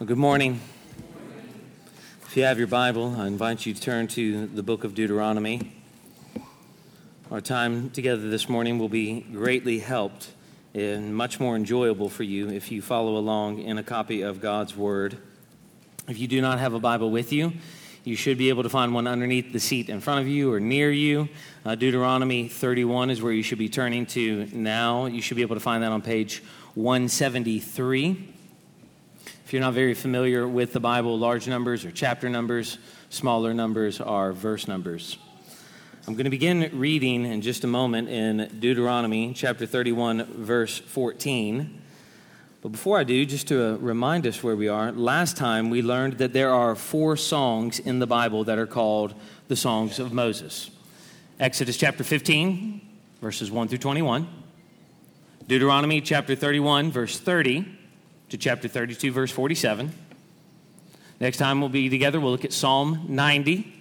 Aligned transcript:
Well, 0.00 0.06
good 0.06 0.16
morning. 0.16 0.58
If 2.24 2.34
you 2.34 2.44
have 2.44 2.56
your 2.56 2.68
Bible, 2.68 3.16
I 3.18 3.26
invite 3.26 3.66
you 3.66 3.74
to 3.74 3.80
turn 3.82 4.06
to 4.06 4.46
the 4.46 4.62
book 4.62 4.82
of 4.82 4.94
Deuteronomy. 4.94 5.74
Our 7.30 7.42
time 7.42 7.90
together 7.90 8.30
this 8.30 8.48
morning 8.48 8.78
will 8.78 8.88
be 8.88 9.20
greatly 9.20 9.78
helped 9.78 10.30
and 10.72 11.14
much 11.14 11.38
more 11.38 11.54
enjoyable 11.54 12.08
for 12.08 12.22
you 12.22 12.48
if 12.48 12.72
you 12.72 12.80
follow 12.80 13.18
along 13.18 13.58
in 13.58 13.76
a 13.76 13.82
copy 13.82 14.22
of 14.22 14.40
God's 14.40 14.74
Word. 14.74 15.18
If 16.08 16.18
you 16.18 16.26
do 16.26 16.40
not 16.40 16.60
have 16.60 16.72
a 16.72 16.80
Bible 16.80 17.10
with 17.10 17.30
you, 17.30 17.52
you 18.02 18.16
should 18.16 18.38
be 18.38 18.48
able 18.48 18.62
to 18.62 18.70
find 18.70 18.94
one 18.94 19.06
underneath 19.06 19.52
the 19.52 19.60
seat 19.60 19.90
in 19.90 20.00
front 20.00 20.22
of 20.22 20.26
you 20.26 20.50
or 20.50 20.60
near 20.60 20.90
you. 20.90 21.28
Uh, 21.62 21.74
Deuteronomy 21.74 22.48
31 22.48 23.10
is 23.10 23.20
where 23.20 23.34
you 23.34 23.42
should 23.42 23.58
be 23.58 23.68
turning 23.68 24.06
to 24.06 24.48
now. 24.54 25.04
You 25.04 25.20
should 25.20 25.36
be 25.36 25.42
able 25.42 25.56
to 25.56 25.60
find 25.60 25.82
that 25.82 25.92
on 25.92 26.00
page 26.00 26.42
173. 26.74 28.39
If 29.50 29.54
you're 29.54 29.62
not 29.62 29.74
very 29.74 29.94
familiar 29.94 30.46
with 30.46 30.72
the 30.72 30.78
Bible, 30.78 31.18
large 31.18 31.48
numbers 31.48 31.84
are 31.84 31.90
chapter 31.90 32.28
numbers, 32.28 32.78
smaller 33.08 33.52
numbers 33.52 34.00
are 34.00 34.32
verse 34.32 34.68
numbers. 34.68 35.18
I'm 36.06 36.14
going 36.14 36.22
to 36.22 36.30
begin 36.30 36.70
reading 36.72 37.24
in 37.26 37.42
just 37.42 37.64
a 37.64 37.66
moment 37.66 38.08
in 38.08 38.48
Deuteronomy 38.60 39.32
chapter 39.34 39.66
31, 39.66 40.22
verse 40.44 40.78
14. 40.78 41.82
But 42.62 42.68
before 42.68 42.96
I 42.96 43.02
do, 43.02 43.26
just 43.26 43.48
to 43.48 43.76
remind 43.80 44.24
us 44.24 44.40
where 44.40 44.54
we 44.54 44.68
are, 44.68 44.92
last 44.92 45.36
time 45.36 45.68
we 45.68 45.82
learned 45.82 46.18
that 46.18 46.32
there 46.32 46.54
are 46.54 46.76
four 46.76 47.16
songs 47.16 47.80
in 47.80 47.98
the 47.98 48.06
Bible 48.06 48.44
that 48.44 48.56
are 48.56 48.68
called 48.68 49.14
the 49.48 49.56
Songs 49.56 49.98
of 49.98 50.12
Moses 50.12 50.70
Exodus 51.40 51.76
chapter 51.76 52.04
15, 52.04 52.80
verses 53.20 53.50
1 53.50 53.66
through 53.66 53.78
21, 53.78 54.28
Deuteronomy 55.48 56.00
chapter 56.00 56.36
31, 56.36 56.92
verse 56.92 57.18
30 57.18 57.79
to 58.30 58.38
chapter 58.38 58.68
32, 58.68 59.10
verse 59.10 59.30
47. 59.32 59.92
Next 61.20 61.36
time 61.36 61.60
we'll 61.60 61.68
be 61.68 61.88
together, 61.88 62.20
we'll 62.20 62.30
look 62.30 62.44
at 62.44 62.52
Psalm 62.52 63.06
90. 63.08 63.76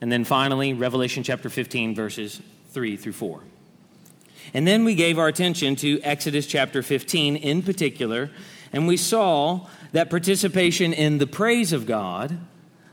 And 0.00 0.12
then 0.12 0.24
finally, 0.24 0.72
Revelation 0.72 1.24
chapter 1.24 1.50
15, 1.50 1.94
verses 1.94 2.40
3 2.70 2.96
through 2.96 3.12
4. 3.12 3.40
And 4.54 4.66
then 4.66 4.84
we 4.84 4.94
gave 4.94 5.18
our 5.18 5.26
attention 5.26 5.74
to 5.76 6.00
Exodus 6.02 6.46
chapter 6.46 6.82
15 6.82 7.34
in 7.34 7.62
particular, 7.62 8.30
and 8.72 8.86
we 8.86 8.96
saw 8.96 9.66
that 9.90 10.08
participation 10.08 10.92
in 10.92 11.18
the 11.18 11.26
praise 11.26 11.72
of 11.72 11.84
God 11.84 12.38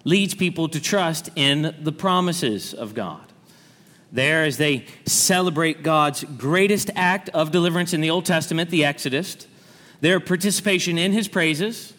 leads 0.04 0.34
people 0.34 0.68
to 0.70 0.82
trust 0.82 1.30
in 1.36 1.76
the 1.80 1.92
promises 1.92 2.74
of 2.74 2.96
God. 2.96 3.22
There, 4.12 4.44
as 4.44 4.58
they 4.58 4.86
celebrate 5.06 5.84
God's 5.84 6.24
greatest 6.24 6.90
act 6.96 7.30
of 7.30 7.52
deliverance 7.52 7.94
in 7.94 8.02
the 8.02 8.10
Old 8.10 8.26
Testament, 8.26 8.72
the 8.72 8.84
Exodus, 8.86 9.48
their 10.02 10.20
participation 10.20 10.98
in 10.98 11.12
his 11.12 11.28
praises 11.28 11.94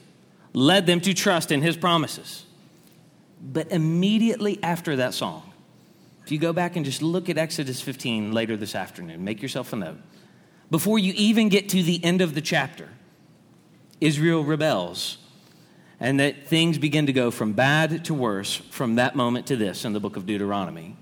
led 0.52 0.86
them 0.86 1.00
to 1.02 1.14
trust 1.14 1.52
in 1.52 1.62
his 1.62 1.76
promises. 1.76 2.44
But 3.40 3.70
immediately 3.70 4.58
after 4.62 4.96
that 4.96 5.14
song, 5.14 5.52
if 6.24 6.32
you 6.32 6.38
go 6.38 6.52
back 6.52 6.76
and 6.76 6.84
just 6.84 7.02
look 7.02 7.28
at 7.28 7.38
Exodus 7.38 7.80
15 7.80 8.32
later 8.32 8.56
this 8.56 8.74
afternoon, 8.74 9.22
make 9.22 9.42
yourself 9.42 9.72
a 9.72 9.76
note. 9.76 9.98
Before 10.70 10.98
you 10.98 11.12
even 11.16 11.48
get 11.48 11.68
to 11.68 11.82
the 11.82 12.02
end 12.04 12.20
of 12.20 12.34
the 12.34 12.40
chapter, 12.40 12.88
Israel 14.00 14.42
rebels, 14.42 15.18
and 16.00 16.18
that 16.20 16.46
things 16.46 16.78
begin 16.78 17.06
to 17.06 17.12
go 17.12 17.30
from 17.30 17.52
bad 17.52 18.04
to 18.06 18.14
worse 18.14 18.56
from 18.56 18.96
that 18.96 19.14
moment 19.14 19.46
to 19.46 19.56
this 19.56 19.84
in 19.84 19.92
the 19.92 20.00
book 20.00 20.16
of 20.16 20.26
Deuteronomy. 20.26 20.96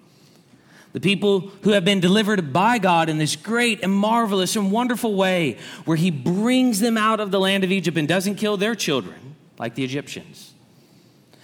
The 0.94 1.00
people 1.00 1.40
who 1.62 1.70
have 1.70 1.84
been 1.84 1.98
delivered 1.98 2.52
by 2.52 2.78
God 2.78 3.08
in 3.08 3.18
this 3.18 3.34
great 3.34 3.82
and 3.82 3.92
marvelous 3.92 4.54
and 4.54 4.70
wonderful 4.70 5.16
way, 5.16 5.58
where 5.84 5.96
He 5.96 6.12
brings 6.12 6.78
them 6.78 6.96
out 6.96 7.18
of 7.18 7.32
the 7.32 7.40
land 7.40 7.64
of 7.64 7.72
Egypt 7.72 7.98
and 7.98 8.06
doesn't 8.06 8.36
kill 8.36 8.56
their 8.56 8.76
children 8.76 9.34
like 9.58 9.74
the 9.74 9.82
Egyptians, 9.82 10.54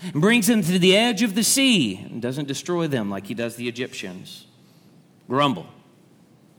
and 0.03 0.21
brings 0.21 0.47
them 0.47 0.63
to 0.63 0.79
the 0.79 0.97
edge 0.97 1.23
of 1.23 1.35
the 1.35 1.43
sea 1.43 1.97
and 1.97 2.23
doesn't 2.23 2.47
destroy 2.47 2.87
them 2.87 3.11
like 3.11 3.27
He 3.27 3.35
does 3.35 3.57
the 3.57 3.67
Egyptians. 3.67 4.47
Grumble. 5.29 5.67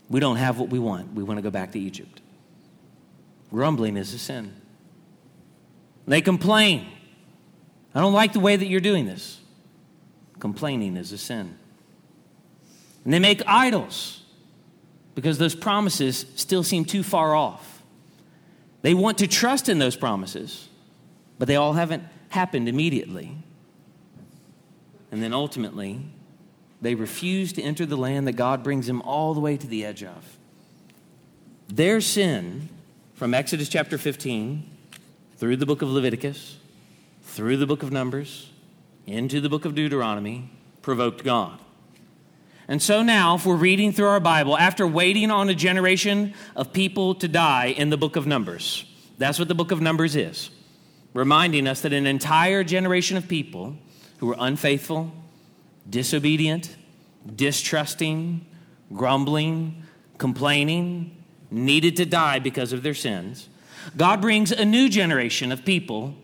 We 0.09 0.19
don't 0.19 0.35
have 0.35 0.59
what 0.59 0.67
we 0.67 0.77
want. 0.77 1.13
We 1.13 1.23
want 1.23 1.37
to 1.37 1.41
go 1.41 1.49
back 1.49 1.71
to 1.71 1.79
Egypt. 1.79 2.21
Grumbling 3.51 3.95
is 3.95 4.13
a 4.13 4.19
sin. 4.19 4.53
They 6.05 6.19
complain. 6.19 6.87
I 7.95 8.01
don't 8.01 8.13
like 8.13 8.33
the 8.33 8.41
way 8.41 8.57
that 8.57 8.67
you're 8.67 8.81
doing 8.81 9.05
this. 9.05 9.39
Complaining 10.39 10.97
is 10.97 11.13
a 11.13 11.17
sin. 11.17 11.57
And 13.03 13.13
they 13.13 13.19
make 13.19 13.41
idols 13.47 14.21
because 15.15 15.37
those 15.37 15.55
promises 15.55 16.25
still 16.35 16.63
seem 16.63 16.85
too 16.85 17.03
far 17.03 17.35
off. 17.35 17.81
They 18.81 18.93
want 18.93 19.17
to 19.19 19.27
trust 19.27 19.69
in 19.69 19.79
those 19.79 19.95
promises, 19.95 20.67
but 21.37 21.47
they 21.47 21.55
all 21.55 21.73
haven't 21.73 22.03
happened 22.29 22.67
immediately. 22.67 23.37
And 25.11 25.21
then 25.21 25.33
ultimately, 25.33 26.01
they 26.81 26.95
refuse 26.95 27.53
to 27.53 27.61
enter 27.61 27.85
the 27.85 27.97
land 27.97 28.27
that 28.27 28.33
God 28.33 28.63
brings 28.63 28.87
them 28.87 29.01
all 29.01 29.33
the 29.33 29.39
way 29.39 29.57
to 29.57 29.67
the 29.67 29.85
edge 29.85 30.03
of. 30.03 30.37
Their 31.67 32.01
sin, 32.01 32.69
from 33.13 33.33
Exodus 33.33 33.69
chapter 33.69 33.97
15 33.97 34.67
through 35.37 35.57
the 35.57 35.65
book 35.65 35.81
of 35.81 35.89
Leviticus, 35.89 36.57
through 37.23 37.57
the 37.57 37.67
book 37.67 37.83
of 37.83 37.91
Numbers, 37.91 38.49
into 39.05 39.41
the 39.41 39.49
book 39.49 39.65
of 39.65 39.75
Deuteronomy, 39.75 40.49
provoked 40.81 41.23
God. 41.23 41.59
And 42.67 42.81
so 42.81 43.03
now, 43.03 43.35
if 43.35 43.45
we're 43.45 43.55
reading 43.55 43.91
through 43.91 44.07
our 44.07 44.19
Bible, 44.19 44.57
after 44.57 44.87
waiting 44.87 45.31
on 45.31 45.49
a 45.49 45.55
generation 45.55 46.33
of 46.55 46.71
people 46.71 47.15
to 47.15 47.27
die 47.27 47.67
in 47.67 47.89
the 47.89 47.97
book 47.97 48.15
of 48.15 48.25
Numbers, 48.27 48.85
that's 49.17 49.39
what 49.39 49.47
the 49.47 49.55
book 49.55 49.71
of 49.71 49.81
Numbers 49.81 50.15
is, 50.15 50.49
reminding 51.13 51.67
us 51.67 51.81
that 51.81 51.93
an 51.93 52.07
entire 52.07 52.63
generation 52.63 53.17
of 53.17 53.27
people 53.27 53.75
who 54.19 54.27
were 54.27 54.35
unfaithful, 54.39 55.11
disobedient, 55.89 56.75
distrusting, 57.35 58.45
grumbling, 58.93 59.83
complaining, 60.17 61.17
needed 61.49 61.97
to 61.97 62.05
die 62.05 62.39
because 62.39 62.71
of 62.71 62.83
their 62.83 62.93
sins. 62.93 63.49
God 63.97 64.21
brings 64.21 64.51
a 64.51 64.63
new 64.63 64.89
generation 64.89 65.51
of 65.51 65.65
people 65.65 66.15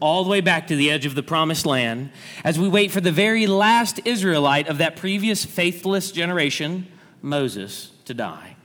all 0.00 0.24
the 0.24 0.30
way 0.30 0.40
back 0.40 0.66
to 0.68 0.76
the 0.76 0.90
edge 0.90 1.06
of 1.06 1.14
the 1.14 1.22
promised 1.22 1.66
land 1.66 2.10
as 2.42 2.58
we 2.58 2.68
wait 2.68 2.90
for 2.90 3.00
the 3.00 3.12
very 3.12 3.46
last 3.46 4.00
Israelite 4.04 4.68
of 4.68 4.78
that 4.78 4.96
previous 4.96 5.44
faithless 5.44 6.10
generation, 6.10 6.86
Moses, 7.22 7.92
to 8.06 8.14
die. 8.14 8.56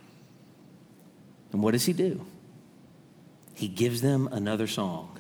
And 1.52 1.62
what 1.62 1.72
does 1.72 1.86
he 1.86 1.94
do? 1.94 2.26
He 3.54 3.68
gives 3.68 4.02
them 4.02 4.28
another 4.32 4.68
song. 4.68 5.18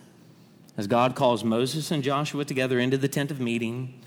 As 0.78 0.88
God 0.88 1.16
calls 1.16 1.44
Moses 1.44 1.92
and 1.92 2.04
Joshua 2.04 2.44
together 2.44 2.80
into 2.80 2.98
the 2.98 3.08
tent 3.08 3.32
of 3.32 3.40
meeting 3.40 4.02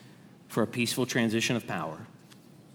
for 0.49 0.63
a 0.63 0.67
peaceful 0.67 1.07
transition 1.07 1.57
of 1.57 1.67
power. 1.67 2.07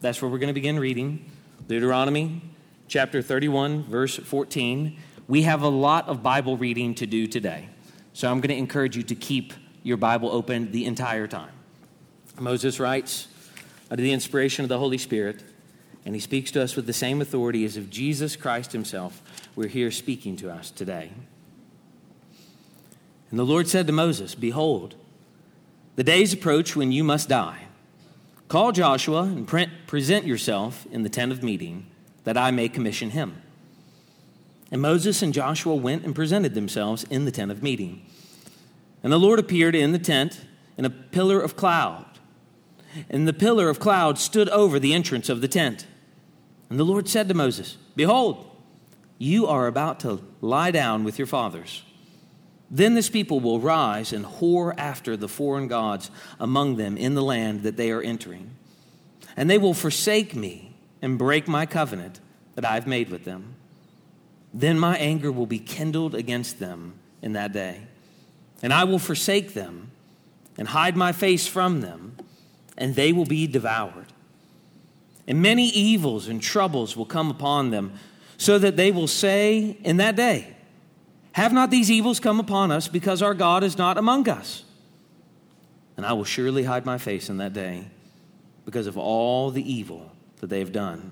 That's 0.01 0.21
where 0.21 0.29
we're 0.29 0.39
going 0.39 0.47
to 0.47 0.53
begin 0.53 0.79
reading 0.79 1.29
Deuteronomy 1.67 2.41
chapter 2.87 3.21
31, 3.21 3.83
verse 3.83 4.17
14. 4.17 4.97
We 5.27 5.43
have 5.43 5.61
a 5.61 5.67
lot 5.67 6.07
of 6.07 6.21
Bible 6.21 6.57
reading 6.57 6.95
to 6.95 7.05
do 7.05 7.27
today. 7.27 7.69
So 8.13 8.29
I'm 8.29 8.39
going 8.41 8.49
to 8.49 8.57
encourage 8.57 8.95
you 8.95 9.03
to 9.03 9.15
keep 9.15 9.53
your 9.81 9.97
Bible 9.97 10.29
open 10.31 10.71
the 10.71 10.85
entire 10.85 11.27
time. 11.27 11.51
Moses 12.39 12.79
writes 12.79 13.27
under 13.89 14.01
the 14.01 14.11
inspiration 14.11 14.63
of 14.63 14.69
the 14.69 14.79
Holy 14.79 14.97
Spirit, 14.97 15.43
and 16.05 16.15
he 16.15 16.21
speaks 16.21 16.51
to 16.51 16.61
us 16.61 16.75
with 16.75 16.85
the 16.85 16.93
same 16.93 17.21
authority 17.21 17.65
as 17.65 17.77
if 17.77 17.89
Jesus 17.89 18.35
Christ 18.35 18.71
himself 18.71 19.21
were 19.55 19.67
here 19.67 19.91
speaking 19.91 20.35
to 20.37 20.51
us 20.51 20.71
today. 20.71 21.11
And 23.29 23.39
the 23.39 23.45
Lord 23.45 23.67
said 23.67 23.87
to 23.87 23.93
Moses, 23.93 24.35
Behold, 24.35 24.95
the 25.95 26.03
days 26.03 26.33
approach 26.33 26.75
when 26.75 26.91
you 26.91 27.03
must 27.03 27.29
die. 27.29 27.63
Call 28.47 28.71
Joshua 28.71 29.23
and 29.23 29.47
present 29.87 30.25
yourself 30.25 30.85
in 30.91 31.01
the 31.01 31.09
tent 31.09 31.31
of 31.31 31.41
meeting, 31.41 31.87
that 32.23 32.37
I 32.37 32.51
may 32.51 32.69
commission 32.69 33.09
him. 33.09 33.41
And 34.73 34.81
Moses 34.81 35.21
and 35.21 35.35
Joshua 35.35 35.75
went 35.75 36.03
and 36.03 36.15
presented 36.15 36.55
themselves 36.55 37.03
in 37.11 37.25
the 37.25 37.31
tent 37.31 37.51
of 37.51 37.61
meeting. 37.61 38.03
And 39.03 39.13
the 39.13 39.19
Lord 39.19 39.37
appeared 39.37 39.75
in 39.75 39.91
the 39.91 39.99
tent 39.99 40.47
in 40.79 40.83
a 40.83 40.89
pillar 40.89 41.39
of 41.39 41.55
cloud. 41.55 42.07
And 43.07 43.27
the 43.27 43.33
pillar 43.33 43.69
of 43.69 43.79
cloud 43.79 44.17
stood 44.17 44.49
over 44.49 44.79
the 44.79 44.95
entrance 44.95 45.29
of 45.29 45.41
the 45.41 45.47
tent. 45.47 45.85
And 46.71 46.79
the 46.79 46.85
Lord 46.85 47.07
said 47.07 47.27
to 47.27 47.35
Moses, 47.35 47.77
Behold, 47.95 48.49
you 49.19 49.45
are 49.45 49.67
about 49.67 49.99
to 49.99 50.23
lie 50.41 50.71
down 50.71 51.03
with 51.03 51.19
your 51.19 51.27
fathers. 51.27 51.83
Then 52.71 52.95
this 52.95 53.11
people 53.11 53.39
will 53.39 53.59
rise 53.59 54.11
and 54.11 54.25
whore 54.25 54.73
after 54.75 55.15
the 55.15 55.27
foreign 55.27 55.67
gods 55.67 56.09
among 56.39 56.77
them 56.77 56.97
in 56.97 57.13
the 57.13 57.21
land 57.21 57.61
that 57.61 57.77
they 57.77 57.91
are 57.91 58.01
entering. 58.01 58.49
And 59.37 59.51
they 59.51 59.59
will 59.59 59.75
forsake 59.75 60.35
me 60.35 60.75
and 60.99 61.19
break 61.19 61.47
my 61.47 61.67
covenant 61.67 62.19
that 62.55 62.65
I've 62.65 62.87
made 62.87 63.09
with 63.09 63.23
them. 63.23 63.57
Then 64.53 64.77
my 64.77 64.97
anger 64.97 65.31
will 65.31 65.47
be 65.47 65.59
kindled 65.59 66.13
against 66.13 66.59
them 66.59 66.93
in 67.21 67.33
that 67.33 67.53
day, 67.53 67.81
and 68.61 68.71
I 68.71 68.83
will 68.83 68.99
forsake 68.99 69.53
them 69.53 69.91
and 70.57 70.67
hide 70.67 70.95
my 70.95 71.11
face 71.11 71.47
from 71.47 71.81
them, 71.81 72.15
and 72.77 72.95
they 72.95 73.11
will 73.11 73.25
be 73.25 73.47
devoured. 73.47 74.07
And 75.27 75.41
many 75.41 75.69
evils 75.69 76.27
and 76.27 76.41
troubles 76.41 76.95
will 76.95 77.05
come 77.05 77.31
upon 77.31 77.71
them, 77.71 77.93
so 78.37 78.59
that 78.59 78.75
they 78.75 78.91
will 78.91 79.07
say 79.07 79.77
in 79.83 79.97
that 79.97 80.15
day, 80.15 80.55
Have 81.31 81.53
not 81.53 81.71
these 81.71 81.89
evils 81.89 82.19
come 82.19 82.39
upon 82.39 82.71
us 82.71 82.87
because 82.87 83.21
our 83.21 83.33
God 83.33 83.63
is 83.63 83.77
not 83.77 83.97
among 83.97 84.29
us? 84.29 84.65
And 85.97 86.05
I 86.05 86.13
will 86.13 86.25
surely 86.25 86.63
hide 86.63 86.85
my 86.85 86.97
face 86.97 87.29
in 87.29 87.37
that 87.37 87.53
day 87.53 87.85
because 88.65 88.87
of 88.87 88.97
all 88.97 89.49
the 89.49 89.71
evil 89.71 90.11
that 90.41 90.49
they 90.49 90.59
have 90.59 90.71
done, 90.71 91.11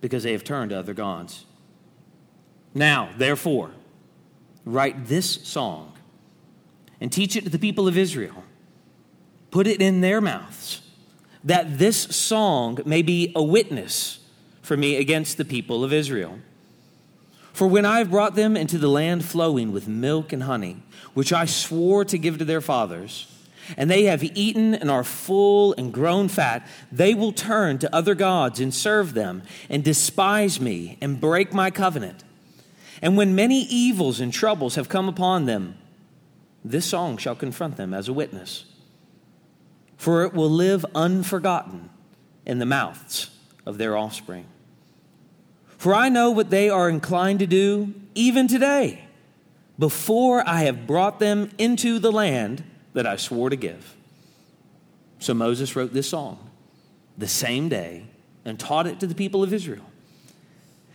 because 0.00 0.22
they 0.22 0.32
have 0.32 0.44
turned 0.44 0.70
to 0.70 0.78
other 0.78 0.94
gods. 0.94 1.46
Now, 2.74 3.10
therefore, 3.16 3.70
write 4.64 5.06
this 5.06 5.46
song 5.46 5.92
and 7.00 7.12
teach 7.12 7.36
it 7.36 7.44
to 7.44 7.50
the 7.50 7.58
people 7.58 7.88
of 7.88 7.96
Israel. 7.96 8.44
Put 9.50 9.66
it 9.66 9.82
in 9.82 10.00
their 10.00 10.20
mouths, 10.20 10.82
that 11.42 11.78
this 11.78 11.96
song 11.96 12.78
may 12.84 13.02
be 13.02 13.32
a 13.34 13.42
witness 13.42 14.20
for 14.62 14.76
me 14.76 14.96
against 14.96 15.36
the 15.36 15.44
people 15.44 15.82
of 15.82 15.92
Israel. 15.92 16.38
For 17.52 17.66
when 17.66 17.84
I 17.84 17.98
have 17.98 18.10
brought 18.10 18.36
them 18.36 18.56
into 18.56 18.78
the 18.78 18.88
land 18.88 19.24
flowing 19.24 19.72
with 19.72 19.88
milk 19.88 20.32
and 20.32 20.44
honey, 20.44 20.82
which 21.14 21.32
I 21.32 21.46
swore 21.46 22.04
to 22.04 22.18
give 22.18 22.38
to 22.38 22.44
their 22.44 22.60
fathers, 22.60 23.26
and 23.76 23.90
they 23.90 24.04
have 24.04 24.22
eaten 24.22 24.74
and 24.74 24.90
are 24.90 25.04
full 25.04 25.74
and 25.76 25.92
grown 25.92 26.28
fat, 26.28 26.66
they 26.92 27.14
will 27.14 27.32
turn 27.32 27.78
to 27.78 27.94
other 27.94 28.14
gods 28.14 28.60
and 28.60 28.72
serve 28.72 29.14
them, 29.14 29.42
and 29.68 29.82
despise 29.82 30.60
me 30.60 30.98
and 31.00 31.20
break 31.20 31.52
my 31.52 31.70
covenant. 31.70 32.22
And 33.02 33.16
when 33.16 33.34
many 33.34 33.62
evils 33.62 34.20
and 34.20 34.32
troubles 34.32 34.74
have 34.74 34.88
come 34.88 35.08
upon 35.08 35.46
them, 35.46 35.76
this 36.64 36.84
song 36.84 37.16
shall 37.16 37.34
confront 37.34 37.76
them 37.76 37.94
as 37.94 38.08
a 38.08 38.12
witness. 38.12 38.64
For 39.96 40.24
it 40.24 40.34
will 40.34 40.50
live 40.50 40.84
unforgotten 40.94 41.90
in 42.44 42.58
the 42.58 42.66
mouths 42.66 43.30
of 43.64 43.78
their 43.78 43.96
offspring. 43.96 44.46
For 45.66 45.94
I 45.94 46.08
know 46.08 46.30
what 46.30 46.50
they 46.50 46.68
are 46.68 46.90
inclined 46.90 47.38
to 47.38 47.46
do 47.46 47.94
even 48.14 48.48
today, 48.48 49.04
before 49.78 50.46
I 50.46 50.62
have 50.64 50.86
brought 50.86 51.20
them 51.20 51.50
into 51.56 51.98
the 51.98 52.12
land 52.12 52.62
that 52.92 53.06
I 53.06 53.16
swore 53.16 53.48
to 53.48 53.56
give. 53.56 53.96
So 55.20 55.32
Moses 55.32 55.74
wrote 55.74 55.94
this 55.94 56.08
song 56.08 56.50
the 57.16 57.28
same 57.28 57.68
day 57.68 58.04
and 58.44 58.58
taught 58.58 58.86
it 58.86 59.00
to 59.00 59.06
the 59.06 59.14
people 59.14 59.42
of 59.42 59.54
Israel. 59.54 59.89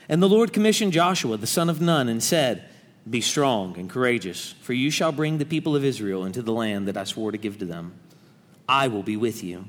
And 0.08 0.22
the 0.22 0.30
Lord 0.30 0.54
commissioned 0.54 0.94
Joshua, 0.94 1.38
the 1.38 1.48
son 1.48 1.70
of 1.70 1.82
Nun, 1.82 2.08
and 2.08 2.22
said, 2.22 2.70
Be 3.10 3.22
strong 3.22 3.78
and 3.78 3.90
courageous, 3.90 4.54
for 4.62 4.74
you 4.74 4.92
shall 4.92 5.12
bring 5.12 5.38
the 5.38 5.46
people 5.46 5.76
of 5.76 5.84
Israel 5.84 6.26
into 6.26 6.42
the 6.42 6.54
land 6.54 6.88
that 6.88 6.98
I 6.98 7.04
swore 7.04 7.32
to 7.32 7.38
give 7.38 7.60
to 7.60 7.66
them. 7.66 7.94
I 8.70 8.88
will 8.88 9.04
be 9.04 9.18
with 9.18 9.44
you. 9.44 9.66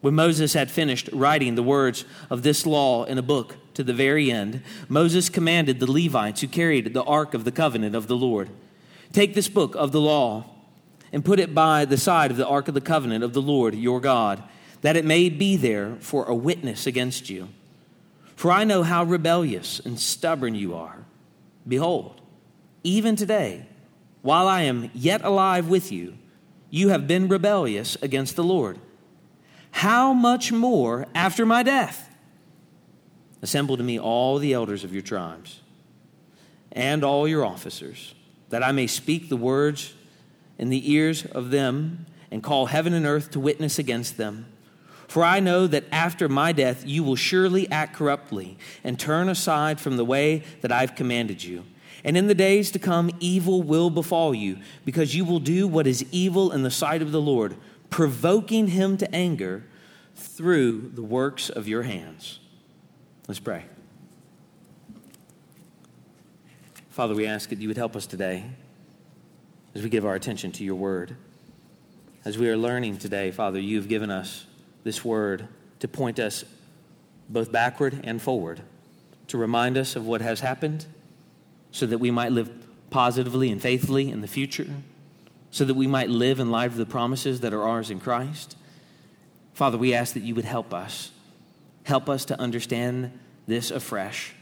When 0.00 0.14
Moses 0.14 0.54
had 0.54 0.70
finished 0.70 1.08
writing 1.12 1.54
the 1.54 1.62
words 1.62 2.04
of 2.28 2.42
this 2.42 2.66
law 2.66 3.04
in 3.04 3.18
a 3.18 3.22
book 3.22 3.56
to 3.74 3.84
the 3.84 3.94
very 3.94 4.32
end, 4.32 4.62
Moses 4.88 5.28
commanded 5.28 5.78
the 5.78 5.90
Levites 5.90 6.40
who 6.40 6.48
carried 6.48 6.92
the 6.92 7.04
ark 7.04 7.34
of 7.34 7.44
the 7.44 7.52
covenant 7.52 7.94
of 7.94 8.08
the 8.08 8.16
Lord 8.16 8.50
Take 9.12 9.34
this 9.34 9.48
book 9.48 9.74
of 9.74 9.92
the 9.92 10.00
law 10.00 10.46
and 11.12 11.24
put 11.24 11.38
it 11.38 11.54
by 11.54 11.84
the 11.84 11.98
side 11.98 12.30
of 12.30 12.38
the 12.38 12.46
ark 12.46 12.68
of 12.68 12.74
the 12.74 12.80
covenant 12.80 13.22
of 13.22 13.34
the 13.34 13.42
Lord 13.42 13.74
your 13.74 14.00
God, 14.00 14.42
that 14.80 14.96
it 14.96 15.04
may 15.04 15.28
be 15.28 15.56
there 15.56 15.96
for 16.00 16.24
a 16.24 16.34
witness 16.34 16.86
against 16.86 17.28
you. 17.28 17.48
For 18.42 18.50
I 18.50 18.64
know 18.64 18.82
how 18.82 19.04
rebellious 19.04 19.78
and 19.78 20.00
stubborn 20.00 20.56
you 20.56 20.74
are. 20.74 21.04
Behold, 21.68 22.20
even 22.82 23.14
today, 23.14 23.66
while 24.22 24.48
I 24.48 24.62
am 24.62 24.90
yet 24.94 25.22
alive 25.24 25.68
with 25.68 25.92
you, 25.92 26.18
you 26.68 26.88
have 26.88 27.06
been 27.06 27.28
rebellious 27.28 27.96
against 28.02 28.34
the 28.34 28.42
Lord. 28.42 28.80
How 29.70 30.12
much 30.12 30.50
more 30.50 31.06
after 31.14 31.46
my 31.46 31.62
death? 31.62 32.10
Assemble 33.42 33.76
to 33.76 33.84
me 33.84 33.96
all 33.96 34.38
the 34.38 34.54
elders 34.54 34.82
of 34.82 34.92
your 34.92 35.02
tribes 35.02 35.60
and 36.72 37.04
all 37.04 37.28
your 37.28 37.44
officers, 37.44 38.12
that 38.48 38.64
I 38.64 38.72
may 38.72 38.88
speak 38.88 39.28
the 39.28 39.36
words 39.36 39.94
in 40.58 40.68
the 40.68 40.92
ears 40.92 41.26
of 41.26 41.52
them 41.52 42.06
and 42.28 42.42
call 42.42 42.66
heaven 42.66 42.92
and 42.92 43.06
earth 43.06 43.30
to 43.30 43.38
witness 43.38 43.78
against 43.78 44.16
them 44.16 44.51
for 45.12 45.22
I 45.22 45.40
know 45.40 45.66
that 45.66 45.84
after 45.92 46.26
my 46.26 46.52
death 46.52 46.86
you 46.86 47.04
will 47.04 47.16
surely 47.16 47.70
act 47.70 47.92
corruptly 47.92 48.56
and 48.82 48.98
turn 48.98 49.28
aside 49.28 49.78
from 49.78 49.98
the 49.98 50.06
way 50.06 50.42
that 50.62 50.72
I've 50.72 50.94
commanded 50.94 51.44
you. 51.44 51.64
And 52.02 52.16
in 52.16 52.28
the 52.28 52.34
days 52.34 52.70
to 52.70 52.78
come, 52.78 53.10
evil 53.20 53.62
will 53.62 53.90
befall 53.90 54.34
you, 54.34 54.60
because 54.86 55.14
you 55.14 55.26
will 55.26 55.38
do 55.38 55.68
what 55.68 55.86
is 55.86 56.06
evil 56.12 56.50
in 56.50 56.62
the 56.62 56.70
sight 56.70 57.02
of 57.02 57.12
the 57.12 57.20
Lord, 57.20 57.58
provoking 57.90 58.68
him 58.68 58.96
to 58.96 59.14
anger 59.14 59.64
through 60.16 60.92
the 60.94 61.02
works 61.02 61.50
of 61.50 61.68
your 61.68 61.82
hands. 61.82 62.40
Let's 63.28 63.38
pray. 63.38 63.66
Father, 66.88 67.14
we 67.14 67.26
ask 67.26 67.50
that 67.50 67.58
you 67.58 67.68
would 67.68 67.76
help 67.76 67.96
us 67.96 68.06
today 68.06 68.44
as 69.74 69.82
we 69.82 69.90
give 69.90 70.06
our 70.06 70.14
attention 70.14 70.52
to 70.52 70.64
your 70.64 70.76
word. 70.76 71.16
As 72.24 72.38
we 72.38 72.48
are 72.48 72.56
learning 72.56 72.96
today, 72.96 73.30
Father, 73.30 73.60
you've 73.60 73.88
given 73.88 74.10
us 74.10 74.46
this 74.84 75.04
word 75.04 75.48
to 75.80 75.88
point 75.88 76.18
us 76.18 76.44
both 77.28 77.50
backward 77.50 78.00
and 78.04 78.20
forward, 78.20 78.60
to 79.28 79.38
remind 79.38 79.76
us 79.76 79.96
of 79.96 80.06
what 80.06 80.20
has 80.20 80.40
happened, 80.40 80.86
so 81.70 81.86
that 81.86 81.98
we 81.98 82.10
might 82.10 82.32
live 82.32 82.50
positively 82.90 83.50
and 83.50 83.60
faithfully 83.60 84.10
in 84.10 84.20
the 84.20 84.26
future, 84.26 84.66
so 85.50 85.64
that 85.64 85.74
we 85.74 85.86
might 85.86 86.10
live 86.10 86.40
in 86.40 86.50
light 86.50 86.70
of 86.70 86.76
the 86.76 86.86
promises 86.86 87.40
that 87.40 87.52
are 87.52 87.62
ours 87.62 87.90
in 87.90 88.00
Christ. 88.00 88.56
Father, 89.54 89.78
we 89.78 89.94
ask 89.94 90.14
that 90.14 90.22
you 90.22 90.34
would 90.34 90.44
help 90.44 90.74
us. 90.74 91.10
Help 91.84 92.08
us 92.08 92.24
to 92.26 92.38
understand 92.40 93.18
this 93.46 93.70
afresh. 93.70 94.34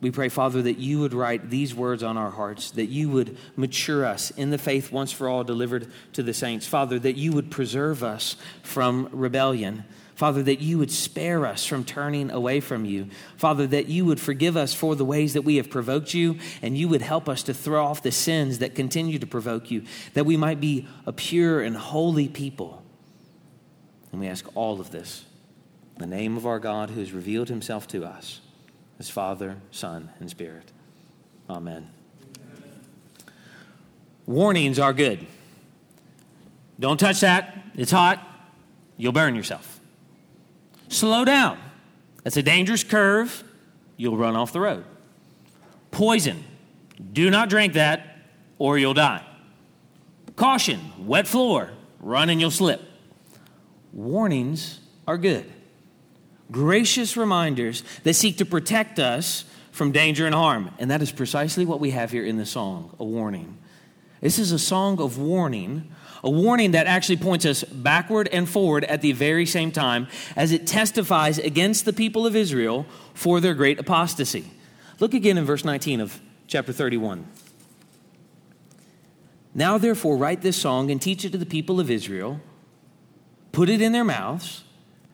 We 0.00 0.10
pray, 0.10 0.28
Father, 0.28 0.60
that 0.62 0.78
you 0.78 1.00
would 1.00 1.14
write 1.14 1.48
these 1.48 1.74
words 1.74 2.02
on 2.02 2.18
our 2.18 2.30
hearts, 2.30 2.70
that 2.72 2.86
you 2.86 3.08
would 3.08 3.38
mature 3.56 4.04
us 4.04 4.30
in 4.30 4.50
the 4.50 4.58
faith 4.58 4.92
once 4.92 5.10
for 5.10 5.26
all 5.28 5.42
delivered 5.42 5.90
to 6.12 6.22
the 6.22 6.34
saints. 6.34 6.66
Father, 6.66 6.98
that 6.98 7.16
you 7.16 7.32
would 7.32 7.50
preserve 7.50 8.04
us 8.04 8.36
from 8.62 9.08
rebellion. 9.10 9.84
Father, 10.14 10.42
that 10.42 10.60
you 10.60 10.78
would 10.78 10.90
spare 10.90 11.46
us 11.46 11.64
from 11.64 11.82
turning 11.82 12.30
away 12.30 12.60
from 12.60 12.84
you. 12.84 13.08
Father, 13.36 13.66
that 13.68 13.88
you 13.88 14.04
would 14.04 14.20
forgive 14.20 14.56
us 14.56 14.74
for 14.74 14.94
the 14.94 15.04
ways 15.04 15.32
that 15.32 15.42
we 15.42 15.56
have 15.56 15.70
provoked 15.70 16.12
you, 16.12 16.38
and 16.60 16.76
you 16.76 16.88
would 16.88 17.02
help 17.02 17.26
us 17.26 17.42
to 17.44 17.54
throw 17.54 17.84
off 17.84 18.02
the 18.02 18.12
sins 18.12 18.58
that 18.58 18.74
continue 18.74 19.18
to 19.18 19.26
provoke 19.26 19.70
you, 19.70 19.82
that 20.12 20.24
we 20.24 20.36
might 20.36 20.60
be 20.60 20.86
a 21.06 21.12
pure 21.12 21.62
and 21.62 21.76
holy 21.76 22.28
people. 22.28 22.82
And 24.12 24.20
we 24.20 24.26
ask 24.26 24.46
all 24.54 24.78
of 24.78 24.90
this 24.90 25.24
in 25.96 26.00
the 26.00 26.16
name 26.16 26.36
of 26.36 26.46
our 26.46 26.58
God 26.58 26.90
who 26.90 27.00
has 27.00 27.12
revealed 27.12 27.48
himself 27.48 27.86
to 27.88 28.04
us 28.04 28.40
as 28.98 29.10
Father, 29.10 29.56
Son, 29.70 30.10
and 30.20 30.30
Spirit. 30.30 30.72
Amen. 31.48 31.88
Warnings 34.26 34.78
are 34.78 34.92
good. 34.92 35.26
Don't 36.80 36.98
touch 36.98 37.20
that. 37.20 37.56
It's 37.74 37.90
hot. 37.90 38.26
You'll 38.96 39.12
burn 39.12 39.34
yourself. 39.34 39.80
Slow 40.88 41.24
down. 41.24 41.58
That's 42.24 42.36
a 42.36 42.42
dangerous 42.42 42.82
curve. 42.82 43.44
You'll 43.96 44.16
run 44.16 44.34
off 44.34 44.52
the 44.52 44.60
road. 44.60 44.84
Poison. 45.90 46.42
Do 47.12 47.30
not 47.30 47.48
drink 47.48 47.74
that 47.74 48.18
or 48.58 48.78
you'll 48.78 48.94
die. 48.94 49.24
Caution. 50.34 50.80
Wet 50.98 51.26
floor. 51.26 51.70
Run 52.00 52.30
and 52.30 52.40
you'll 52.40 52.50
slip. 52.50 52.82
Warnings 53.92 54.80
are 55.06 55.16
good 55.16 55.50
gracious 56.50 57.16
reminders 57.16 57.82
that 58.04 58.14
seek 58.14 58.38
to 58.38 58.44
protect 58.44 58.98
us 58.98 59.44
from 59.72 59.92
danger 59.92 60.26
and 60.26 60.34
harm. 60.34 60.70
And 60.78 60.90
that 60.90 61.02
is 61.02 61.12
precisely 61.12 61.64
what 61.64 61.80
we 61.80 61.90
have 61.90 62.10
here 62.10 62.24
in 62.24 62.36
the 62.36 62.46
song 62.46 62.94
a 62.98 63.04
warning. 63.04 63.58
This 64.20 64.38
is 64.38 64.50
a 64.50 64.58
song 64.58 65.00
of 65.00 65.18
warning, 65.18 65.92
a 66.24 66.30
warning 66.30 66.70
that 66.70 66.86
actually 66.86 67.18
points 67.18 67.44
us 67.44 67.62
backward 67.64 68.28
and 68.32 68.48
forward 68.48 68.84
at 68.84 69.02
the 69.02 69.12
very 69.12 69.44
same 69.44 69.70
time 69.70 70.08
as 70.34 70.52
it 70.52 70.66
testifies 70.66 71.38
against 71.38 71.84
the 71.84 71.92
people 71.92 72.26
of 72.26 72.34
Israel 72.34 72.86
for 73.12 73.40
their 73.40 73.54
great 73.54 73.78
apostasy. 73.78 74.50
Look 74.98 75.12
again 75.12 75.36
in 75.36 75.44
verse 75.44 75.64
19 75.64 76.00
of 76.00 76.18
chapter 76.46 76.72
31. 76.72 77.26
Now, 79.54 79.78
therefore, 79.78 80.16
write 80.16 80.42
this 80.42 80.56
song 80.56 80.90
and 80.90 81.00
teach 81.00 81.24
it 81.24 81.32
to 81.32 81.38
the 81.38 81.46
people 81.46 81.80
of 81.80 81.90
Israel, 81.90 82.40
put 83.52 83.68
it 83.68 83.80
in 83.80 83.92
their 83.92 84.04
mouths 84.04 84.64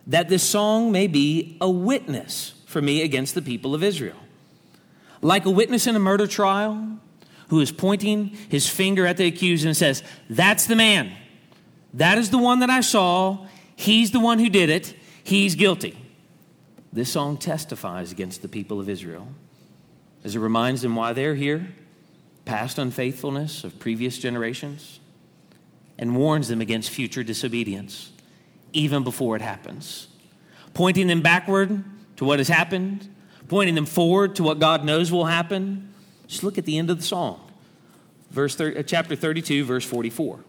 that 0.07 0.29
this 0.29 0.43
song 0.43 0.93
may 0.93 1.07
be 1.07 1.57
a 1.61 1.71
witness 1.71 2.55
for 2.67 2.83
me 2.83 3.03
against 3.03 3.35
the 3.35 3.43
people 3.43 3.75
of 3.75 3.83
Israel. 3.83 4.17
Like 5.21 5.45
a 5.45 5.51
witness 5.51 5.87
in 5.87 5.95
a 5.95 6.01
murder 6.01 6.27
trial 6.27 6.99
who 7.49 7.61
is 7.61 7.71
pointing 7.71 8.29
his 8.49 8.69
finger 8.69 9.07
at 9.07 9.17
the 9.17 9.27
accused 9.27 9.65
and 9.65 9.77
says, 9.77 10.03
That's 10.29 10.67
the 10.67 10.77
man. 10.77 11.13
That 11.95 12.19
is 12.19 12.31
the 12.31 12.39
one 12.39 12.61
that 12.61 12.71
I 12.71 12.81
saw. 12.81 13.47
He's 13.77 14.11
the 14.11 14.21
one 14.21 14.39
who 14.39 14.49
did 14.49 14.71
it. 14.71 14.95
He's 15.23 15.55
guilty. 15.55 15.99
This 16.93 17.13
song 17.13 17.37
testifies 17.37 18.13
against 18.13 18.43
the 18.43 18.49
people 18.49 18.81
of 18.81 18.89
Israel 18.89 19.29
as 20.25 20.37
it 20.37 20.41
reminds 20.41 20.83
them 20.83 20.95
why 20.95 21.13
they're 21.13 21.35
here, 21.35 21.69
past 22.45 22.79
unfaithfulness 22.79 23.65
of 23.65 23.79
previous 23.79 24.19
generations, 24.19 25.01
and 25.99 26.17
warns 26.17 26.49
them 26.49 26.61
against 26.61 26.91
future 26.91 27.23
disobedience 27.23 28.12
even 28.73 29.05
before 29.05 29.37
it 29.37 29.43
happens. 29.43 30.09
Pointing 30.75 31.07
them 31.07 31.23
backward 31.23 31.85
to 32.17 32.25
what 32.25 32.39
has 32.39 32.49
happened, 32.49 33.09
pointing 33.49 33.75
them 33.75 33.87
forward 33.87 34.37
to 34.37 34.43
what 34.43 34.59
God 34.59 34.85
knows 34.85 35.13
will 35.13 35.27
happen. 35.27 35.93
Just 36.27 36.43
look 36.43 36.59
at 36.59 36.65
the 36.65 36.79
end 36.79 36.91
of 36.91 36.99
the 36.99 37.05
song. 37.05 37.41
verse 38.31 38.55
thir- 38.55 38.75
uh, 38.79 38.83
chapter 38.83 39.15
32, 39.15 39.65
verse 39.65 39.85
44. 39.85 40.41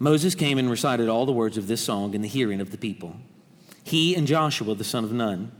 Moses 0.00 0.34
came 0.34 0.56
and 0.56 0.70
recited 0.70 1.08
all 1.08 1.26
the 1.26 1.32
words 1.32 1.58
of 1.58 1.66
this 1.66 1.82
song 1.82 2.14
in 2.14 2.22
the 2.22 2.28
hearing 2.28 2.60
of 2.60 2.70
the 2.70 2.78
people. 2.78 3.16
He 3.84 4.16
and 4.16 4.26
Joshua, 4.26 4.74
the 4.74 4.82
son 4.82 5.04
of 5.04 5.12
Nun. 5.12 5.52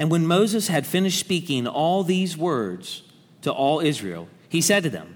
And 0.00 0.10
when 0.10 0.26
Moses 0.26 0.68
had 0.68 0.86
finished 0.86 1.20
speaking 1.20 1.66
all 1.66 2.04
these 2.04 2.34
words 2.34 3.02
to 3.42 3.52
all 3.52 3.80
Israel, 3.80 4.28
he 4.48 4.62
said 4.62 4.82
to 4.84 4.90
them, 4.90 5.14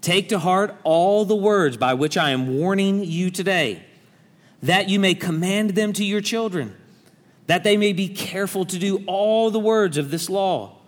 Take 0.00 0.30
to 0.30 0.38
heart 0.38 0.74
all 0.82 1.26
the 1.26 1.36
words 1.36 1.76
by 1.76 1.92
which 1.92 2.16
I 2.16 2.30
am 2.30 2.56
warning 2.56 3.04
you 3.04 3.30
today, 3.30 3.84
that 4.62 4.88
you 4.88 4.98
may 4.98 5.14
command 5.14 5.70
them 5.74 5.92
to 5.92 6.04
your 6.04 6.22
children, 6.22 6.74
that 7.48 7.64
they 7.64 7.76
may 7.76 7.92
be 7.92 8.08
careful 8.08 8.64
to 8.64 8.78
do 8.78 9.04
all 9.06 9.50
the 9.50 9.60
words 9.60 9.98
of 9.98 10.10
this 10.10 10.30
law. 10.30 10.78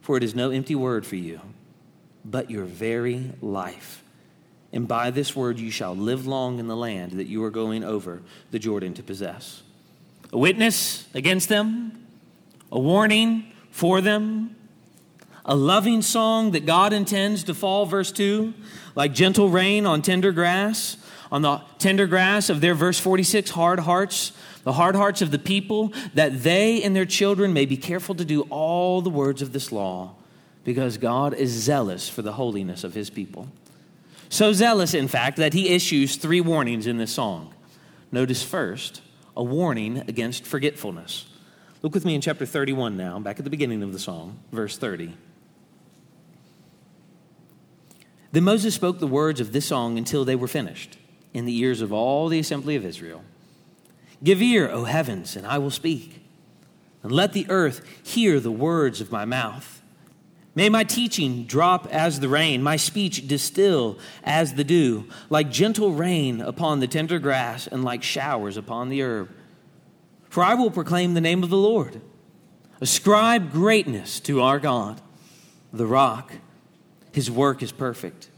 For 0.00 0.16
it 0.16 0.22
is 0.22 0.34
no 0.34 0.50
empty 0.50 0.74
word 0.74 1.04
for 1.04 1.16
you, 1.16 1.42
but 2.24 2.50
your 2.50 2.64
very 2.64 3.32
life. 3.42 4.02
And 4.72 4.88
by 4.88 5.10
this 5.10 5.36
word 5.36 5.58
you 5.58 5.70
shall 5.70 5.94
live 5.94 6.26
long 6.26 6.58
in 6.58 6.66
the 6.66 6.76
land 6.76 7.12
that 7.12 7.26
you 7.26 7.44
are 7.44 7.50
going 7.50 7.84
over 7.84 8.22
the 8.52 8.58
Jordan 8.58 8.94
to 8.94 9.02
possess. 9.02 9.62
A 10.32 10.38
witness 10.38 11.06
against 11.12 11.50
them, 11.50 12.06
a 12.72 12.78
warning 12.78 13.52
for 13.70 14.00
them, 14.00 14.56
a 15.44 15.56
loving 15.56 16.02
song 16.02 16.52
that 16.52 16.66
God 16.66 16.92
intends 16.92 17.44
to 17.44 17.54
fall, 17.54 17.86
verse 17.86 18.12
2, 18.12 18.52
like 18.94 19.14
gentle 19.14 19.48
rain 19.48 19.86
on 19.86 20.02
tender 20.02 20.32
grass, 20.32 20.96
on 21.32 21.42
the 21.42 21.60
tender 21.78 22.06
grass 22.06 22.50
of 22.50 22.60
their, 22.60 22.74
verse 22.74 22.98
46, 22.98 23.50
hard 23.50 23.80
hearts, 23.80 24.32
the 24.64 24.72
hard 24.72 24.94
hearts 24.94 25.22
of 25.22 25.30
the 25.30 25.38
people, 25.38 25.92
that 26.14 26.42
they 26.42 26.82
and 26.82 26.94
their 26.94 27.06
children 27.06 27.52
may 27.52 27.64
be 27.64 27.76
careful 27.76 28.14
to 28.14 28.24
do 28.24 28.42
all 28.42 29.00
the 29.00 29.10
words 29.10 29.40
of 29.40 29.52
this 29.52 29.72
law, 29.72 30.14
because 30.64 30.98
God 30.98 31.34
is 31.34 31.50
zealous 31.50 32.08
for 32.08 32.22
the 32.22 32.32
holiness 32.32 32.84
of 32.84 32.94
his 32.94 33.10
people. 33.10 33.48
So 34.28 34.52
zealous, 34.52 34.94
in 34.94 35.08
fact, 35.08 35.38
that 35.38 35.54
he 35.54 35.70
issues 35.70 36.16
three 36.16 36.40
warnings 36.40 36.86
in 36.86 36.98
this 36.98 37.12
song. 37.12 37.54
Notice 38.12 38.42
first, 38.42 39.02
a 39.36 39.42
warning 39.42 39.98
against 39.98 40.44
forgetfulness. 40.44 41.26
Look 41.82 41.94
with 41.94 42.04
me 42.04 42.14
in 42.14 42.20
chapter 42.20 42.44
31 42.44 42.96
now, 42.96 43.18
back 43.18 43.38
at 43.38 43.44
the 43.44 43.50
beginning 43.50 43.82
of 43.82 43.92
the 43.92 43.98
song, 43.98 44.38
verse 44.52 44.76
30. 44.76 45.14
Then 48.32 48.44
Moses 48.44 48.74
spoke 48.74 48.98
the 48.98 49.06
words 49.06 49.40
of 49.40 49.52
this 49.52 49.66
song 49.66 49.96
until 49.96 50.24
they 50.24 50.36
were 50.36 50.46
finished 50.46 50.98
in 51.32 51.46
the 51.46 51.56
ears 51.58 51.80
of 51.80 51.92
all 51.92 52.28
the 52.28 52.38
assembly 52.38 52.76
of 52.76 52.84
Israel. 52.84 53.24
Give 54.22 54.42
ear, 54.42 54.68
O 54.68 54.84
heavens, 54.84 55.36
and 55.36 55.46
I 55.46 55.56
will 55.56 55.70
speak, 55.70 56.22
and 57.02 57.10
let 57.10 57.32
the 57.32 57.46
earth 57.48 57.82
hear 58.06 58.38
the 58.38 58.52
words 58.52 59.00
of 59.00 59.10
my 59.10 59.24
mouth. 59.24 59.82
May 60.54 60.68
my 60.68 60.84
teaching 60.84 61.44
drop 61.44 61.86
as 61.86 62.20
the 62.20 62.28
rain, 62.28 62.62
my 62.62 62.76
speech 62.76 63.26
distill 63.26 63.98
as 64.22 64.54
the 64.54 64.64
dew, 64.64 65.08
like 65.30 65.50
gentle 65.50 65.92
rain 65.92 66.42
upon 66.42 66.80
the 66.80 66.88
tender 66.88 67.18
grass 67.18 67.66
and 67.66 67.82
like 67.84 68.02
showers 68.02 68.58
upon 68.58 68.90
the 68.90 69.02
herb. 69.02 69.30
For 70.30 70.42
I 70.42 70.54
will 70.54 70.70
proclaim 70.70 71.12
the 71.12 71.20
name 71.20 71.42
of 71.42 71.50
the 71.50 71.58
Lord. 71.58 72.00
Ascribe 72.80 73.52
greatness 73.52 74.18
to 74.20 74.40
our 74.40 74.58
God, 74.58 75.02
the 75.70 75.86
rock. 75.86 76.32
His 77.12 77.30
work 77.30 77.62
is 77.62 77.72
perfect, 77.72 78.30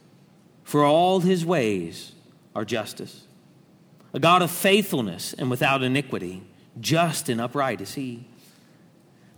for 0.64 0.84
all 0.84 1.20
his 1.20 1.46
ways 1.46 2.12
are 2.56 2.64
justice. 2.64 3.24
A 4.12 4.18
God 4.18 4.42
of 4.42 4.50
faithfulness 4.50 5.32
and 5.32 5.48
without 5.48 5.84
iniquity, 5.84 6.42
just 6.80 7.28
and 7.28 7.40
upright 7.40 7.80
is 7.80 7.94
he. 7.94 8.24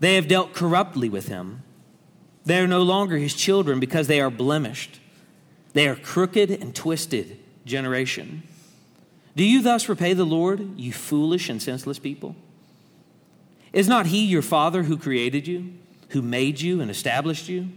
They 0.01 0.15
have 0.15 0.29
dealt 0.29 0.55
corruptly 0.55 1.11
with 1.11 1.29
him 1.29 1.63
they 2.45 2.61
are 2.61 2.67
no 2.67 2.83
longer 2.83 3.17
his 3.17 3.35
children 3.35 3.81
because 3.81 4.07
they 4.07 4.21
are 4.21 4.31
blemished. 4.31 5.01
They 5.73 5.89
are 5.89 5.97
crooked 5.97 6.51
and 6.51 6.75
twisted 6.75 7.39
generation. 7.65 8.43
Do 9.37 9.45
you 9.45 9.63
thus 9.63 9.89
repay 9.89 10.13
the 10.13 10.25
Lord, 10.25 10.79
you 10.79 10.93
foolish 10.93 11.49
and 11.49 11.61
senseless 11.61 11.99
people? 11.99 12.37
Is 13.73 13.89
not 13.89 14.07
he 14.07 14.25
your 14.25 14.43
father 14.43 14.85
who 14.85 14.97
created 14.97 15.49
you, 15.49 15.73
who 16.11 16.23
made 16.23 16.61
you 16.61 16.81
and 16.81 16.91
established 16.91 17.49
you? 17.49 17.71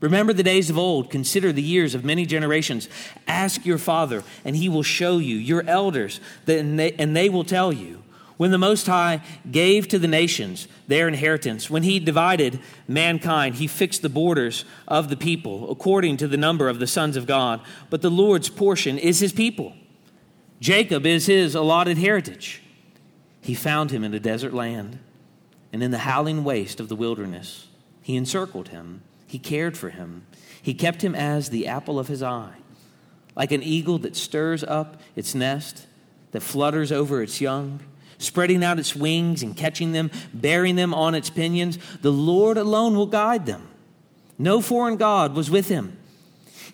Remember 0.00 0.32
the 0.32 0.42
days 0.42 0.70
of 0.70 0.78
old, 0.78 1.10
consider 1.10 1.52
the 1.52 1.60
years 1.60 1.94
of 1.94 2.04
many 2.04 2.24
generations. 2.24 2.88
Ask 3.26 3.66
your 3.66 3.78
father, 3.78 4.22
and 4.44 4.56
he 4.56 4.68
will 4.68 4.84
show 4.84 5.18
you, 5.18 5.36
your 5.36 5.64
elders, 5.66 6.20
and 6.46 6.78
they 6.78 7.28
will 7.28 7.44
tell 7.44 7.72
you. 7.72 8.02
When 8.38 8.52
the 8.52 8.58
Most 8.58 8.86
High 8.86 9.20
gave 9.50 9.88
to 9.88 9.98
the 9.98 10.06
nations 10.06 10.68
their 10.86 11.08
inheritance, 11.08 11.68
when 11.68 11.82
He 11.82 11.98
divided 11.98 12.60
mankind, 12.86 13.56
He 13.56 13.66
fixed 13.66 14.00
the 14.00 14.08
borders 14.08 14.64
of 14.86 15.10
the 15.10 15.16
people 15.16 15.68
according 15.72 16.18
to 16.18 16.28
the 16.28 16.36
number 16.36 16.68
of 16.68 16.78
the 16.78 16.86
sons 16.86 17.16
of 17.16 17.26
God. 17.26 17.60
But 17.90 18.00
the 18.00 18.12
Lord's 18.12 18.48
portion 18.48 18.96
is 18.96 19.18
His 19.18 19.32
people. 19.32 19.74
Jacob 20.60 21.06
is 21.06 21.26
His 21.26 21.54
allotted 21.54 21.98
heritage. 21.98 22.62
He 23.40 23.54
found 23.54 23.90
him 23.90 24.04
in 24.04 24.12
a 24.12 24.20
desert 24.20 24.52
land 24.52 24.98
and 25.72 25.82
in 25.82 25.90
the 25.90 25.98
howling 25.98 26.44
waste 26.44 26.80
of 26.80 26.88
the 26.88 26.96
wilderness. 26.96 27.68
He 28.02 28.16
encircled 28.16 28.68
him, 28.68 29.02
He 29.26 29.38
cared 29.38 29.76
for 29.76 29.90
him, 29.90 30.26
He 30.60 30.74
kept 30.74 31.02
him 31.02 31.14
as 31.14 31.50
the 31.50 31.66
apple 31.66 31.98
of 31.98 32.08
His 32.08 32.22
eye. 32.22 32.56
Like 33.36 33.52
an 33.52 33.62
eagle 33.62 33.98
that 33.98 34.16
stirs 34.16 34.64
up 34.64 35.00
its 35.14 35.34
nest, 35.34 35.86
that 36.32 36.42
flutters 36.42 36.90
over 36.90 37.22
its 37.22 37.40
young 37.40 37.80
spreading 38.18 38.62
out 38.62 38.78
its 38.78 38.94
wings 38.94 39.42
and 39.42 39.56
catching 39.56 39.92
them, 39.92 40.10
bearing 40.34 40.76
them 40.76 40.92
on 40.92 41.14
its 41.14 41.30
pinions. 41.30 41.78
The 42.02 42.12
Lord 42.12 42.58
alone 42.58 42.96
will 42.96 43.06
guide 43.06 43.46
them. 43.46 43.68
No 44.38 44.60
foreign 44.60 44.96
God 44.96 45.34
was 45.34 45.50
with 45.50 45.68
him. 45.68 45.96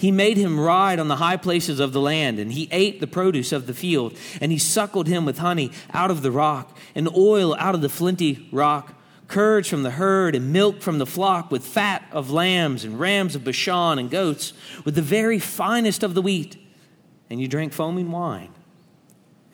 He 0.05 0.11
made 0.11 0.37
him 0.37 0.61
ride 0.61 1.01
on 1.01 1.09
the 1.09 1.17
high 1.17 1.39
places 1.39 1.81
of 1.81 1.95
the 1.95 2.01
land, 2.01 2.39
and 2.39 2.53
he 2.53 2.69
ate 2.71 3.01
the 3.01 3.07
produce 3.07 3.53
of 3.53 3.67
the 3.67 3.73
field, 3.73 4.15
and 4.39 4.53
he 4.53 4.59
suckled 4.59 5.07
him 5.07 5.25
with 5.25 5.39
honey 5.39 5.71
out 5.95 6.11
of 6.11 6.21
the 6.21 6.31
rock, 6.31 6.77
and 6.95 7.09
oil 7.17 7.57
out 7.59 7.75
of 7.75 7.81
the 7.81 7.89
flinty 7.89 8.47
rock, 8.53 8.93
curds 9.29 9.67
from 9.67 9.83
the 9.83 9.93
herd, 9.93 10.35
and 10.35 10.53
milk 10.53 10.83
from 10.83 10.99
the 10.99 11.07
flock, 11.07 11.51
with 11.51 11.67
fat 11.67 12.07
of 12.13 12.31
lambs 12.31 12.85
and 12.85 13.01
rams 13.01 13.35
of 13.35 13.45
Bashan 13.45 13.99
and 13.99 14.11
goats, 14.11 14.53
with 14.85 14.95
the 14.95 15.01
very 15.01 15.39
finest 15.39 16.03
of 16.03 16.13
the 16.13 16.21
wheat. 16.21 16.59
And 17.31 17.41
you 17.41 17.49
drank 17.49 17.73
foaming 17.73 18.13
wine 18.13 18.53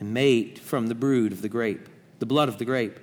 and 0.01 0.13
made 0.13 0.59
from 0.59 0.89
the 0.89 0.97
brood 0.97 1.31
of 1.31 1.43
the 1.43 1.49
grape, 1.49 1.89
the 2.19 2.27
blood 2.27 2.49
of 2.49 2.59
the 2.59 2.65
grape. 2.65 2.99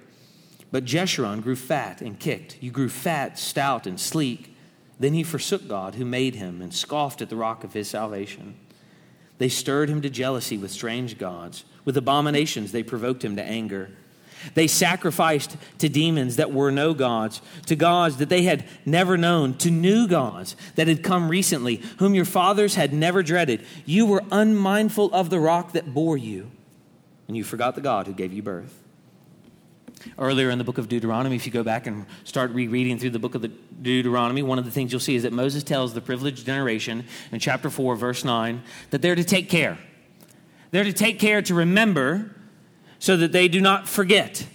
But 0.69 0.83
Jeshurun 0.83 1.41
grew 1.41 1.55
fat 1.55 2.01
and 2.01 2.19
kicked. 2.19 2.57
You 2.59 2.71
grew 2.71 2.89
fat, 2.89 3.39
stout, 3.39 3.87
and 3.87 3.97
sleek. 3.97 4.53
Then 4.99 5.13
he 5.13 5.23
forsook 5.23 5.67
God 5.67 5.95
who 5.95 6.05
made 6.05 6.35
him 6.35 6.61
and 6.61 6.73
scoffed 6.73 7.21
at 7.21 7.29
the 7.29 7.35
rock 7.35 7.63
of 7.63 7.73
his 7.73 7.87
salvation. 7.87 8.55
They 9.37 9.49
stirred 9.49 9.89
him 9.89 10.01
to 10.01 10.09
jealousy 10.09 10.57
with 10.57 10.71
strange 10.71 11.17
gods. 11.17 11.63
With 11.85 11.97
abominations, 11.97 12.71
they 12.71 12.83
provoked 12.83 13.23
him 13.23 13.35
to 13.35 13.43
anger. 13.43 13.91
They 14.53 14.67
sacrificed 14.67 15.57
to 15.79 15.89
demons 15.89 16.35
that 16.35 16.51
were 16.51 16.71
no 16.71 16.93
gods, 16.93 17.41
to 17.67 17.75
gods 17.75 18.17
that 18.17 18.29
they 18.29 18.43
had 18.43 18.65
never 18.85 19.17
known, 19.17 19.55
to 19.55 19.71
new 19.71 20.07
gods 20.07 20.55
that 20.75 20.87
had 20.87 21.03
come 21.03 21.29
recently, 21.29 21.81
whom 21.97 22.13
your 22.13 22.25
fathers 22.25 22.75
had 22.75 22.93
never 22.93 23.23
dreaded. 23.23 23.65
You 23.85 24.05
were 24.05 24.23
unmindful 24.31 25.13
of 25.13 25.29
the 25.29 25.39
rock 25.39 25.73
that 25.73 25.93
bore 25.93 26.17
you 26.17 26.51
and 27.27 27.35
you 27.35 27.43
forgot 27.43 27.75
the 27.75 27.81
God 27.81 28.07
who 28.07 28.13
gave 28.13 28.33
you 28.33 28.41
birth. 28.41 28.81
Earlier 30.17 30.49
in 30.49 30.57
the 30.57 30.63
book 30.63 30.77
of 30.77 30.87
Deuteronomy, 30.87 31.35
if 31.35 31.45
you 31.45 31.51
go 31.51 31.63
back 31.63 31.87
and 31.87 32.05
start 32.23 32.51
rereading 32.51 32.99
through 32.99 33.11
the 33.11 33.19
book 33.19 33.35
of 33.35 33.41
the 33.41 33.47
Deuteronomy, 33.47 34.41
one 34.41 34.59
of 34.59 34.65
the 34.65 34.71
things 34.71 34.91
you'll 34.91 34.99
see 34.99 35.15
is 35.15 35.23
that 35.23 35.33
Moses 35.33 35.63
tells 35.63 35.93
the 35.93 36.01
privileged 36.01 36.45
generation 36.45 37.05
in 37.31 37.39
chapter 37.39 37.69
4, 37.69 37.95
verse 37.95 38.23
9, 38.23 38.61
that 38.89 39.01
they're 39.01 39.15
to 39.15 39.23
take 39.23 39.49
care. 39.49 39.77
They're 40.71 40.83
to 40.83 40.93
take 40.93 41.19
care 41.19 41.41
to 41.41 41.53
remember 41.53 42.35
so 42.99 43.17
that 43.17 43.31
they 43.31 43.47
do 43.47 43.61
not 43.61 43.87
forget. 43.87 44.45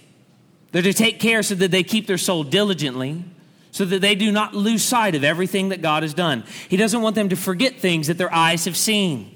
They're 0.71 0.81
to 0.81 0.93
take 0.93 1.19
care 1.19 1.43
so 1.43 1.55
that 1.55 1.71
they 1.71 1.83
keep 1.83 2.07
their 2.07 2.17
soul 2.17 2.43
diligently, 2.43 3.23
so 3.71 3.85
that 3.85 4.01
they 4.01 4.15
do 4.15 4.31
not 4.31 4.53
lose 4.53 4.83
sight 4.83 5.15
of 5.15 5.23
everything 5.23 5.69
that 5.69 5.81
God 5.81 6.03
has 6.03 6.13
done. 6.13 6.43
He 6.69 6.77
doesn't 6.77 7.01
want 7.01 7.15
them 7.15 7.29
to 7.29 7.35
forget 7.35 7.77
things 7.77 8.07
that 8.07 8.17
their 8.17 8.33
eyes 8.33 8.65
have 8.65 8.77
seen. 8.77 9.35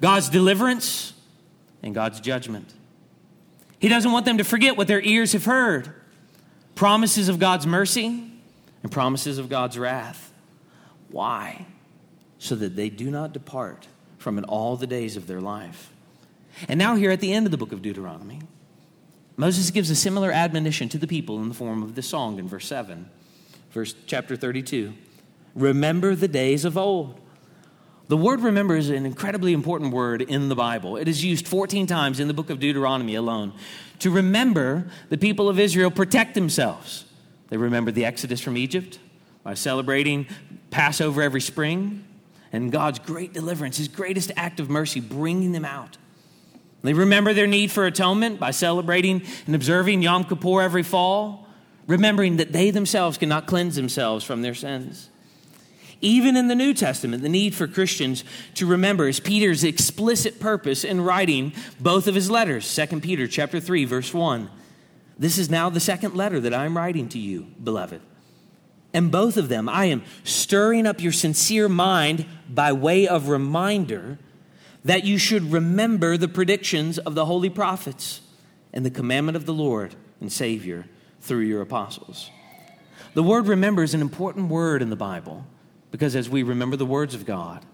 God's 0.00 0.28
deliverance, 0.28 1.14
and 1.82 1.94
God's 1.94 2.20
judgment. 2.20 2.72
He 3.78 3.88
doesn't 3.88 4.10
want 4.10 4.24
them 4.24 4.38
to 4.38 4.44
forget 4.44 4.76
what 4.76 4.88
their 4.88 5.00
ears 5.00 5.32
have 5.32 5.44
heard 5.44 5.92
promises 6.74 7.28
of 7.28 7.38
God's 7.38 7.66
mercy 7.66 8.30
and 8.82 8.92
promises 8.92 9.38
of 9.38 9.48
God's 9.48 9.78
wrath. 9.78 10.32
Why? 11.10 11.66
So 12.38 12.54
that 12.56 12.76
they 12.76 12.88
do 12.88 13.10
not 13.10 13.32
depart 13.32 13.88
from 14.18 14.38
it 14.38 14.44
all 14.44 14.76
the 14.76 14.86
days 14.86 15.16
of 15.16 15.26
their 15.26 15.40
life. 15.40 15.92
And 16.68 16.78
now, 16.78 16.96
here 16.96 17.10
at 17.10 17.20
the 17.20 17.32
end 17.32 17.46
of 17.46 17.52
the 17.52 17.58
book 17.58 17.72
of 17.72 17.82
Deuteronomy, 17.82 18.40
Moses 19.36 19.70
gives 19.70 19.90
a 19.90 19.96
similar 19.96 20.32
admonition 20.32 20.88
to 20.88 20.98
the 20.98 21.06
people 21.06 21.40
in 21.40 21.48
the 21.48 21.54
form 21.54 21.82
of 21.82 21.94
this 21.94 22.08
song 22.08 22.40
in 22.40 22.48
verse 22.48 22.66
7, 22.66 23.08
verse 23.70 23.94
chapter 24.06 24.34
32. 24.34 24.92
Remember 25.54 26.16
the 26.16 26.26
days 26.26 26.64
of 26.64 26.76
old 26.76 27.20
The 28.08 28.16
word 28.16 28.40
remember 28.40 28.74
is 28.74 28.88
an 28.88 29.04
incredibly 29.04 29.52
important 29.52 29.92
word 29.92 30.22
in 30.22 30.48
the 30.48 30.54
Bible. 30.54 30.96
It 30.96 31.08
is 31.08 31.22
used 31.22 31.46
14 31.46 31.86
times 31.86 32.20
in 32.20 32.28
the 32.28 32.32
book 32.32 32.48
of 32.48 32.58
Deuteronomy 32.58 33.14
alone. 33.14 33.52
To 33.98 34.10
remember, 34.10 34.86
the 35.10 35.18
people 35.18 35.48
of 35.50 35.60
Israel 35.60 35.90
protect 35.90 36.34
themselves. 36.34 37.04
They 37.50 37.58
remember 37.58 37.90
the 37.90 38.06
exodus 38.06 38.40
from 38.40 38.56
Egypt 38.56 38.98
by 39.42 39.52
celebrating 39.52 40.26
Passover 40.70 41.20
every 41.20 41.42
spring 41.42 42.02
and 42.50 42.72
God's 42.72 42.98
great 42.98 43.34
deliverance, 43.34 43.76
his 43.76 43.88
greatest 43.88 44.32
act 44.36 44.58
of 44.58 44.70
mercy, 44.70 45.00
bringing 45.00 45.52
them 45.52 45.66
out. 45.66 45.98
They 46.82 46.94
remember 46.94 47.34
their 47.34 47.46
need 47.46 47.70
for 47.70 47.84
atonement 47.84 48.40
by 48.40 48.52
celebrating 48.52 49.22
and 49.44 49.54
observing 49.54 50.00
Yom 50.00 50.24
Kippur 50.24 50.62
every 50.62 50.82
fall, 50.82 51.46
remembering 51.86 52.38
that 52.38 52.52
they 52.52 52.70
themselves 52.70 53.18
cannot 53.18 53.46
cleanse 53.46 53.76
themselves 53.76 54.24
from 54.24 54.40
their 54.40 54.54
sins. 54.54 55.07
Even 56.00 56.36
in 56.36 56.46
the 56.46 56.54
New 56.54 56.74
Testament, 56.74 57.22
the 57.22 57.28
need 57.28 57.54
for 57.54 57.66
Christians 57.66 58.22
to 58.54 58.66
remember 58.66 59.08
is 59.08 59.18
Peter's 59.18 59.64
explicit 59.64 60.38
purpose 60.38 60.84
in 60.84 61.00
writing 61.00 61.52
both 61.80 62.06
of 62.06 62.14
his 62.14 62.30
letters. 62.30 62.72
2 62.74 63.00
Peter 63.00 63.26
chapter 63.26 63.58
3 63.58 63.84
verse 63.84 64.14
1. 64.14 64.48
This 65.18 65.38
is 65.38 65.50
now 65.50 65.68
the 65.68 65.80
second 65.80 66.14
letter 66.14 66.38
that 66.38 66.54
I 66.54 66.64
am 66.64 66.76
writing 66.76 67.08
to 67.08 67.18
you, 67.18 67.48
beloved. 67.62 68.00
And 68.94 69.10
both 69.10 69.36
of 69.36 69.48
them 69.48 69.68
I 69.68 69.86
am 69.86 70.04
stirring 70.22 70.86
up 70.86 71.02
your 71.02 71.12
sincere 71.12 71.68
mind 71.68 72.26
by 72.48 72.72
way 72.72 73.08
of 73.08 73.28
reminder 73.28 74.18
that 74.84 75.04
you 75.04 75.18
should 75.18 75.52
remember 75.52 76.16
the 76.16 76.28
predictions 76.28 76.98
of 76.98 77.16
the 77.16 77.26
holy 77.26 77.50
prophets 77.50 78.20
and 78.72 78.86
the 78.86 78.90
commandment 78.90 79.36
of 79.36 79.46
the 79.46 79.52
Lord 79.52 79.96
and 80.20 80.32
Savior 80.32 80.86
through 81.20 81.40
your 81.40 81.60
apostles. 81.60 82.30
The 83.14 83.22
word 83.24 83.48
remember 83.48 83.82
is 83.82 83.94
an 83.94 84.00
important 84.00 84.48
word 84.48 84.80
in 84.80 84.90
the 84.90 84.96
Bible. 84.96 85.44
Because 85.90 86.14
as 86.16 86.28
we 86.28 86.42
remember 86.42 86.76
the 86.76 86.86
words 86.86 87.14
of 87.14 87.24
God, 87.24 87.64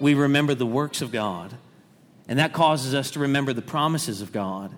we 0.00 0.14
remember 0.14 0.54
the 0.54 0.66
works 0.66 1.02
of 1.02 1.10
God. 1.10 1.54
And 2.28 2.38
that 2.38 2.52
causes 2.52 2.94
us 2.94 3.10
to 3.12 3.20
remember 3.20 3.52
the 3.52 3.62
promises 3.62 4.20
of 4.20 4.32
God 4.32 4.74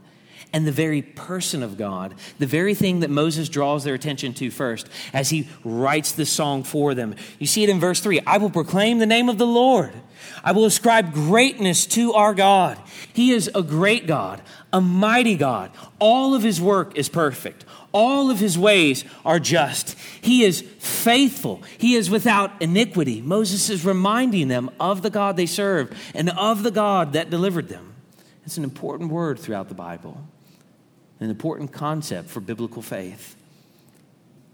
and 0.52 0.66
the 0.66 0.72
very 0.72 1.02
person 1.02 1.62
of 1.62 1.76
God, 1.76 2.14
the 2.38 2.46
very 2.46 2.74
thing 2.74 3.00
that 3.00 3.10
Moses 3.10 3.48
draws 3.48 3.84
their 3.84 3.94
attention 3.94 4.34
to 4.34 4.50
first 4.50 4.88
as 5.12 5.30
he 5.30 5.48
writes 5.64 6.12
the 6.12 6.26
song 6.26 6.62
for 6.62 6.94
them. 6.94 7.14
You 7.38 7.46
see 7.46 7.62
it 7.62 7.68
in 7.68 7.80
verse 7.80 8.00
3 8.00 8.20
I 8.26 8.38
will 8.38 8.50
proclaim 8.50 8.98
the 8.98 9.06
name 9.06 9.28
of 9.28 9.38
the 9.38 9.46
Lord. 9.46 9.92
I 10.44 10.52
will 10.52 10.64
ascribe 10.64 11.12
greatness 11.12 11.86
to 11.86 12.12
our 12.14 12.34
God. 12.34 12.78
He 13.12 13.32
is 13.32 13.50
a 13.54 13.62
great 13.62 14.06
God, 14.06 14.42
a 14.72 14.80
mighty 14.80 15.36
God. 15.36 15.70
All 15.98 16.34
of 16.34 16.42
his 16.42 16.60
work 16.60 16.96
is 16.96 17.08
perfect. 17.08 17.64
All 17.92 18.30
of 18.30 18.38
his 18.38 18.56
ways 18.56 19.04
are 19.24 19.40
just. 19.40 19.98
He 20.20 20.44
is 20.44 20.60
faithful. 20.60 21.62
He 21.78 21.94
is 21.94 22.08
without 22.08 22.62
iniquity. 22.62 23.20
Moses 23.20 23.68
is 23.68 23.84
reminding 23.84 24.48
them 24.48 24.70
of 24.78 25.02
the 25.02 25.10
God 25.10 25.36
they 25.36 25.46
serve 25.46 25.96
and 26.14 26.30
of 26.30 26.62
the 26.62 26.70
God 26.70 27.14
that 27.14 27.30
delivered 27.30 27.68
them. 27.68 27.94
It's 28.46 28.56
an 28.56 28.64
important 28.64 29.10
word 29.10 29.38
throughout 29.38 29.68
the 29.68 29.74
Bible, 29.74 30.20
an 31.20 31.30
important 31.30 31.72
concept 31.72 32.28
for 32.28 32.40
biblical 32.40 32.82
faith. 32.82 33.36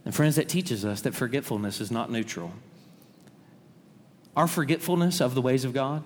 And, 0.04 0.14
friends, 0.14 0.36
that 0.36 0.48
teaches 0.48 0.84
us 0.84 1.00
that 1.02 1.14
forgetfulness 1.14 1.80
is 1.80 1.90
not 1.90 2.10
neutral. 2.10 2.52
Our 4.36 4.46
forgetfulness 4.46 5.20
of 5.20 5.34
the 5.34 5.42
ways 5.42 5.64
of 5.64 5.72
God 5.72 6.04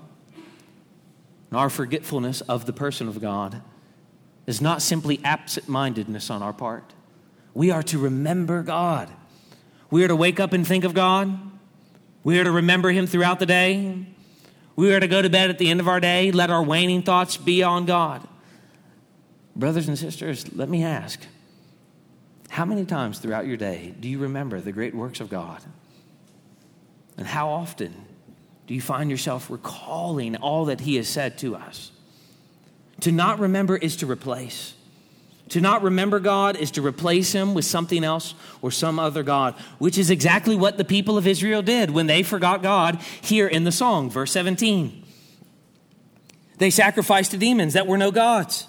and 1.51 1.59
our 1.59 1.69
forgetfulness 1.69 2.41
of 2.43 2.67
the 2.67 2.73
person 2.73 3.09
of 3.09 3.21
God 3.21 3.61
is 4.47 4.61
not 4.61 4.83
simply 4.83 5.21
absent 5.25 5.69
mindedness 5.69 6.31
on 6.31 6.43
our 6.43 6.53
part. 6.53 6.95
We 7.55 7.71
are 7.71 7.83
to 7.85 7.99
remember 7.99 8.63
God. 8.63 9.11
We 9.91 10.05
are 10.05 10.09
to 10.09 10.17
wake 10.17 10.39
up 10.39 10.53
and 10.53 10.67
think 10.67 10.85
of 10.85 10.95
God. 10.95 11.39
We 12.23 12.39
are 12.39 12.45
to 12.45 12.53
remember 12.53 12.91
Him 12.91 13.07
throughout 13.07 13.41
the 13.41 13.47
day. 13.47 14.07
We 14.77 14.95
are 14.95 15.01
to 15.01 15.09
go 15.09 15.21
to 15.21 15.29
bed 15.29 15.51
at 15.51 15.59
the 15.59 15.69
end 15.69 15.81
of 15.81 15.89
our 15.89 16.01
day, 16.01 16.31
let 16.31 16.51
our 16.51 16.63
waning 16.63 17.03
thoughts 17.03 17.37
be 17.37 17.63
on 17.63 17.87
God. 17.87 18.27
Brothers 19.61 19.89
and 19.89 19.99
sisters, 19.99 20.51
let 20.57 20.71
me 20.71 20.83
ask 20.83 21.21
how 22.49 22.65
many 22.65 22.87
times 22.87 23.19
throughout 23.19 23.47
your 23.47 23.59
day 23.59 23.95
do 24.01 24.09
you 24.09 24.19
remember 24.19 24.59
the 24.59 24.73
great 24.73 24.95
works 24.95 25.21
of 25.21 25.29
God? 25.29 25.63
And 27.19 27.27
how 27.27 27.51
often 27.51 27.95
do 28.67 28.73
you 28.73 28.81
find 28.81 29.11
yourself 29.11 29.51
recalling 29.51 30.37
all 30.37 30.65
that 30.65 30.81
He 30.81 30.97
has 30.97 31.09
said 31.09 31.37
to 31.39 31.57
us? 31.57 31.93
To 33.01 33.13
not 33.13 33.39
remember 33.39 33.77
is 33.77 33.97
to 33.97 34.07
replace. 34.07 34.73
To 35.51 35.61
not 35.61 35.83
remember 35.83 36.21
God 36.21 36.57
is 36.57 36.71
to 36.73 36.83
replace 36.83 37.33
him 37.33 37.53
with 37.55 37.65
something 37.67 38.03
else 38.03 38.35
or 38.63 38.71
some 38.71 38.99
other 38.99 39.23
God, 39.23 39.55
which 39.79 39.99
is 39.99 40.09
exactly 40.09 40.57
what 40.57 40.79
the 40.79 40.85
people 40.85 41.19
of 41.19 41.27
Israel 41.27 41.61
did 41.61 41.91
when 41.91 42.07
they 42.07 42.23
forgot 42.23 42.63
God 42.63 42.99
here 43.21 43.47
in 43.47 43.65
the 43.65 43.73
song, 43.73 44.09
verse 44.09 44.33
17. 44.33 45.05
They 46.57 46.71
sacrificed 46.71 47.33
to 47.33 47.37
demons 47.37 47.75
that 47.75 47.87
were 47.87 47.99
no 47.99 48.11
gods, 48.11 48.67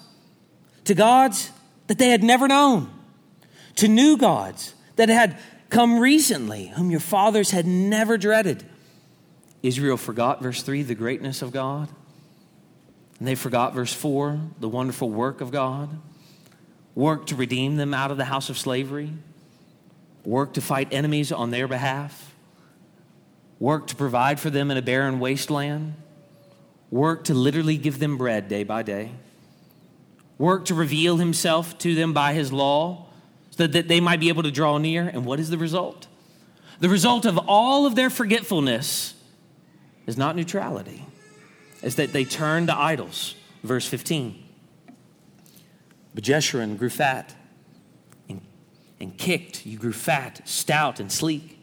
to 0.84 0.94
gods 0.94 1.50
that 1.86 1.98
they 1.98 2.10
had 2.10 2.22
never 2.22 2.48
known, 2.48 2.90
to 3.76 3.88
new 3.88 4.16
gods 4.16 4.74
that 4.96 5.08
had 5.08 5.38
come 5.70 5.98
recently, 5.98 6.66
whom 6.68 6.90
your 6.90 7.00
fathers 7.00 7.50
had 7.50 7.66
never 7.66 8.18
dreaded. 8.18 8.64
Israel 9.62 9.96
forgot, 9.96 10.42
verse 10.42 10.62
3, 10.62 10.82
the 10.82 10.94
greatness 10.94 11.40
of 11.40 11.52
God. 11.52 11.88
And 13.18 13.28
they 13.28 13.34
forgot, 13.34 13.72
verse 13.72 13.92
4, 13.92 14.40
the 14.58 14.68
wonderful 14.68 15.08
work 15.08 15.40
of 15.40 15.50
God. 15.50 15.88
Work 16.94 17.26
to 17.28 17.36
redeem 17.36 17.76
them 17.76 17.94
out 17.94 18.10
of 18.10 18.16
the 18.16 18.24
house 18.24 18.50
of 18.50 18.58
slavery, 18.58 19.12
work 20.24 20.52
to 20.54 20.60
fight 20.60 20.88
enemies 20.92 21.32
on 21.32 21.50
their 21.50 21.66
behalf, 21.66 22.34
work 23.58 23.86
to 23.86 23.96
provide 23.96 24.38
for 24.38 24.50
them 24.50 24.70
in 24.70 24.76
a 24.76 24.82
barren 24.82 25.20
wasteland, 25.20 25.94
work 26.90 27.24
to 27.24 27.34
literally 27.34 27.78
give 27.78 27.98
them 27.98 28.18
bread 28.18 28.48
day 28.48 28.62
by 28.64 28.82
day, 28.82 29.12
work 30.38 30.64
to 30.66 30.74
reveal 30.74 31.16
himself 31.16 31.78
to 31.78 31.94
them 31.94 32.12
by 32.12 32.32
his 32.32 32.52
law 32.52 33.06
so 33.50 33.66
that 33.66 33.88
they 33.88 34.00
might 34.00 34.20
be 34.20 34.28
able 34.28 34.42
to 34.42 34.50
draw 34.50 34.78
near. 34.78 35.06
And 35.06 35.24
what 35.24 35.38
is 35.38 35.50
the 35.50 35.58
result? 35.58 36.06
The 36.80 36.88
result 36.88 37.26
of 37.26 37.38
all 37.46 37.86
of 37.86 37.94
their 37.94 38.10
forgetfulness 38.10 39.14
is 40.06 40.16
not 40.16 40.34
neutrality, 40.34 41.04
is 41.82 41.96
that 41.96 42.12
they 42.12 42.24
turn 42.24 42.66
to 42.66 42.76
idols. 42.76 43.36
Verse 43.62 43.86
15. 43.86 44.42
But 46.14 46.24
Jeshurun 46.24 46.76
grew 46.76 46.90
fat 46.90 47.34
and, 48.28 48.40
and 49.00 49.16
kicked. 49.16 49.64
You 49.64 49.78
grew 49.78 49.92
fat, 49.92 50.40
stout, 50.44 50.98
and 50.98 51.10
sleek. 51.10 51.58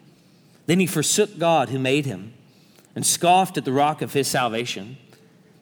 Then 0.66 0.80
he 0.80 0.88
forsook 0.88 1.38
God 1.38 1.70
who 1.70 1.80
made 1.80 2.06
him 2.06 2.34
and 2.96 3.06
scoffed 3.06 3.58
at 3.58 3.66
the 3.66 3.72
rock 3.74 4.02
of 4.02 4.14
his 4.14 4.28
salvation. 4.28 4.98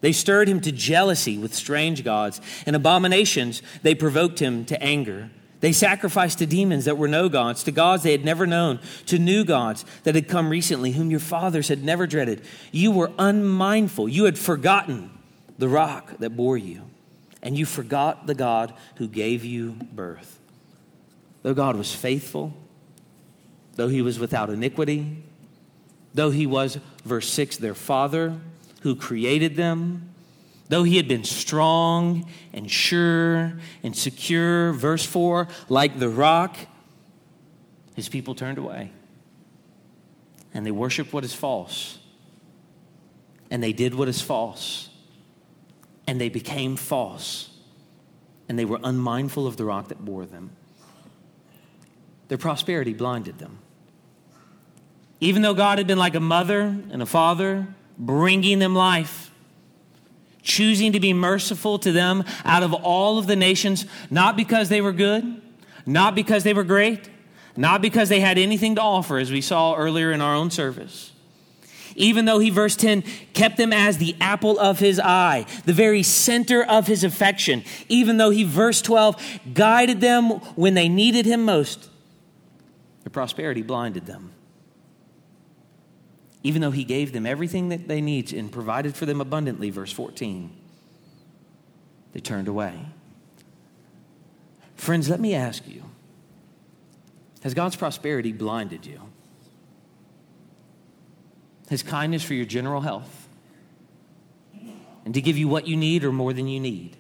They 0.02 0.12
stirred 0.12 0.48
him 0.48 0.62
to 0.62 0.72
jealousy 0.72 1.38
with 1.38 1.56
strange 1.56 2.04
gods 2.04 2.40
and 2.66 2.76
abominations. 2.76 3.62
They 3.82 3.96
provoked 3.96 4.40
him 4.40 4.66
to 4.66 4.82
anger. 4.82 5.32
They 5.60 5.72
sacrificed 5.72 6.38
to 6.40 6.46
demons 6.46 6.86
that 6.86 7.00
were 7.00 7.08
no 7.08 7.30
gods, 7.30 7.64
to 7.64 7.72
gods 7.72 8.04
they 8.04 8.12
had 8.12 8.24
never 8.24 8.46
known, 8.46 8.80
to 9.08 9.18
new 9.18 9.44
gods 9.44 9.86
that 10.04 10.14
had 10.14 10.28
come 10.28 10.50
recently, 10.50 10.92
whom 10.92 11.10
your 11.10 11.20
fathers 11.20 11.68
had 11.68 11.84
never 11.84 12.06
dreaded. 12.06 12.44
You 12.72 12.92
were 12.92 13.12
unmindful. 13.18 14.08
You 14.08 14.26
had 14.26 14.38
forgotten 14.38 15.10
the 15.58 15.68
rock 15.68 16.20
that 16.20 16.38
bore 16.38 16.58
you 16.58 16.84
and 17.42 17.58
you 17.58 17.66
forgot 17.66 18.28
the 18.28 18.36
God 18.36 18.74
who 18.96 19.08
gave 19.08 19.46
you 19.46 19.72
birth. 19.94 20.40
Though 21.44 21.54
God 21.54 21.76
was 21.76 21.94
faithful, 21.94 22.54
though 23.76 23.88
he 23.88 24.02
was 24.02 24.20
without 24.20 24.50
iniquity, 24.50 25.24
though 26.14 26.32
he 26.32 26.46
was, 26.46 26.78
verse 27.06 27.30
6, 27.30 27.58
their 27.58 27.76
father 27.76 28.40
who 28.88 28.96
created 28.96 29.56
them, 29.56 30.10
though 30.70 30.84
he 30.84 30.98
had 30.98 31.08
been 31.08 31.24
strong 31.24 32.30
and 32.54 32.70
sure 32.70 33.54
and 33.84 33.96
secure, 33.96 34.74
verse 34.74 35.06
4, 35.06 35.48
like 35.70 36.00
the 36.00 36.10
rock, 36.10 36.58
his 37.96 38.10
people 38.10 38.36
turned 38.36 38.58
away. 38.58 38.92
And 40.54 40.66
they 40.66 40.72
worshiped 40.72 41.14
what 41.14 41.24
is 41.24 41.34
false. 41.34 42.00
And 43.52 43.64
they 43.64 43.74
did 43.74 43.96
what 43.96 44.08
is 44.08 44.22
false 44.22 44.90
and 46.08 46.22
they 46.22 46.30
became 46.30 46.78
false, 46.78 47.50
and 48.48 48.58
they 48.58 48.66
were 48.66 48.80
unmindful 48.82 49.46
of 49.46 49.58
the 49.58 49.66
rock 49.66 49.90
that 49.90 50.04
bore 50.04 50.26
them. 50.26 50.52
Their 52.30 52.38
prosperity 52.38 52.94
blinded 52.94 53.40
them. 53.40 53.60
Even 55.20 55.42
though 55.42 55.54
God 55.54 55.80
had 55.80 55.88
been 55.88 55.98
like 55.98 56.16
a 56.16 56.22
mother 56.22 56.62
and 56.62 57.02
a 57.02 57.06
father, 57.06 57.68
bringing 57.98 58.60
them 58.60 58.76
life, 58.76 59.32
choosing 60.42 60.92
to 60.94 61.00
be 61.00 61.14
merciful 61.14 61.80
to 61.80 61.92
them 61.92 62.24
out 62.46 62.64
of 62.64 62.74
all 62.74 63.18
of 63.18 63.28
the 63.28 63.36
nations, 63.36 63.86
not 64.10 64.38
because 64.38 64.70
they 64.70 64.82
were 64.82 64.94
good, 64.94 65.42
not 65.86 66.16
because 66.16 66.44
they 66.44 66.54
were 66.54 66.64
great, 66.64 67.10
not 67.56 67.82
because 67.82 68.10
they 68.10 68.20
had 68.20 68.38
anything 68.38 68.76
to 68.76 68.82
offer, 68.82 69.18
as 69.18 69.32
we 69.32 69.42
saw 69.42 69.76
earlier 69.76 70.12
in 70.12 70.22
our 70.22 70.36
own 70.36 70.52
service 70.52 71.12
even 71.98 72.26
though 72.26 72.40
he, 72.40 72.50
verse 72.50 72.76
10, 72.76 73.02
kept 73.34 73.58
them 73.58 73.74
as 73.74 73.98
the 73.98 74.16
apple 74.22 74.58
of 74.60 74.80
his 74.80 75.00
eye, 75.00 75.46
the 75.66 75.74
very 75.74 76.04
center 76.04 76.64
of 76.64 76.88
his 76.88 77.04
affection, 77.04 77.64
even 77.90 78.18
though 78.18 78.30
he, 78.30 78.44
verse 78.44 78.82
12, 78.82 79.40
guided 79.54 80.00
them 80.00 80.30
when 80.56 80.76
they 80.76 80.88
needed 80.88 81.26
him 81.26 81.44
most, 81.44 81.90
their 83.04 83.12
prosperity 83.12 83.64
blinded 83.64 84.06
them. 84.06 84.32
Even 86.48 86.62
though 86.62 86.72
he 86.72 86.86
gave 86.86 87.12
them 87.12 87.26
everything 87.26 87.68
that 87.68 87.90
they 87.90 88.00
need 88.00 88.32
and 88.32 88.50
provided 88.50 88.96
for 88.96 89.06
them 89.06 89.20
abundantly, 89.20 89.70
verse 89.70 89.92
14. 89.92 90.50
They 92.14 92.22
turned 92.22 92.48
away. 92.48 92.86
Friends, 94.76 95.10
let 95.10 95.20
me 95.20 95.36
ask 95.36 95.68
you 95.68 95.84
Has 97.44 97.54
God's 97.54 97.76
prosperity 97.76 98.32
blinded 98.32 98.86
you? 98.86 99.02
His 101.68 101.84
kindness 101.84 102.24
for 102.24 102.34
your 102.34 102.46
general 102.46 102.80
health? 102.80 103.28
And 105.04 105.14
to 105.14 105.20
give 105.20 105.38
you 105.38 105.50
what 105.50 105.68
you 105.68 105.76
need 105.76 106.06
or 106.06 106.14
more 106.14 106.32
than 106.32 106.48
you 106.48 106.62
need? 106.62 106.96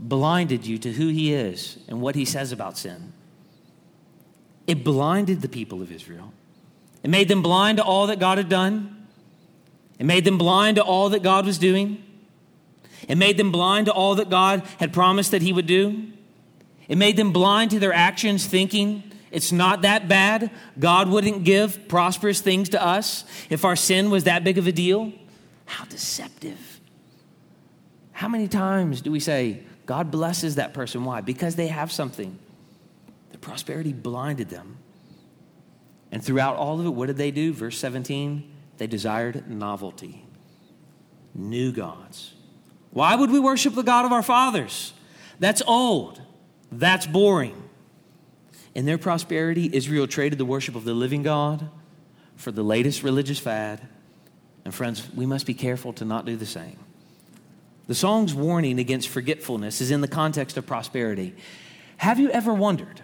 Blinded 0.00 0.66
you 0.66 0.78
to 0.78 0.92
who 0.92 1.08
He 1.08 1.34
is 1.34 1.76
and 1.88 2.00
what 2.00 2.14
He 2.14 2.24
says 2.24 2.52
about 2.52 2.78
sin? 2.78 3.12
It 4.66 4.82
blinded 4.82 5.42
the 5.42 5.48
people 5.48 5.82
of 5.82 5.92
Israel. 5.92 6.32
It 7.02 7.10
made 7.10 7.28
them 7.28 7.42
blind 7.42 7.78
to 7.78 7.84
all 7.84 8.06
that 8.08 8.18
God 8.18 8.38
had 8.38 8.48
done. 8.48 9.06
It 9.98 10.06
made 10.06 10.24
them 10.24 10.38
blind 10.38 10.76
to 10.76 10.82
all 10.82 11.10
that 11.10 11.22
God 11.22 11.46
was 11.46 11.58
doing. 11.58 12.02
It 13.08 13.16
made 13.16 13.36
them 13.36 13.50
blind 13.50 13.86
to 13.86 13.92
all 13.92 14.14
that 14.16 14.30
God 14.30 14.62
had 14.78 14.92
promised 14.92 15.32
that 15.32 15.42
He 15.42 15.52
would 15.52 15.66
do. 15.66 16.08
It 16.88 16.96
made 16.96 17.16
them 17.16 17.32
blind 17.32 17.70
to 17.72 17.78
their 17.78 17.92
actions, 17.92 18.46
thinking 18.46 19.02
it's 19.30 19.50
not 19.50 19.82
that 19.82 20.08
bad. 20.08 20.50
God 20.78 21.08
wouldn't 21.08 21.44
give 21.44 21.88
prosperous 21.88 22.40
things 22.40 22.68
to 22.70 22.84
us 22.84 23.24
if 23.48 23.64
our 23.64 23.76
sin 23.76 24.10
was 24.10 24.24
that 24.24 24.44
big 24.44 24.58
of 24.58 24.66
a 24.66 24.72
deal. 24.72 25.12
How 25.64 25.84
deceptive. 25.86 26.80
How 28.12 28.28
many 28.28 28.46
times 28.46 29.00
do 29.00 29.10
we 29.10 29.20
say, 29.20 29.62
God 29.86 30.10
blesses 30.10 30.56
that 30.56 30.74
person? 30.74 31.04
Why? 31.04 31.22
Because 31.22 31.56
they 31.56 31.68
have 31.68 31.90
something. 31.90 32.38
Their 33.30 33.40
prosperity 33.40 33.92
blinded 33.92 34.50
them. 34.50 34.76
And 36.12 36.22
throughout 36.22 36.56
all 36.56 36.78
of 36.78 36.86
it, 36.86 36.90
what 36.90 37.06
did 37.06 37.16
they 37.16 37.30
do? 37.30 37.54
Verse 37.54 37.78
17, 37.78 38.48
they 38.76 38.86
desired 38.86 39.50
novelty, 39.50 40.26
new 41.34 41.72
gods. 41.72 42.34
Why 42.90 43.16
would 43.16 43.30
we 43.30 43.40
worship 43.40 43.74
the 43.74 43.82
God 43.82 44.04
of 44.04 44.12
our 44.12 44.22
fathers? 44.22 44.92
That's 45.40 45.62
old, 45.66 46.20
that's 46.70 47.06
boring. 47.06 47.60
In 48.74 48.84
their 48.84 48.98
prosperity, 48.98 49.70
Israel 49.72 50.06
traded 50.06 50.38
the 50.38 50.44
worship 50.44 50.76
of 50.76 50.84
the 50.84 50.94
living 50.94 51.22
God 51.22 51.68
for 52.36 52.52
the 52.52 52.62
latest 52.62 53.02
religious 53.02 53.38
fad. 53.38 53.80
And 54.64 54.74
friends, 54.74 55.08
we 55.14 55.26
must 55.26 55.46
be 55.46 55.54
careful 55.54 55.92
to 55.94 56.04
not 56.04 56.26
do 56.26 56.36
the 56.36 56.46
same. 56.46 56.78
The 57.86 57.94
song's 57.94 58.34
warning 58.34 58.78
against 58.78 59.08
forgetfulness 59.08 59.80
is 59.80 59.90
in 59.90 60.02
the 60.02 60.08
context 60.08 60.56
of 60.56 60.66
prosperity. 60.66 61.34
Have 61.98 62.18
you 62.20 62.30
ever 62.30 62.54
wondered 62.54 63.00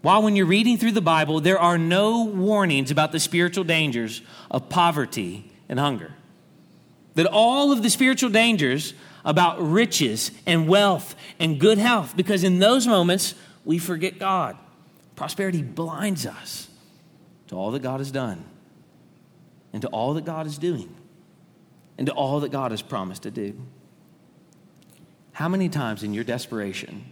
while, 0.00 0.22
when 0.22 0.36
you're 0.36 0.46
reading 0.46 0.78
through 0.78 0.92
the 0.92 1.00
Bible, 1.00 1.40
there 1.40 1.58
are 1.58 1.76
no 1.76 2.24
warnings 2.24 2.90
about 2.90 3.10
the 3.10 3.18
spiritual 3.18 3.64
dangers 3.64 4.22
of 4.50 4.68
poverty 4.68 5.50
and 5.68 5.78
hunger. 5.78 6.14
That 7.14 7.26
all 7.26 7.72
of 7.72 7.82
the 7.82 7.90
spiritual 7.90 8.30
dangers 8.30 8.94
about 9.24 9.60
riches 9.60 10.30
and 10.46 10.68
wealth 10.68 11.16
and 11.40 11.58
good 11.58 11.78
health, 11.78 12.16
because 12.16 12.44
in 12.44 12.60
those 12.60 12.86
moments, 12.86 13.34
we 13.64 13.78
forget 13.78 14.20
God. 14.20 14.56
Prosperity 15.16 15.62
blinds 15.62 16.26
us 16.26 16.68
to 17.48 17.56
all 17.56 17.72
that 17.72 17.82
God 17.82 17.98
has 17.98 18.12
done, 18.12 18.44
and 19.72 19.82
to 19.82 19.88
all 19.88 20.14
that 20.14 20.24
God 20.24 20.46
is 20.46 20.58
doing, 20.58 20.94
and 21.98 22.06
to 22.06 22.12
all 22.12 22.40
that 22.40 22.52
God 22.52 22.70
has 22.70 22.82
promised 22.82 23.24
to 23.24 23.32
do. 23.32 23.60
How 25.32 25.48
many 25.48 25.68
times 25.68 26.04
in 26.04 26.14
your 26.14 26.24
desperation, 26.24 27.04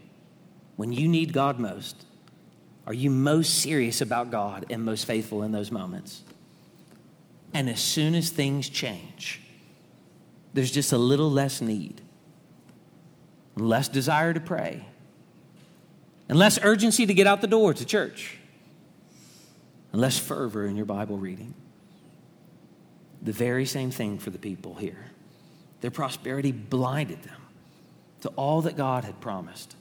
when 0.76 0.92
you 0.92 1.08
need 1.08 1.32
God 1.32 1.58
most, 1.58 2.04
are 2.86 2.94
you 2.94 3.10
most 3.10 3.60
serious 3.60 4.00
about 4.00 4.30
God 4.30 4.66
and 4.70 4.84
most 4.84 5.06
faithful 5.06 5.42
in 5.42 5.52
those 5.52 5.70
moments? 5.70 6.22
And 7.52 7.68
as 7.68 7.80
soon 7.80 8.14
as 8.14 8.30
things 8.30 8.68
change, 8.68 9.40
there's 10.54 10.70
just 10.70 10.92
a 10.92 10.98
little 10.98 11.30
less 11.30 11.60
need, 11.60 12.00
less 13.56 13.88
desire 13.88 14.32
to 14.32 14.40
pray, 14.40 14.86
and 16.28 16.38
less 16.38 16.58
urgency 16.62 17.06
to 17.06 17.14
get 17.14 17.26
out 17.26 17.40
the 17.40 17.46
door 17.46 17.74
to 17.74 17.84
church, 17.84 18.38
and 19.92 20.00
less 20.00 20.18
fervor 20.18 20.66
in 20.66 20.76
your 20.76 20.86
Bible 20.86 21.18
reading. 21.18 21.54
The 23.22 23.32
very 23.32 23.66
same 23.66 23.90
thing 23.90 24.18
for 24.18 24.30
the 24.30 24.38
people 24.38 24.74
here. 24.74 25.06
Their 25.80 25.90
prosperity 25.90 26.52
blinded 26.52 27.22
them 27.22 27.40
to 28.20 28.28
all 28.30 28.62
that 28.62 28.76
God 28.76 29.04
had 29.04 29.20
promised. 29.20 29.74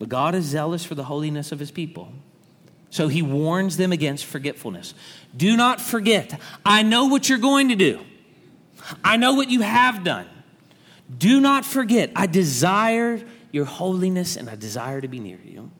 But 0.00 0.08
God 0.08 0.34
is 0.34 0.46
zealous 0.46 0.82
for 0.82 0.96
the 0.96 1.04
holiness 1.04 1.52
of 1.52 1.60
his 1.60 1.70
people. 1.70 2.10
So 2.88 3.06
he 3.06 3.22
warns 3.22 3.76
them 3.76 3.92
against 3.92 4.24
forgetfulness. 4.24 4.94
Do 5.36 5.56
not 5.56 5.80
forget. 5.80 6.40
I 6.64 6.82
know 6.82 7.04
what 7.04 7.28
you're 7.28 7.38
going 7.38 7.68
to 7.68 7.76
do. 7.76 8.00
I 9.04 9.18
know 9.18 9.34
what 9.34 9.50
you 9.50 9.60
have 9.60 10.02
done. 10.02 10.26
Do 11.16 11.38
not 11.40 11.66
forget. 11.66 12.10
I 12.16 12.26
desire 12.26 13.20
your 13.52 13.66
holiness 13.66 14.36
and 14.36 14.48
I 14.48 14.56
desire 14.56 15.02
to 15.02 15.06
be 15.06 15.20
near 15.20 15.38
you. 15.44 15.70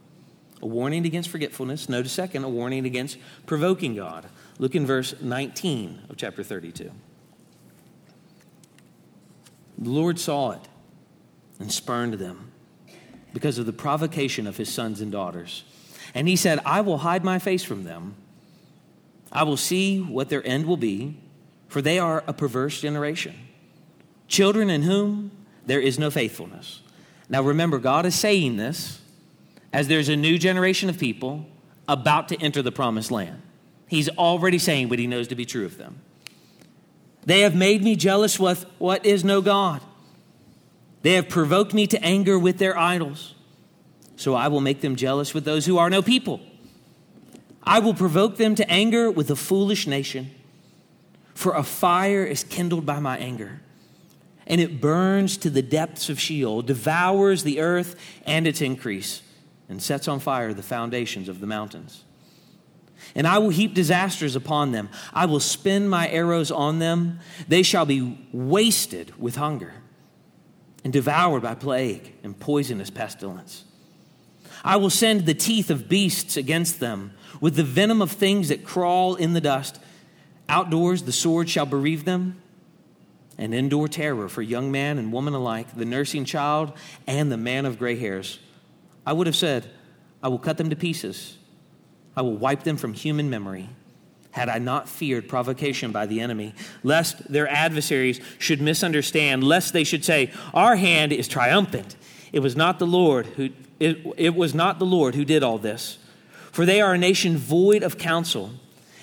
A 0.61 0.67
warning 0.67 1.07
against 1.07 1.31
forgetfulness. 1.31 1.89
Note 1.89 1.97
Notice 1.99 2.13
second, 2.13 2.45
a 2.45 2.49
warning 2.49 2.85
against 2.85 3.17
provoking 3.47 3.97
God. 3.97 4.27
Look 4.59 4.75
in 4.75 4.85
verse 4.85 5.15
19 5.19 6.03
of 6.11 6.19
chapter 6.19 6.45
32. 6.45 6.91
The 9.79 9.91
Lord 9.91 10.19
saw 10.19 10.51
it 10.51 10.69
and 11.59 11.73
spurned 11.73 12.15
them 12.15 12.50
because 13.33 13.59
of 13.59 13.67
the 13.67 13.73
provocation 13.73 14.47
of 14.47 14.57
his 14.57 14.69
sons 14.69 15.01
and 15.01 15.13
daughters. 15.13 15.65
And 16.15 16.29
he 16.29 16.37
said, 16.37 16.61
I 16.65 16.81
will 16.81 16.99
hide 16.99 17.25
my 17.25 17.39
face 17.39 17.63
from 17.63 17.85
them. 17.85 18.15
I 19.33 19.45
will 19.45 19.57
see 19.57 20.01
what 20.01 20.29
their 20.29 20.45
end 20.47 20.67
will 20.67 20.77
be, 20.77 21.17
for 21.69 21.81
they 21.81 21.99
are 21.99 22.25
a 22.27 22.33
perverse 22.33 22.81
generation. 22.81 23.35
Children 24.27 24.71
in 24.71 24.83
whom 24.83 25.31
there 25.67 25.81
is 25.81 25.99
no 25.99 26.11
faithfulness. 26.11 26.83
Now 27.29 27.43
remember, 27.43 27.79
God 27.79 28.07
is 28.07 28.15
saying 28.15 28.57
this 28.57 29.01
as 29.73 29.87
there's 29.87 30.09
a 30.09 30.17
new 30.17 30.37
generation 30.37 30.89
of 30.89 30.99
people 30.99 31.47
about 31.89 32.29
to 32.29 32.41
enter 32.41 32.63
the 32.63 32.73
promised 32.73 33.11
land. 33.11 33.41
He's 33.87 34.09
already 34.09 34.59
saying 34.59 34.89
what 34.89 34.99
he 34.99 35.07
knows 35.07 35.29
to 35.29 35.35
be 35.35 35.45
true 35.45 35.65
of 35.65 35.79
them. 35.79 36.01
They 37.25 37.41
have 37.41 37.55
made 37.55 37.83
me 37.83 37.97
jealous 37.97 38.39
with 38.39 38.65
what 38.79 39.05
is 39.05 39.25
no 39.25 39.41
God. 39.41 39.81
They 41.03 41.15
have 41.15 41.29
provoked 41.29 41.73
me 41.73 41.87
to 41.89 42.03
anger 42.05 42.39
with 42.39 42.59
their 42.59 42.77
idols. 42.79 43.35
So 44.17 44.35
I 44.35 44.49
will 44.49 44.61
make 44.61 44.83
them 44.83 44.97
jealous 44.97 45.33
with 45.33 45.45
those 45.45 45.65
who 45.65 45.79
are 45.79 45.89
no 45.89 46.03
people. 46.03 46.41
I 47.63 47.79
will 47.79 47.95
provoke 47.95 48.37
them 48.37 48.55
to 48.57 48.71
anger 48.71 49.11
with 49.11 49.31
a 49.31 49.37
foolish 49.37 49.87
nation. 49.87 50.31
For 51.35 51.55
a 51.55 51.63
fire 51.63 52.25
is 52.25 52.45
kindled 52.45 52.85
by 52.85 53.01
my 53.01 53.17
anger, 53.17 53.63
and 54.47 54.61
it 54.61 54.79
burns 54.81 55.39
to 55.39 55.49
the 55.49 55.63
depths 55.63 56.11
of 56.11 56.21
Sheol, 56.21 56.61
devours 56.61 57.45
the 57.45 57.61
earth 57.61 57.97
and 58.27 58.47
its 58.47 58.61
increase, 58.61 59.23
and 59.69 59.83
sets 59.83 60.07
on 60.07 60.21
fire 60.21 60.53
the 60.53 60.63
foundations 60.63 61.29
of 61.31 61.41
the 61.41 61.47
mountains. 61.47 62.05
And 63.15 63.27
I 63.27 63.39
will 63.39 63.49
heap 63.49 63.73
disasters 63.73 64.37
upon 64.37 64.73
them. 64.73 64.91
I 65.15 65.25
will 65.25 65.41
spin 65.41 65.89
my 65.89 66.11
arrows 66.11 66.51
on 66.51 66.79
them. 66.79 67.21
They 67.49 67.63
shall 67.63 67.87
be 67.87 68.29
wasted 68.33 69.19
with 69.19 69.37
hunger 69.37 69.73
and 70.85 70.93
devoured 70.93 71.43
by 71.43 71.55
plague 71.55 72.15
and 72.23 72.39
poisonous 72.39 72.91
pestilence. 72.91 73.65
I 74.65 74.77
will 74.77 74.91
send 74.91 75.27
the 75.27 75.35
teeth 75.35 75.71
of 75.71 75.89
beasts 75.89 76.37
against 76.37 76.81
them, 76.81 77.13
with 77.41 77.57
the 77.57 77.65
venom 77.65 78.03
of 78.03 78.11
things 78.11 78.49
that 78.49 78.65
crawl 78.65 79.15
in 79.15 79.33
the 79.33 79.41
dust. 79.41 79.81
Outdoors, 80.49 81.05
the 81.05 81.13
sword 81.13 81.49
shall 81.49 81.67
bereave 81.67 82.05
them, 82.05 82.43
and 83.39 83.55
indoor 83.55 83.89
terror 83.89 84.29
for 84.29 84.43
young 84.43 84.71
man 84.71 84.99
and 84.99 85.13
woman 85.13 85.33
alike, 85.33 85.75
the 85.75 85.87
nursing 85.87 86.25
child 86.25 86.73
and 87.07 87.33
the 87.33 87.39
man 87.39 87.65
of 87.65 87.79
gray 87.79 87.97
hairs. 87.97 88.39
I 89.07 89.15
would 89.15 89.27
have 89.27 89.37
said, 89.37 89.71
I 90.23 90.29
will 90.29 90.39
cut 90.39 90.59
them 90.59 90.71
to 90.71 90.77
pieces, 90.77 91.39
I 92.15 92.23
will 92.23 92.37
wipe 92.37 92.65
them 92.65 92.77
from 92.77 92.93
human 92.93 93.31
memory 93.31 93.71
had 94.33 94.49
I 94.49 94.59
not 94.59 94.89
feared 94.89 95.29
provocation 95.29 95.93
by 95.93 96.07
the 96.07 96.21
enemy, 96.21 96.55
lest 96.83 97.31
their 97.31 97.49
adversaries 97.49 98.21
should 98.39 98.61
misunderstand, 98.61 99.43
lest 99.43 99.73
they 99.73 99.85
should 99.85 100.05
say, 100.05 100.33
Our 100.55 100.77
hand 100.77 101.13
is 101.13 101.27
triumphant. 101.27 101.97
It 102.33 102.41
was 102.41 102.55
not 102.55 102.79
the 102.79 102.87
Lord 102.87 103.27
who 103.27 103.51
it, 103.81 104.07
it 104.19 104.35
was 104.35 104.55
not 104.55 104.79
the 104.79 104.87
Lord 104.87 105.15
who 105.15 105.25
did 105.25 105.43
all 105.43 105.59
this. 105.59 105.99
For 106.53 106.67
they 106.67 106.81
are 106.81 106.95
a 106.95 106.99
nation 106.99 107.37
void 107.37 107.83
of 107.83 107.97
counsel, 107.97 108.51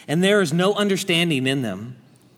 and 0.08 0.24
there 0.24 0.42
is 0.42 0.54
no 0.54 0.74
understanding 0.74 1.48
in 1.48 1.64
them. 1.64 1.98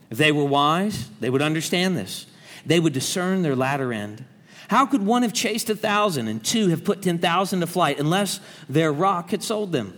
If 0.10 0.18
they 0.18 0.32
were 0.32 0.46
wise, 0.46 1.10
they 1.20 1.30
would 1.30 1.42
understand 1.42 1.98
this. 1.98 2.26
They 2.66 2.80
would 2.80 2.94
discern 2.94 3.42
their 3.42 3.56
latter 3.56 3.92
end. 3.92 4.24
How 4.70 4.86
could 4.86 5.06
one 5.06 5.24
have 5.24 5.34
chased 5.34 5.70
a 5.70 5.76
thousand 5.76 6.28
and 6.28 6.44
two 6.44 6.70
have 6.70 6.84
put 6.84 7.02
ten 7.02 7.20
thousand 7.20 7.60
to 7.60 7.68
flight 7.68 8.00
unless 8.00 8.40
their 8.70 8.94
rock 8.94 9.32
had 9.32 9.44
sold 9.44 9.72
them 9.72 9.98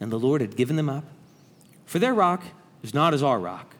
and 0.00 0.12
the 0.12 0.18
Lord 0.18 0.40
had 0.40 0.56
given 0.56 0.76
them 0.76 0.90
up? 0.90 1.04
For 1.92 1.98
their 1.98 2.14
rock 2.14 2.42
is 2.82 2.94
not 2.94 3.12
as 3.12 3.22
our 3.22 3.38
rock. 3.38 3.74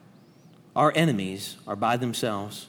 Our 0.76 0.92
enemies 0.94 1.56
are 1.66 1.74
by 1.74 1.96
themselves. 1.96 2.66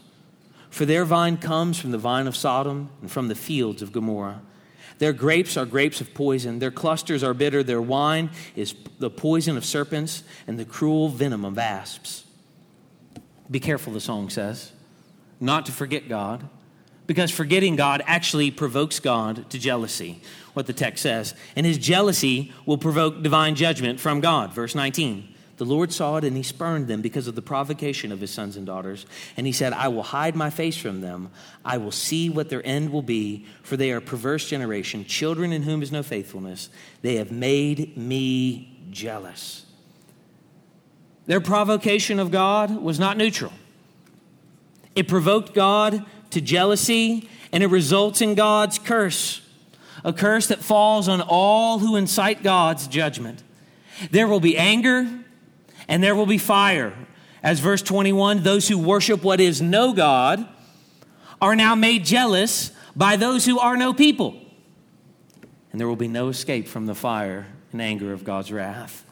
For 0.70 0.86
their 0.86 1.04
vine 1.04 1.36
comes 1.36 1.78
from 1.78 1.92
the 1.92 1.98
vine 1.98 2.28
of 2.28 2.38
Sodom 2.38 2.90
and 3.02 3.12
from 3.12 3.28
the 3.28 3.36
fields 3.36 3.82
of 3.82 3.92
Gomorrah. 3.92 4.42
Their 5.00 5.12
grapes 5.12 5.58
are 5.58 5.66
grapes 5.66 6.00
of 6.00 6.14
poison. 6.14 6.60
Their 6.60 6.72
clusters 6.72 7.24
are 7.24 7.34
bitter. 7.34 7.62
Their 7.62 7.82
wine 7.82 8.30
is 8.56 8.74
the 9.00 9.10
poison 9.10 9.58
of 9.58 9.66
serpents 9.66 10.24
and 10.48 10.58
the 10.58 10.64
cruel 10.64 11.10
venom 11.10 11.44
of 11.44 11.58
asps. 11.58 12.24
Be 13.52 13.60
careful, 13.60 13.92
the 13.92 14.00
song 14.00 14.30
says, 14.30 14.72
not 15.42 15.66
to 15.66 15.74
forget 15.74 16.08
God, 16.08 16.48
because 17.06 17.32
forgetting 17.32 17.76
God 17.76 18.02
actually 18.06 18.50
provokes 18.50 19.02
God 19.02 19.50
to 19.50 19.60
jealousy, 19.60 20.22
what 20.54 20.68
the 20.68 20.74
text 20.74 21.04
says. 21.04 21.36
And 21.58 21.66
his 21.66 21.78
jealousy 21.78 22.54
will 22.66 22.78
provoke 22.78 23.22
divine 23.22 23.56
judgment 23.56 24.00
from 24.00 24.22
God. 24.22 24.54
Verse 24.54 24.74
19. 24.74 25.32
The 25.58 25.66
Lord 25.66 25.94
saw 25.94 26.18
it 26.18 26.24
and 26.24 26.36
he 26.36 26.44
spurned 26.44 26.88
them 26.88 27.02
because 27.02 27.28
of 27.28 27.36
the 27.36 27.42
provocation 27.42 28.12
of 28.12 28.20
his 28.20 28.32
sons 28.32 28.58
and 28.58 28.66
daughters. 28.66 29.06
And 29.38 29.46
he 29.46 29.54
said, 29.54 29.72
I 29.74 29.88
will 29.90 30.04
hide 30.04 30.36
my 30.36 30.50
face 30.50 30.78
from 30.78 31.02
them. 31.02 31.30
I 31.64 31.78
will 31.78 31.92
see 31.92 32.30
what 32.30 32.50
their 32.50 32.66
end 32.66 32.92
will 32.92 33.04
be, 33.04 33.46
for 33.62 33.78
they 33.78 33.92
are 33.92 33.98
a 33.98 34.02
perverse 34.02 34.50
generation, 34.50 35.06
children 35.06 35.54
in 35.54 35.64
whom 35.64 35.84
is 35.84 35.92
no 35.92 36.02
faithfulness. 36.02 36.70
They 37.02 37.16
have 37.16 37.32
made 37.32 37.96
me 37.96 38.88
jealous. 38.90 39.66
Their 41.28 41.42
provocation 41.42 42.20
of 42.20 42.32
God 42.32 42.76
was 42.82 43.00
not 43.00 43.18
neutral, 43.18 43.54
it 44.96 45.08
provoked 45.08 45.54
God 45.54 46.06
to 46.32 46.42
jealousy, 46.42 47.30
and 47.52 47.64
it 47.64 47.68
results 47.68 48.22
in 48.22 48.36
God's 48.36 48.80
curse 48.80 49.42
a 50.04 50.14
curse 50.14 50.48
that 50.48 50.60
falls 50.60 51.08
on 51.08 51.22
all 51.22 51.80
who 51.80 51.96
incite 51.96 52.44
God's 52.44 52.88
judgment. 52.88 53.42
There 54.12 54.28
will 54.28 54.40
be 54.40 54.58
anger 54.58 55.23
and 55.88 56.04
there 56.04 56.16
will 56.16 56.26
be 56.26 56.38
fire. 56.38 56.94
As 57.42 57.60
verse 57.60 57.82
21 57.82 58.44
those 58.44 58.68
who 58.68 58.78
worship 58.78 59.24
what 59.24 59.42
is 59.42 59.62
no 59.62 59.94
God 59.94 60.48
are 61.42 61.56
now 61.56 61.76
made 61.76 62.06
jealous 62.06 62.72
by 62.96 63.16
those 63.16 63.46
who 63.46 63.60
are 63.60 63.76
no 63.76 63.94
people. 63.94 64.40
And 65.72 65.80
there 65.80 65.88
will 65.88 65.96
be 65.96 66.08
no 66.08 66.30
escape 66.30 66.68
from 66.68 66.86
the 66.86 66.96
fire 66.96 67.48
and 67.72 67.82
anger 67.82 68.14
of 68.14 68.24
God's 68.24 68.52
wrath. 68.52 69.06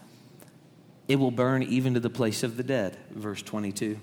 It 1.08 1.18
will 1.18 1.32
burn 1.32 1.64
even 1.64 1.96
to 1.96 2.00
the 2.00 2.10
place 2.10 2.44
of 2.44 2.56
the 2.56 2.64
dead. 2.64 2.98
Verse 3.10 3.42
22. 3.42 4.00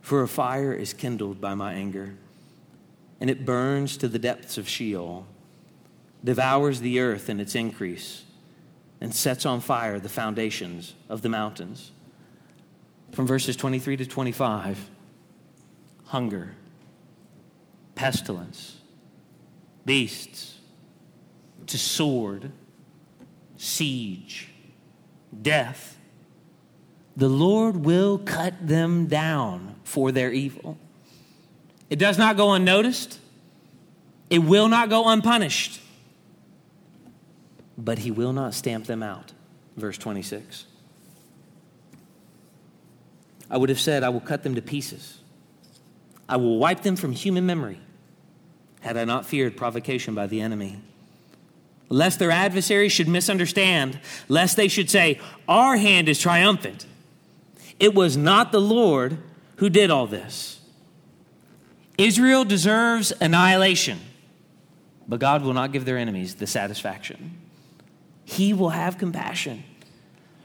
For 0.00 0.22
a 0.22 0.28
fire 0.28 0.72
is 0.72 0.92
kindled 0.92 1.40
by 1.40 1.54
my 1.54 1.74
anger, 1.74 2.14
and 3.20 3.28
it 3.28 3.44
burns 3.44 3.96
to 3.98 4.08
the 4.08 4.18
depths 4.18 4.58
of 4.58 4.68
Sheol, 4.68 5.26
devours 6.22 6.80
the 6.80 7.00
earth 7.00 7.28
in 7.28 7.40
its 7.40 7.54
increase 7.54 8.23
and 9.04 9.14
sets 9.14 9.44
on 9.44 9.60
fire 9.60 10.00
the 10.00 10.08
foundations 10.08 10.94
of 11.10 11.20
the 11.20 11.28
mountains. 11.28 11.92
From 13.12 13.26
verses 13.26 13.54
23 13.54 13.98
to 13.98 14.06
25 14.06 14.90
hunger, 16.06 16.54
pestilence, 17.94 18.78
beasts, 19.84 20.58
to 21.66 21.76
sword, 21.76 22.50
siege, 23.58 24.48
death. 25.42 25.98
The 27.14 27.28
Lord 27.28 27.84
will 27.84 28.16
cut 28.16 28.66
them 28.66 29.06
down 29.06 29.74
for 29.84 30.12
their 30.12 30.32
evil. 30.32 30.78
It 31.90 31.98
does 31.98 32.16
not 32.16 32.38
go 32.38 32.54
unnoticed, 32.54 33.18
it 34.30 34.38
will 34.38 34.68
not 34.68 34.88
go 34.88 35.08
unpunished 35.08 35.82
but 37.76 38.00
he 38.00 38.10
will 38.10 38.32
not 38.32 38.54
stamp 38.54 38.86
them 38.86 39.02
out. 39.02 39.32
Verse 39.76 39.98
26. 39.98 40.66
I 43.50 43.56
would 43.56 43.68
have 43.68 43.80
said, 43.80 44.02
I 44.02 44.08
will 44.08 44.20
cut 44.20 44.42
them 44.42 44.54
to 44.54 44.62
pieces. 44.62 45.18
I 46.28 46.36
will 46.36 46.58
wipe 46.58 46.82
them 46.82 46.96
from 46.96 47.12
human 47.12 47.44
memory, 47.46 47.80
had 48.80 48.96
I 48.96 49.04
not 49.04 49.26
feared 49.26 49.56
provocation 49.56 50.14
by 50.14 50.26
the 50.26 50.40
enemy. 50.40 50.80
Lest 51.90 52.18
their 52.18 52.30
adversaries 52.30 52.92
should 52.92 53.08
misunderstand, 53.08 54.00
lest 54.28 54.56
they 54.56 54.68
should 54.68 54.88
say, 54.88 55.20
Our 55.46 55.76
hand 55.76 56.08
is 56.08 56.18
triumphant. 56.18 56.86
It 57.78 57.94
was 57.94 58.16
not 58.16 58.52
the 58.52 58.60
Lord 58.60 59.18
who 59.56 59.68
did 59.68 59.90
all 59.90 60.06
this. 60.06 60.60
Israel 61.98 62.44
deserves 62.44 63.12
annihilation, 63.20 64.00
but 65.06 65.20
God 65.20 65.42
will 65.42 65.52
not 65.52 65.72
give 65.72 65.84
their 65.84 65.98
enemies 65.98 66.36
the 66.36 66.46
satisfaction. 66.46 67.38
He 68.24 68.52
will 68.52 68.70
have 68.70 68.98
compassion. 68.98 69.64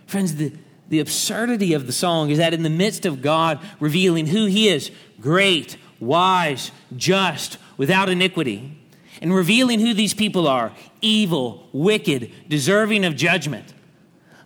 Friends, 0.06 0.36
the, 0.36 0.54
the 0.90 1.00
absurdity 1.00 1.74
of 1.74 1.88
the 1.88 1.94
song 1.94 2.30
is 2.30 2.38
that 2.38 2.54
in 2.54 2.64
the 2.64 2.70
midst 2.70 3.06
of 3.06 3.22
God 3.22 3.60
revealing 3.80 4.28
who 4.28 4.46
He 4.46 4.68
is 4.70 4.92
great, 5.22 5.78
wise, 6.00 6.72
just, 6.96 7.58
without 7.78 8.10
iniquity 8.10 8.76
and 9.22 9.34
revealing 9.34 9.80
who 9.80 9.94
these 9.94 10.14
people 10.14 10.48
are 10.48 10.74
evil, 11.02 11.68
wicked, 11.72 12.32
deserving 12.48 13.06
of 13.06 13.16
judgment. 13.16 13.74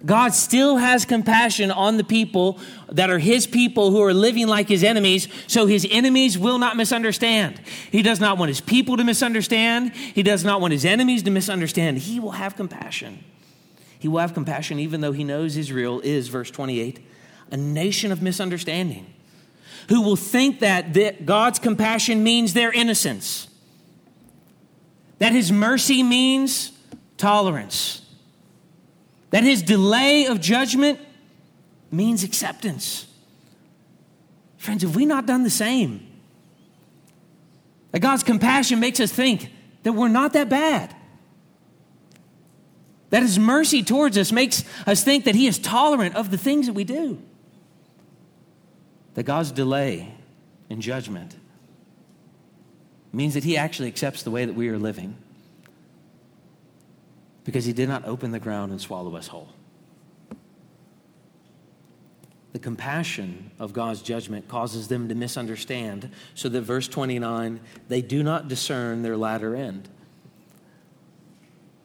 God 0.06 0.34
still 0.34 0.78
has 0.78 1.06
compassion 1.06 1.72
on 1.72 1.96
the 1.96 2.04
people 2.04 2.60
that 2.92 3.10
are 3.10 3.20
his 3.20 3.48
people 3.48 3.92
who 3.92 4.02
are 4.02 4.14
living 4.14 4.48
like 4.48 4.68
his 4.68 4.84
enemies, 4.84 5.30
so 5.48 5.66
his 5.66 5.88
enemies 5.90 6.38
will 6.38 6.58
not 6.58 6.76
misunderstand. 6.76 7.62
He 7.90 8.02
does 8.02 8.20
not 8.20 8.38
want 8.38 8.50
his 8.50 8.60
people 8.60 8.98
to 8.98 9.04
misunderstand. 9.06 9.96
He 9.96 10.22
does 10.22 10.44
not 10.44 10.60
want 10.60 10.74
his 10.74 10.84
enemies 10.84 11.24
to 11.24 11.32
misunderstand. 11.32 12.00
He 12.00 12.20
will 12.20 12.32
have 12.32 12.58
compassion. 12.58 13.24
He 13.98 14.10
will 14.10 14.20
have 14.20 14.34
compassion 14.34 14.78
even 14.80 15.00
though 15.00 15.14
he 15.14 15.24
knows 15.24 15.56
Israel 15.56 16.02
is, 16.02 16.28
verse 16.28 16.52
28, 16.52 17.00
a 17.52 17.58
nation 17.58 18.12
of 18.12 18.22
misunderstanding, 18.22 19.06
who 19.88 20.02
will 20.02 20.18
think 20.18 20.60
that 20.60 21.26
God's 21.26 21.60
compassion 21.60 22.24
means 22.24 22.54
their 22.54 22.74
innocence, 22.74 23.48
that 25.20 25.32
his 25.32 25.50
mercy 25.50 26.04
means 26.04 26.74
tolerance 27.16 28.03
that 29.34 29.44
his 29.44 29.64
delay 29.64 30.28
of 30.28 30.40
judgment 30.40 31.00
means 31.90 32.24
acceptance. 32.24 33.08
Friends, 34.58 34.84
have 34.84 34.96
we 34.96 35.08
not 35.08 35.26
done 35.26 35.42
the 35.42 35.50
same? 35.50 36.06
That 37.94 38.02
God's 38.02 38.22
compassion 38.22 38.80
makes 38.80 39.00
us 39.00 39.12
think 39.12 39.52
that 39.82 39.94
we're 39.94 40.08
not 40.08 40.34
that 40.34 40.50
bad. 40.50 40.96
That 43.10 43.24
his 43.24 43.40
mercy 43.40 43.82
towards 43.82 44.20
us 44.20 44.32
makes 44.32 44.64
us 44.86 45.04
think 45.04 45.26
that 45.26 45.34
he 45.34 45.48
is 45.48 45.58
tolerant 45.58 46.16
of 46.16 46.30
the 46.30 46.38
things 46.38 46.68
that 46.68 46.74
we 46.74 46.84
do. 46.84 47.20
That 49.16 49.24
God's 49.24 49.52
delay 49.52 50.14
in 50.70 50.80
judgment 50.80 51.36
means 53.12 53.34
that 53.34 53.44
he 53.44 53.58
actually 53.58 53.88
accepts 53.88 54.22
the 54.22 54.30
way 54.30 54.46
that 54.46 54.54
we 54.54 54.70
are 54.70 54.78
living 54.78 55.18
because 57.44 57.66
he 57.66 57.74
did 57.74 57.90
not 57.90 58.06
open 58.06 58.32
the 58.32 58.40
ground 58.40 58.72
and 58.72 58.80
swallow 58.80 59.16
us 59.16 59.28
whole. 59.28 59.50
The 62.54 62.60
compassion 62.60 63.52
of 63.58 63.74
God's 63.74 64.02
judgment 64.04 64.48
causes 64.48 64.88
them 64.88 65.10
to 65.10 65.16
misunderstand, 65.16 66.12
so 66.36 66.50
that 66.50 66.62
verse 66.62 66.88
29, 66.88 67.60
they 67.88 68.02
do 68.02 68.22
not 68.22 68.48
discern 68.48 69.02
their 69.02 69.18
latter 69.18 69.56
end. 69.56 69.90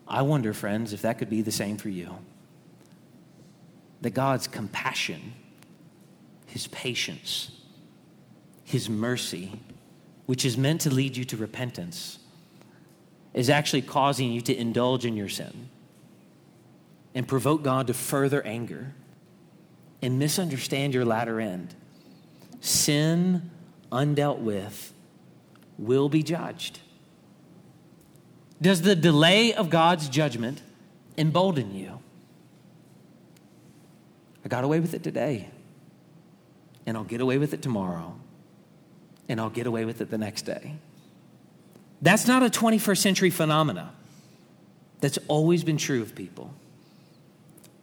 I 0.06 0.22
wonder, 0.22 0.52
friends, 0.52 0.92
if 0.92 1.02
that 1.02 1.18
could 1.18 1.30
be 1.30 1.40
the 1.40 1.52
same 1.52 1.78
for 1.78 1.88
you. 1.88 2.18
That 4.02 4.10
God's 4.10 4.46
compassion, 4.46 5.32
His 6.46 6.66
patience, 6.66 7.50
His 8.62 8.90
mercy, 8.90 9.60
which 10.26 10.44
is 10.44 10.58
meant 10.58 10.82
to 10.82 10.90
lead 10.90 11.16
you 11.16 11.24
to 11.24 11.36
repentance, 11.38 12.18
is 13.34 13.50
actually 13.50 13.82
causing 13.82 14.32
you 14.32 14.40
to 14.40 14.56
indulge 14.56 15.04
in 15.04 15.16
your 15.16 15.28
sin 15.28 15.68
and 17.14 17.26
provoke 17.26 17.62
God 17.62 17.86
to 17.88 17.94
further 17.94 18.42
anger 18.42 18.94
and 20.02 20.18
misunderstand 20.18 20.94
your 20.94 21.04
latter 21.04 21.40
end. 21.40 21.74
Sin 22.60 23.50
undealt 23.90 24.38
with 24.38 24.92
will 25.78 26.08
be 26.08 26.22
judged. 26.22 26.80
Does 28.60 28.82
the 28.82 28.96
delay 28.96 29.54
of 29.54 29.70
God's 29.70 30.08
judgment 30.08 30.62
embolden 31.16 31.74
you? 31.74 32.00
I 34.44 34.48
got 34.48 34.64
away 34.64 34.80
with 34.80 34.94
it 34.94 35.02
today, 35.02 35.48
and 36.86 36.96
I'll 36.96 37.04
get 37.04 37.20
away 37.20 37.38
with 37.38 37.54
it 37.54 37.62
tomorrow, 37.62 38.16
and 39.28 39.40
I'll 39.40 39.50
get 39.50 39.66
away 39.66 39.84
with 39.84 40.00
it 40.00 40.10
the 40.10 40.18
next 40.18 40.42
day. 40.42 40.76
That's 42.00 42.26
not 42.26 42.42
a 42.42 42.50
21st 42.50 42.98
century 42.98 43.30
phenomena. 43.30 43.92
That's 45.00 45.18
always 45.28 45.64
been 45.64 45.76
true 45.76 46.02
of 46.02 46.14
people. 46.14 46.52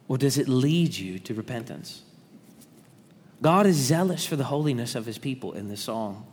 Or 0.08 0.18
does 0.18 0.38
it 0.38 0.48
lead 0.48 0.94
you 0.94 1.18
to 1.20 1.34
repentance? 1.34 2.02
God 3.42 3.66
is 3.66 3.76
zealous 3.76 4.24
for 4.24 4.36
the 4.36 4.44
holiness 4.44 4.94
of 4.94 5.06
his 5.06 5.18
people 5.18 5.52
in 5.52 5.68
this 5.68 5.80
song, 5.80 6.26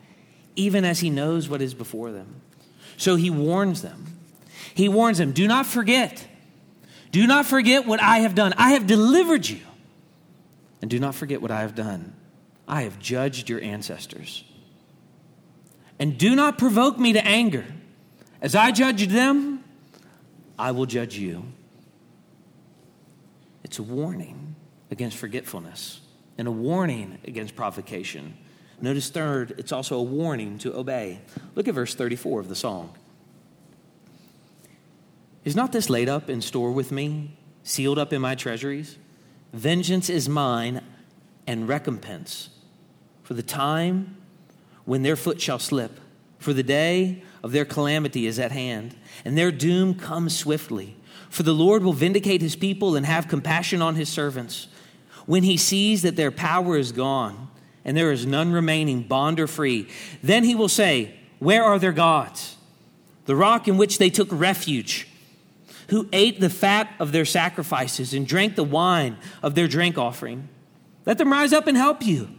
even 0.56 0.86
as 0.86 1.00
he 1.00 1.10
knows 1.10 1.50
what 1.50 1.62
is 1.62 1.74
before 1.74 2.12
them. 2.12 2.42
So 2.98 3.16
he 3.16 3.30
warns 3.30 3.82
them. 3.82 4.18
He 4.74 4.88
warns 4.88 5.18
them 5.18 5.32
do 5.32 5.48
not 5.48 5.66
forget. 5.66 6.28
Do 7.12 7.28
not 7.28 7.46
forget 7.46 7.86
what 7.86 8.02
I 8.02 8.20
have 8.20 8.34
done. 8.34 8.54
I 8.58 8.72
have 8.72 8.88
delivered 8.88 9.48
you. 9.48 9.60
And 10.82 10.90
do 10.90 11.00
not 11.00 11.16
forget 11.16 11.42
what 11.42 11.52
I 11.52 11.62
have 11.62 11.76
done. 11.76 12.16
I 12.68 12.84
have 12.84 12.98
judged 13.00 13.50
your 13.50 13.62
ancestors. 13.62 14.44
And 16.00 16.18
do 16.18 16.36
not 16.36 16.58
provoke 16.58 16.98
me 16.98 17.14
to 17.14 17.26
anger. 17.26 17.66
As 18.42 18.56
I 18.56 18.72
judged 18.72 19.10
them, 19.12 19.64
I 20.58 20.72
will 20.72 20.86
judge 20.86 21.16
you. 21.18 21.46
It's 23.64 23.80
a 23.80 23.84
warning 23.84 24.56
against 24.92 25.18
forgetfulness 25.18 26.02
and 26.38 26.48
a 26.48 26.52
warning 26.52 27.20
against 27.26 27.56
provocation. 27.56 28.36
Notice, 28.82 29.10
third, 29.10 29.56
it's 29.58 29.72
also 29.72 29.98
a 29.98 30.04
warning 30.04 30.58
to 30.60 30.76
obey. 30.76 31.22
Look 31.56 31.68
at 31.68 31.74
verse 31.74 31.96
34 31.96 32.42
of 32.42 32.50
the 32.50 32.56
song. 32.56 32.96
Is 35.46 35.56
not 35.56 35.72
this 35.72 35.90
laid 35.90 36.10
up 36.10 36.30
in 36.30 36.42
store 36.42 36.72
with 36.72 36.92
me, 36.92 37.38
sealed 37.64 37.98
up 37.98 38.14
in 38.14 38.22
my 38.22 38.36
treasuries? 38.36 38.98
Vengeance 39.54 40.10
is 40.10 40.28
mine 40.28 40.82
and 41.46 41.68
recompense 41.68 42.50
for 43.24 43.34
the 43.34 43.44
time 43.44 44.18
when 44.86 45.04
their 45.04 45.16
foot 45.16 45.42
shall 45.42 45.60
slip, 45.60 46.00
for 46.40 46.54
the 46.54 46.64
day 46.64 47.24
of 47.44 47.52
their 47.52 47.66
calamity 47.66 48.26
is 48.26 48.40
at 48.40 48.52
hand, 48.52 48.96
and 49.24 49.38
their 49.38 49.52
doom 49.52 49.96
comes 49.96 50.38
swiftly. 50.38 50.96
For 51.30 51.44
the 51.44 51.54
Lord 51.54 51.84
will 51.84 51.94
vindicate 51.94 52.42
his 52.42 52.56
people 52.56 52.96
and 52.96 53.06
have 53.06 53.28
compassion 53.28 53.82
on 53.82 53.96
his 53.96 54.10
servants. 54.10 54.68
When 55.26 55.44
he 55.44 55.58
sees 55.58 56.02
that 56.02 56.16
their 56.16 56.32
power 56.32 56.78
is 56.78 56.92
gone 56.92 57.50
and 57.86 57.98
there 57.98 58.12
is 58.12 58.26
none 58.26 58.52
remaining, 58.52 59.04
bond 59.04 59.40
or 59.40 59.48
free, 59.48 59.88
then 60.22 60.44
he 60.44 60.54
will 60.54 60.70
say, 60.70 61.16
Where 61.40 61.64
are 61.64 61.80
their 61.80 61.92
gods? 61.92 62.58
The 63.26 63.36
rock 63.36 63.68
in 63.68 63.78
which 63.78 63.98
they 63.98 64.10
took 64.10 64.28
refuge, 64.32 65.08
who 65.90 66.08
ate 66.14 66.40
the 66.40 66.50
fat 66.50 66.90
of 67.00 67.12
their 67.12 67.26
sacrifices 67.26 68.14
and 68.14 68.28
drank 68.28 68.56
the 68.56 68.64
wine 68.64 69.18
of 69.42 69.56
their 69.56 69.68
drink 69.68 69.98
offering. 69.98 70.50
Let 71.06 71.18
them 71.18 71.32
rise 71.32 71.54
up 71.54 71.68
and 71.68 71.78
help 71.78 72.06
you. 72.06 72.30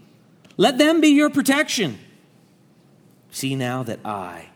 Let 0.56 0.78
them 0.78 1.00
be 1.00 1.08
your 1.08 1.30
protection. 1.30 1.98
See 3.34 3.56
now 3.56 3.82
that 3.82 3.98
I, 4.04 4.50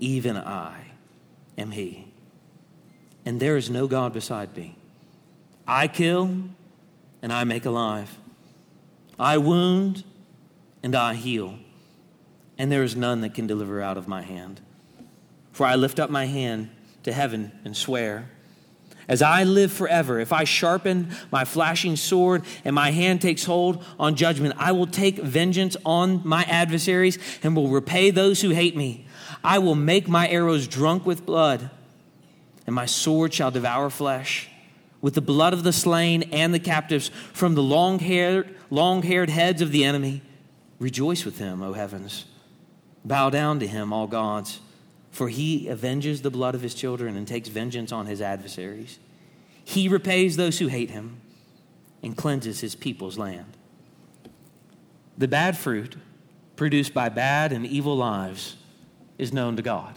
even 0.00 0.36
I, 0.36 0.86
am 1.56 1.70
He. 1.70 2.08
And 3.24 3.38
there 3.38 3.56
is 3.56 3.70
no 3.70 3.86
God 3.86 4.12
beside 4.12 4.56
me. 4.56 4.76
I 5.64 5.86
kill 5.86 6.38
and 7.22 7.32
I 7.32 7.44
make 7.44 7.64
alive. 7.64 8.18
I 9.16 9.38
wound 9.38 10.02
and 10.82 10.96
I 10.96 11.14
heal. 11.14 11.56
And 12.58 12.70
there 12.72 12.82
is 12.82 12.96
none 12.96 13.20
that 13.20 13.32
can 13.32 13.46
deliver 13.46 13.80
out 13.80 13.96
of 13.96 14.08
my 14.08 14.22
hand. 14.22 14.60
For 15.52 15.64
I 15.64 15.76
lift 15.76 16.00
up 16.00 16.10
my 16.10 16.24
hand 16.24 16.70
to 17.04 17.12
heaven 17.12 17.52
and 17.64 17.76
swear 17.76 18.28
as 19.08 19.22
I 19.22 19.44
live 19.44 19.72
forever, 19.72 20.18
if 20.18 20.32
I 20.32 20.44
sharpen 20.44 21.08
my 21.30 21.44
flashing 21.44 21.96
sword 21.96 22.44
and 22.64 22.74
my 22.74 22.90
hand 22.90 23.20
takes 23.20 23.44
hold 23.44 23.84
on 23.98 24.14
judgment, 24.14 24.54
I 24.58 24.72
will 24.72 24.86
take 24.86 25.16
vengeance 25.16 25.76
on 25.84 26.22
my 26.24 26.44
adversaries 26.44 27.18
and 27.42 27.54
will 27.54 27.68
repay 27.68 28.10
those 28.10 28.40
who 28.40 28.50
hate 28.50 28.76
me. 28.76 29.06
I 29.42 29.58
will 29.58 29.74
make 29.74 30.08
my 30.08 30.28
arrows 30.28 30.66
drunk 30.66 31.04
with 31.04 31.26
blood, 31.26 31.70
and 32.66 32.74
my 32.74 32.86
sword 32.86 33.34
shall 33.34 33.50
devour 33.50 33.90
flesh. 33.90 34.48
With 35.02 35.14
the 35.14 35.20
blood 35.20 35.52
of 35.52 35.64
the 35.64 35.72
slain 35.72 36.22
and 36.32 36.54
the 36.54 36.58
captives 36.58 37.10
from 37.34 37.54
the 37.54 37.62
long 37.62 37.98
haired 37.98 38.56
long 38.70 39.02
haired 39.02 39.28
heads 39.28 39.60
of 39.60 39.70
the 39.70 39.84
enemy, 39.84 40.22
rejoice 40.78 41.24
with 41.24 41.38
him, 41.38 41.62
O 41.62 41.74
heavens. 41.74 42.24
Bow 43.04 43.28
down 43.28 43.60
to 43.60 43.66
him, 43.66 43.92
all 43.92 44.06
gods. 44.06 44.60
For 45.14 45.28
he 45.28 45.70
avenges 45.70 46.22
the 46.22 46.30
blood 46.30 46.56
of 46.56 46.62
his 46.62 46.74
children 46.74 47.16
and 47.16 47.26
takes 47.26 47.48
vengeance 47.48 47.92
on 47.92 48.06
his 48.06 48.20
adversaries. 48.20 48.98
He 49.62 49.88
repays 49.88 50.36
those 50.36 50.58
who 50.58 50.66
hate 50.66 50.90
him 50.90 51.20
and 52.02 52.16
cleanses 52.16 52.58
his 52.58 52.74
people's 52.74 53.16
land. 53.16 53.56
The 55.16 55.28
bad 55.28 55.56
fruit 55.56 55.94
produced 56.56 56.92
by 56.92 57.10
bad 57.10 57.52
and 57.52 57.64
evil 57.64 57.96
lives 57.96 58.56
is 59.16 59.32
known 59.32 59.54
to 59.54 59.62
God. 59.62 59.96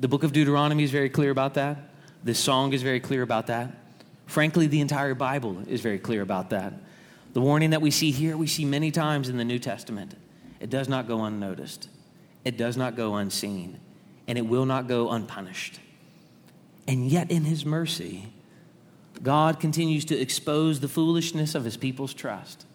The 0.00 0.08
book 0.08 0.24
of 0.24 0.32
Deuteronomy 0.32 0.82
is 0.82 0.90
very 0.90 1.08
clear 1.08 1.30
about 1.30 1.54
that. 1.54 1.90
This 2.24 2.40
song 2.40 2.72
is 2.72 2.82
very 2.82 2.98
clear 2.98 3.22
about 3.22 3.46
that. 3.46 3.70
Frankly, 4.26 4.66
the 4.66 4.80
entire 4.80 5.14
Bible 5.14 5.62
is 5.68 5.80
very 5.80 6.00
clear 6.00 6.22
about 6.22 6.50
that. 6.50 6.72
The 7.32 7.40
warning 7.40 7.70
that 7.70 7.80
we 7.80 7.92
see 7.92 8.10
here, 8.10 8.36
we 8.36 8.48
see 8.48 8.64
many 8.64 8.90
times 8.90 9.28
in 9.28 9.36
the 9.36 9.44
New 9.44 9.60
Testament. 9.60 10.16
It 10.58 10.68
does 10.68 10.88
not 10.88 11.06
go 11.06 11.22
unnoticed 11.22 11.88
it 12.44 12.56
does 12.56 12.76
not 12.76 12.96
go 12.96 13.14
unseen, 13.14 13.78
and 14.26 14.36
it 14.36 14.46
will 14.46 14.66
not 14.66 14.88
go 14.88 15.10
unpunished. 15.10 15.80
And 16.86 17.06
yet, 17.06 17.30
in 17.30 17.44
His 17.44 17.64
mercy, 17.64 18.32
God 19.22 19.60
continues 19.60 20.04
to 20.06 20.18
expose 20.18 20.80
the 20.80 20.88
foolishness 20.88 21.54
of 21.54 21.64
His 21.64 21.76
people's 21.76 22.14
trust. 22.14 22.66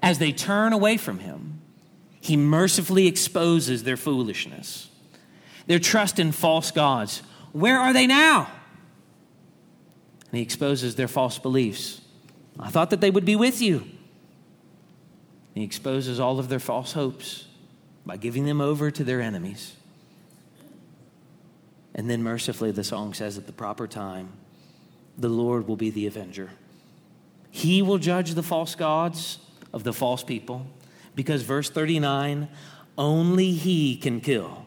As 0.00 0.18
they 0.18 0.30
turn 0.30 0.72
away 0.72 0.96
from 0.96 1.18
Him, 1.18 1.60
He 2.20 2.36
mercifully 2.36 3.06
exposes 3.06 3.82
their 3.82 3.96
foolishness, 3.96 4.88
their 5.66 5.80
trust 5.80 6.18
in 6.18 6.30
false 6.30 6.70
gods. 6.70 7.22
Where 7.52 7.78
are 7.78 7.92
they 7.92 8.06
now? 8.06 8.48
And 10.30 10.36
He 10.36 10.42
exposes 10.42 10.94
their 10.94 11.08
false 11.08 11.38
beliefs. 11.38 12.02
I 12.60 12.70
thought 12.70 12.90
that 12.90 13.00
they 13.00 13.10
would 13.10 13.24
be 13.24 13.36
with 13.36 13.60
you. 13.60 13.84
He 15.54 15.64
exposes 15.64 16.20
all 16.20 16.38
of 16.38 16.48
their 16.48 16.60
false 16.60 16.92
hopes 16.92 17.47
by 18.08 18.16
giving 18.16 18.46
them 18.46 18.58
over 18.58 18.90
to 18.90 19.04
their 19.04 19.20
enemies. 19.20 19.76
And 21.94 22.08
then 22.08 22.22
mercifully, 22.22 22.70
the 22.70 22.82
song 22.82 23.12
says, 23.12 23.36
at 23.36 23.46
the 23.46 23.52
proper 23.52 23.86
time, 23.86 24.32
the 25.18 25.28
Lord 25.28 25.68
will 25.68 25.76
be 25.76 25.90
the 25.90 26.06
avenger. 26.06 26.48
He 27.50 27.82
will 27.82 27.98
judge 27.98 28.32
the 28.32 28.42
false 28.42 28.74
gods 28.74 29.40
of 29.74 29.84
the 29.84 29.92
false 29.92 30.24
people 30.24 30.66
because, 31.14 31.42
verse 31.42 31.68
39, 31.68 32.48
only 32.96 33.52
He 33.52 33.94
can 33.94 34.22
kill 34.22 34.64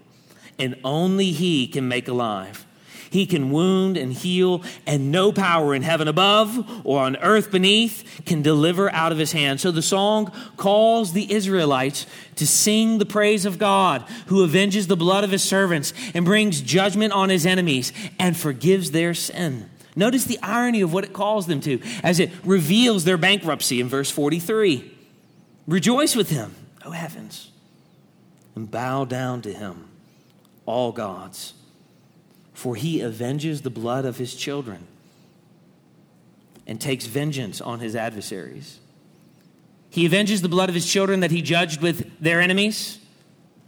and 0.60 0.76
only 0.84 1.32
He 1.32 1.66
can 1.66 1.88
make 1.88 2.08
alive. 2.08 2.68
He 3.12 3.26
can 3.26 3.52
wound 3.52 3.97
and 3.97 4.13
heal, 4.13 4.63
and 4.88 5.12
no 5.12 5.34
power 5.34 5.76
in 5.76 5.82
heaven 5.82 6.08
above 6.08 6.86
or 6.86 7.02
on 7.02 7.17
earth 7.17 7.52
beneath 7.52 8.21
can 8.26 8.41
deliver 8.41 8.89
out 8.93 9.12
of 9.12 9.17
his 9.17 9.34
hand. 9.34 9.60
So 9.60 9.69
the 9.69 9.82
song 9.82 10.32
calls 10.56 11.12
the 11.12 11.30
Israelites 11.30 12.06
to 12.38 12.47
sing 12.47 13.00
the 13.00 13.06
praise 13.06 13.45
of 13.45 13.60
God, 13.60 14.06
who 14.28 14.45
avenges 14.45 14.88
the 14.88 14.95
blood 14.95 15.26
of 15.26 15.32
his 15.32 15.43
servants 15.43 15.93
and 16.13 16.24
brings 16.24 16.62
judgment 16.62 17.12
on 17.12 17.28
his 17.28 17.45
enemies 17.45 17.91
and 18.17 18.38
forgives 18.38 18.91
their 18.91 19.13
sin. 19.13 19.69
Notice 19.93 20.24
the 20.24 20.39
irony 20.41 20.80
of 20.80 20.93
what 20.93 21.04
it 21.04 21.12
calls 21.12 21.47
them 21.47 21.60
to 21.62 21.82
as 22.04 22.17
it 22.21 22.32
reveals 22.45 23.04
their 23.04 23.17
bankruptcy 23.17 23.82
in 23.82 23.89
verse 23.89 24.10
43. 24.10 24.89
Rejoice 25.67 26.15
with 26.15 26.30
him, 26.30 26.56
O 26.86 26.91
heavens, 26.91 27.52
and 28.56 28.71
bow 28.71 29.04
down 29.04 29.41
to 29.41 29.54
him, 29.54 29.89
all 30.65 30.93
gods 30.93 31.56
for 32.54 32.76
he 32.76 33.02
avenges 33.02 33.62
the 33.62 33.70
blood 33.70 34.06
of 34.06 34.18
his 34.18 34.36
children 34.36 34.88
and 36.68 36.80
takes 36.80 37.06
vengeance 37.06 37.60
on 37.60 37.80
his 37.80 37.96
adversaries. 37.96 38.80
He 39.90 40.06
avenges 40.06 40.42
the 40.42 40.50
blood 40.50 40.70
of 40.70 40.76
his 40.76 40.90
children 40.90 41.20
that 41.20 41.32
he 41.32 41.42
judged 41.42 41.82
with 41.82 42.20
their 42.20 42.40
enemies 42.40 43.00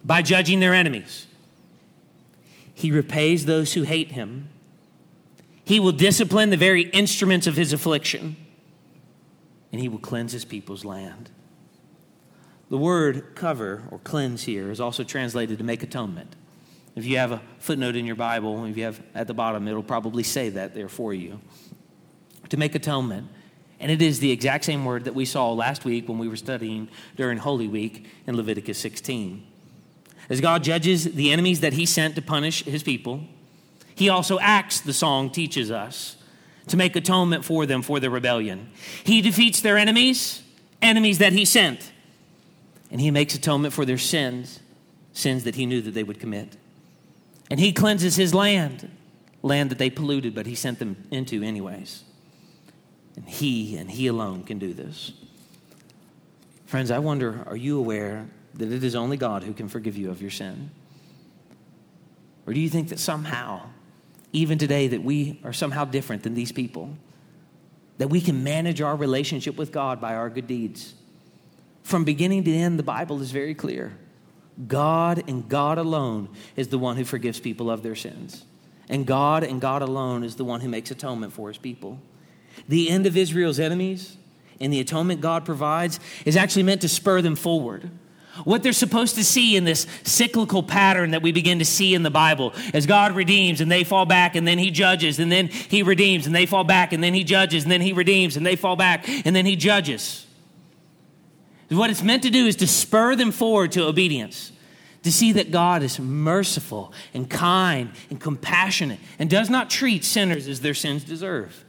by 0.03 0.21
judging 0.21 0.59
their 0.59 0.73
enemies. 0.73 1.27
He 2.73 2.91
repays 2.91 3.45
those 3.45 3.73
who 3.73 3.83
hate 3.83 4.13
him. 4.13 4.49
He 5.65 5.79
will 5.79 5.91
discipline 5.91 6.49
the 6.49 6.57
very 6.57 6.83
instruments 6.89 7.47
of 7.47 7.55
his 7.55 7.73
affliction, 7.73 8.35
and 9.71 9.81
he 9.81 9.87
will 9.87 9.99
cleanse 9.99 10.31
his 10.31 10.45
people's 10.45 10.83
land. 10.83 11.29
The 12.69 12.77
word 12.77 13.35
cover 13.35 13.83
or 13.91 13.99
cleanse 13.99 14.43
here 14.43 14.71
is 14.71 14.79
also 14.79 15.03
translated 15.03 15.57
to 15.57 15.63
make 15.63 15.83
atonement. 15.83 16.35
If 16.95 17.05
you 17.05 17.17
have 17.17 17.31
a 17.31 17.41
footnote 17.59 17.95
in 17.95 18.05
your 18.05 18.15
Bible, 18.15 18.65
if 18.65 18.77
you 18.77 18.83
have 18.83 19.01
at 19.15 19.27
the 19.27 19.33
bottom, 19.33 19.67
it'll 19.67 19.81
probably 19.83 20.23
say 20.23 20.49
that 20.49 20.75
there 20.75 20.89
for 20.89 21.13
you. 21.13 21.39
To 22.49 22.57
make 22.57 22.75
atonement. 22.75 23.27
And 23.79 23.91
it 23.91 24.01
is 24.01 24.19
the 24.19 24.31
exact 24.31 24.63
same 24.63 24.85
word 24.85 25.05
that 25.05 25.15
we 25.15 25.25
saw 25.25 25.51
last 25.51 25.85
week 25.85 26.07
when 26.07 26.17
we 26.17 26.27
were 26.27 26.35
studying 26.35 26.87
during 27.15 27.37
Holy 27.37 27.67
Week 27.67 28.05
in 28.27 28.37
Leviticus 28.37 28.77
16. 28.77 29.45
As 30.29 30.39
God 30.39 30.63
judges 30.63 31.03
the 31.03 31.31
enemies 31.31 31.59
that 31.61 31.73
he 31.73 31.85
sent 31.85 32.15
to 32.15 32.21
punish 32.21 32.63
his 32.63 32.83
people, 32.83 33.25
he 33.95 34.09
also 34.09 34.39
acts, 34.39 34.79
the 34.79 34.93
song 34.93 35.29
teaches 35.29 35.69
us, 35.69 36.15
to 36.67 36.77
make 36.77 36.95
atonement 36.95 37.43
for 37.43 37.65
them 37.65 37.81
for 37.81 37.99
their 37.99 38.09
rebellion. 38.09 38.69
He 39.03 39.21
defeats 39.21 39.59
their 39.59 39.77
enemies, 39.77 40.41
enemies 40.81 41.17
that 41.17 41.33
he 41.33 41.43
sent, 41.43 41.91
and 42.89 43.01
he 43.01 43.11
makes 43.11 43.35
atonement 43.35 43.73
for 43.73 43.85
their 43.85 43.97
sins, 43.97 44.59
sins 45.11 45.43
that 45.43 45.55
he 45.55 45.65
knew 45.65 45.81
that 45.81 45.93
they 45.93 46.03
would 46.03 46.19
commit. 46.19 46.55
And 47.49 47.59
he 47.59 47.71
cleanses 47.71 48.15
his 48.15 48.33
land, 48.33 48.89
land 49.41 49.69
that 49.71 49.77
they 49.77 49.89
polluted, 49.89 50.33
but 50.33 50.45
he 50.45 50.55
sent 50.55 50.79
them 50.79 51.07
into 51.11 51.43
anyways. 51.43 52.03
And 53.15 53.27
he 53.27 53.77
and 53.77 53.91
he 53.91 54.07
alone 54.07 54.43
can 54.43 54.59
do 54.59 54.73
this. 54.73 55.13
Friends, 56.65 56.89
I 56.89 56.99
wonder 56.99 57.43
are 57.45 57.55
you 57.55 57.77
aware 57.77 58.27
that 58.55 58.71
it 58.71 58.83
is 58.83 58.95
only 58.95 59.17
God 59.17 59.43
who 59.43 59.53
can 59.53 59.67
forgive 59.67 59.97
you 59.97 60.09
of 60.09 60.21
your 60.21 60.31
sin? 60.31 60.71
Or 62.45 62.53
do 62.53 62.59
you 62.59 62.69
think 62.69 62.89
that 62.89 62.99
somehow, 62.99 63.69
even 64.31 64.57
today, 64.57 64.87
that 64.87 65.03
we 65.03 65.39
are 65.43 65.53
somehow 65.53 65.85
different 65.85 66.23
than 66.23 66.33
these 66.33 66.51
people? 66.51 66.97
That 67.99 68.09
we 68.09 68.21
can 68.21 68.43
manage 68.43 68.81
our 68.81 68.95
relationship 68.95 69.55
with 69.55 69.71
God 69.71 70.01
by 70.01 70.15
our 70.15 70.29
good 70.29 70.47
deeds? 70.47 70.95
From 71.83 72.03
beginning 72.03 72.43
to 72.45 72.51
end, 72.51 72.79
the 72.79 72.83
Bible 72.83 73.21
is 73.21 73.31
very 73.31 73.53
clear. 73.53 73.97
God 74.67 75.23
and 75.27 75.47
God 75.49 75.77
alone 75.77 76.29
is 76.55 76.67
the 76.67 76.77
one 76.77 76.97
who 76.97 77.05
forgives 77.05 77.39
people 77.39 77.69
of 77.69 77.83
their 77.83 77.95
sins. 77.95 78.45
And 78.89 79.05
God 79.05 79.43
and 79.43 79.59
God 79.59 79.81
alone 79.81 80.23
is 80.23 80.35
the 80.35 80.45
one 80.45 80.61
who 80.61 80.69
makes 80.69 80.91
atonement 80.91 81.33
for 81.33 81.47
his 81.47 81.57
people. 81.57 81.99
The 82.67 82.89
end 82.89 83.05
of 83.05 83.17
Israel's 83.17 83.59
enemies 83.59 84.17
and 84.59 84.71
the 84.71 84.79
atonement 84.79 85.21
God 85.21 85.45
provides 85.45 85.99
is 86.25 86.37
actually 86.37 86.63
meant 86.63 86.81
to 86.81 86.89
spur 86.89 87.21
them 87.21 87.35
forward. 87.35 87.89
What 88.45 88.63
they're 88.63 88.73
supposed 88.73 89.15
to 89.15 89.23
see 89.23 89.55
in 89.55 89.63
this 89.63 89.85
cyclical 90.03 90.63
pattern 90.63 91.11
that 91.11 91.21
we 91.21 91.31
begin 91.31 91.59
to 91.59 91.65
see 91.65 91.93
in 91.93 92.01
the 92.01 92.09
Bible 92.09 92.53
as 92.73 92.87
God 92.87 93.15
redeems 93.15 93.61
and 93.61 93.71
they 93.71 93.83
fall 93.83 94.05
back 94.05 94.35
and 94.35 94.47
then 94.47 94.57
he 94.57 94.71
judges 94.71 95.19
and 95.19 95.31
then 95.31 95.47
he 95.47 95.83
redeems 95.83 96.25
and 96.25 96.35
they 96.35 96.47
fall 96.47 96.63
back 96.63 96.93
and 96.93 97.03
then 97.03 97.13
he 97.13 97.23
judges 97.23 97.63
and 97.63 97.71
then 97.71 97.81
he 97.81 97.93
redeems 97.93 98.35
and 98.35 98.45
they 98.45 98.55
fall 98.55 98.75
back 98.75 99.07
and 99.07 99.35
then 99.35 99.45
he 99.45 99.55
judges. 99.55 100.25
What 101.69 101.89
it's 101.89 102.03
meant 102.03 102.23
to 102.23 102.29
do 102.29 102.45
is 102.45 102.55
to 102.57 102.67
spur 102.67 103.15
them 103.15 103.31
forward 103.31 103.71
to 103.73 103.85
obedience, 103.85 104.51
to 105.03 105.11
see 105.11 105.31
that 105.33 105.51
God 105.51 105.81
is 105.81 105.99
merciful 105.99 106.93
and 107.13 107.29
kind 107.29 107.91
and 108.09 108.19
compassionate 108.19 108.99
and 109.17 109.29
does 109.29 109.49
not 109.49 109.69
treat 109.69 110.03
sinners 110.03 110.47
as 110.47 110.61
their 110.61 110.73
sins 110.73 111.03
deserve. 111.03 111.65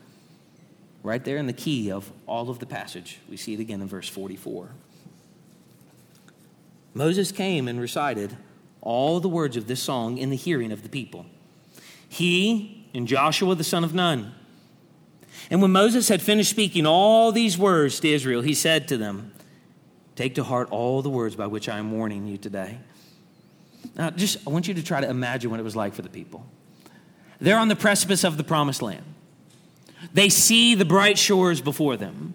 Right 1.03 1.25
there 1.25 1.37
in 1.37 1.47
the 1.47 1.53
key 1.53 1.91
of 1.91 2.11
all 2.27 2.51
of 2.51 2.59
the 2.59 2.67
passage. 2.67 3.19
We 3.29 3.37
see 3.37 3.55
it 3.55 3.61
again 3.61 3.81
in 3.81 3.89
verse 3.89 4.09
44. 4.09 4.71
Moses 6.95 7.33
came 7.33 7.67
and 7.67 7.81
recited 7.81 8.37
all 8.81 9.21
the 9.21 9.29
words 9.29 9.57
of 9.57 9.67
this 9.67 9.83
song 9.83 10.19
in 10.19 10.31
the 10.31 10.37
hearing 10.37 10.71
of 10.71 10.83
the 10.83 10.89
people. 10.89 11.27
He 12.09 12.87
and 12.95 13.09
Joshua 13.09 13.55
the 13.55 13.65
son 13.65 13.83
of 13.83 13.95
Nun. 13.95 14.33
And 15.51 15.61
when 15.61 15.73
Moses 15.73 16.09
had 16.09 16.23
finished 16.23 16.51
speaking 16.51 16.87
all 16.87 17.33
these 17.33 17.59
words 17.59 17.99
to 18.01 18.09
Israel, 18.09 18.43
he 18.43 18.55
said 18.55 18.87
to 18.89 18.97
them, 18.97 19.33
Take 20.17 20.37
to 20.37 20.45
heart 20.45 20.69
all 20.71 21.03
the 21.03 21.11
words 21.11 21.35
by 21.35 21.47
which 21.47 21.69
I 21.69 21.79
am 21.79 21.93
warning 21.93 22.27
you 22.27 22.39
today. 22.39 22.79
Now, 23.97 24.11
just 24.11 24.47
I 24.47 24.51
want 24.51 24.69
you 24.69 24.75
to 24.75 24.83
try 24.83 25.01
to 25.01 25.09
imagine 25.09 25.51
what 25.51 25.61
it 25.61 25.65
was 25.65 25.77
like 25.77 25.95
for 25.95 26.03
the 26.03 26.09
people. 26.09 26.47
They're 27.41 27.59
on 27.59 27.69
the 27.69 27.77
precipice 27.77 28.25
of 28.25 28.37
the 28.37 28.45
promised 28.45 28.81
land. 28.83 29.05
They 30.13 30.29
see 30.29 30.75
the 30.75 30.85
bright 30.85 31.19
shores 31.19 31.61
before 31.61 31.97
them. 31.97 32.35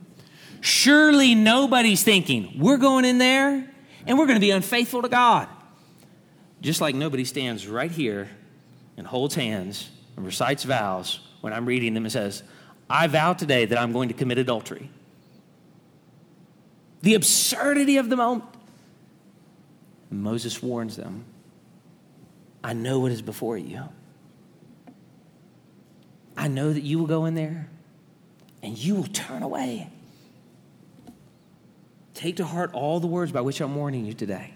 Surely 0.62 1.36
nobody's 1.36 2.04
thinking, 2.04 2.54
we're 2.58 2.78
going 2.78 3.06
in 3.06 3.18
there 3.18 3.70
and 4.06 4.18
we're 4.18 4.26
going 4.26 4.36
to 4.36 4.42
be 4.42 4.52
unfaithful 4.52 5.02
to 5.02 5.10
God. 5.10 5.48
Just 6.62 6.82
like 6.82 6.96
nobody 6.96 7.24
stands 7.24 7.68
right 7.68 7.92
here 7.92 8.30
and 8.98 9.08
holds 9.08 9.36
hands 9.36 9.90
and 10.18 10.26
recites 10.26 10.64
vows 10.64 11.22
when 11.40 11.54
I'm 11.54 11.66
reading 11.66 11.94
them 11.94 12.04
and 12.04 12.12
says, 12.12 12.44
I 12.90 13.08
vow 13.08 13.34
today 13.34 13.66
that 13.66 13.80
I'm 13.80 13.94
going 13.94 14.10
to 14.10 14.14
commit 14.14 14.38
adultery. 14.38 14.90
The 17.02 17.16
absurdity 17.16 17.98
of 17.98 18.10
the 18.10 18.16
moment. 18.16 18.46
And 20.10 20.22
Moses 20.22 20.62
warns 20.62 20.96
them 20.96 21.26
I 22.64 22.74
know 22.74 23.00
what 23.00 23.12
is 23.12 23.22
before 23.22 23.58
you. 23.58 23.84
I 26.36 26.48
know 26.48 26.72
that 26.72 26.84
you 26.84 27.00
will 27.00 27.08
go 27.08 27.26
in 27.26 27.36
there 27.36 27.70
and 28.64 28.78
you 28.78 28.96
will 28.96 29.08
turn 29.08 29.44
away. 29.44 29.90
Take 32.14 32.38
to 32.38 32.46
heart 32.46 32.72
all 32.74 33.00
the 33.00 33.08
words 33.08 33.32
by 33.32 33.42
which 33.42 33.62
I'm 33.62 33.76
warning 33.76 34.06
you 34.06 34.14
today, 34.14 34.54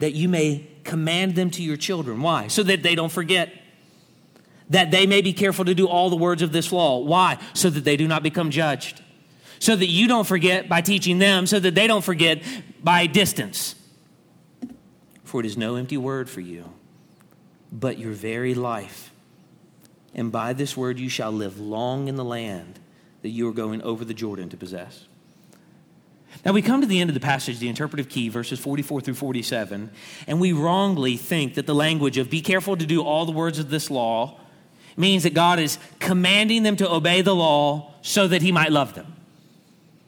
that 0.00 0.12
you 0.12 0.28
may 0.28 0.66
command 0.84 1.34
them 1.34 1.50
to 1.52 1.62
your 1.62 1.76
children. 1.76 2.20
Why? 2.20 2.48
So 2.48 2.62
that 2.62 2.82
they 2.82 2.94
don't 2.94 3.12
forget. 3.12 3.52
That 4.70 4.90
they 4.90 5.06
may 5.06 5.22
be 5.22 5.32
careful 5.32 5.64
to 5.64 5.74
do 5.74 5.88
all 5.88 6.10
the 6.10 6.16
words 6.16 6.42
of 6.42 6.52
this 6.52 6.72
law. 6.72 6.98
Why? 6.98 7.38
So 7.54 7.70
that 7.70 7.84
they 7.84 7.96
do 7.96 8.06
not 8.06 8.22
become 8.22 8.50
judged. 8.50 9.02
So 9.58 9.74
that 9.74 9.86
you 9.86 10.08
don't 10.08 10.26
forget 10.26 10.68
by 10.68 10.80
teaching 10.80 11.18
them, 11.18 11.46
so 11.46 11.58
that 11.58 11.74
they 11.74 11.86
don't 11.86 12.04
forget 12.04 12.42
by 12.82 13.06
distance. 13.06 13.74
For 15.24 15.40
it 15.40 15.46
is 15.46 15.56
no 15.56 15.76
empty 15.76 15.96
word 15.96 16.30
for 16.30 16.40
you, 16.40 16.72
but 17.70 17.98
your 17.98 18.12
very 18.12 18.54
life. 18.54 19.12
And 20.14 20.32
by 20.32 20.52
this 20.52 20.76
word 20.76 20.98
you 20.98 21.08
shall 21.08 21.32
live 21.32 21.60
long 21.60 22.08
in 22.08 22.16
the 22.16 22.24
land 22.24 22.78
that 23.22 23.28
you 23.28 23.48
are 23.48 23.52
going 23.52 23.82
over 23.82 24.04
the 24.04 24.14
Jordan 24.14 24.48
to 24.48 24.56
possess. 24.56 25.06
Now, 26.44 26.52
we 26.52 26.62
come 26.62 26.80
to 26.80 26.86
the 26.86 27.00
end 27.00 27.10
of 27.10 27.14
the 27.14 27.20
passage, 27.20 27.58
the 27.58 27.68
interpretive 27.68 28.08
key, 28.08 28.28
verses 28.28 28.60
44 28.60 29.00
through 29.00 29.14
47, 29.14 29.90
and 30.26 30.40
we 30.40 30.52
wrongly 30.52 31.16
think 31.16 31.54
that 31.54 31.66
the 31.66 31.74
language 31.74 32.16
of 32.16 32.30
be 32.30 32.40
careful 32.40 32.76
to 32.76 32.86
do 32.86 33.02
all 33.02 33.26
the 33.26 33.32
words 33.32 33.58
of 33.58 33.70
this 33.70 33.90
law 33.90 34.38
means 34.96 35.22
that 35.22 35.34
God 35.34 35.58
is 35.58 35.78
commanding 35.98 36.62
them 36.62 36.76
to 36.76 36.90
obey 36.90 37.22
the 37.22 37.34
law 37.34 37.92
so 38.02 38.28
that 38.28 38.42
he 38.42 38.52
might 38.52 38.72
love 38.72 38.94
them. 38.94 39.14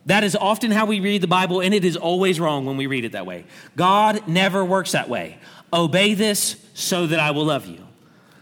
That 0.07 0.25
is 0.25 0.35
often 0.35 0.71
how 0.71 0.87
we 0.87 1.01
read 1.01 1.21
the 1.21 1.29
Bible, 1.29 1.61
and 1.61 1.75
it 1.75 1.85
is 1.85 1.97
always 1.97 2.41
wrong 2.41 2.65
when 2.65 2.77
we 2.77 2.87
read 2.87 3.05
it 3.05 3.13
that 3.13 3.27
way. 3.27 3.45
God 3.77 4.27
never 4.27 4.65
works 4.65 4.93
that 4.93 5.09
way. 5.09 5.39
Obey 5.73 6.15
this 6.15 6.57
so 6.75 7.07
that 7.07 7.21
I 7.21 7.31
will 7.31 7.45
love 7.45 7.67
you. 7.67 7.87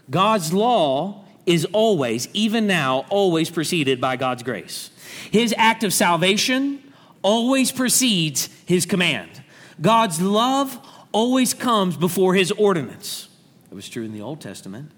God's 0.09 0.53
law 0.53 1.25
is 1.45 1.65
always, 1.65 2.27
even 2.33 2.67
now, 2.67 3.05
always 3.09 3.49
preceded 3.49 3.99
by 3.99 4.15
God's 4.15 4.43
grace. 4.43 4.91
His 5.31 5.53
act 5.57 5.83
of 5.83 5.93
salvation 5.93 6.81
always 7.21 7.71
precedes 7.71 8.49
his 8.65 8.85
command. 8.85 9.43
God's 9.81 10.21
love 10.21 10.79
always 11.11 11.53
comes 11.53 11.97
before 11.97 12.35
his 12.35 12.51
ordinance. 12.51 13.27
It 13.71 13.75
was 13.75 13.89
true 13.89 14.03
in 14.03 14.13
the 14.13 14.21
Old 14.21 14.41
Testament 14.41 14.91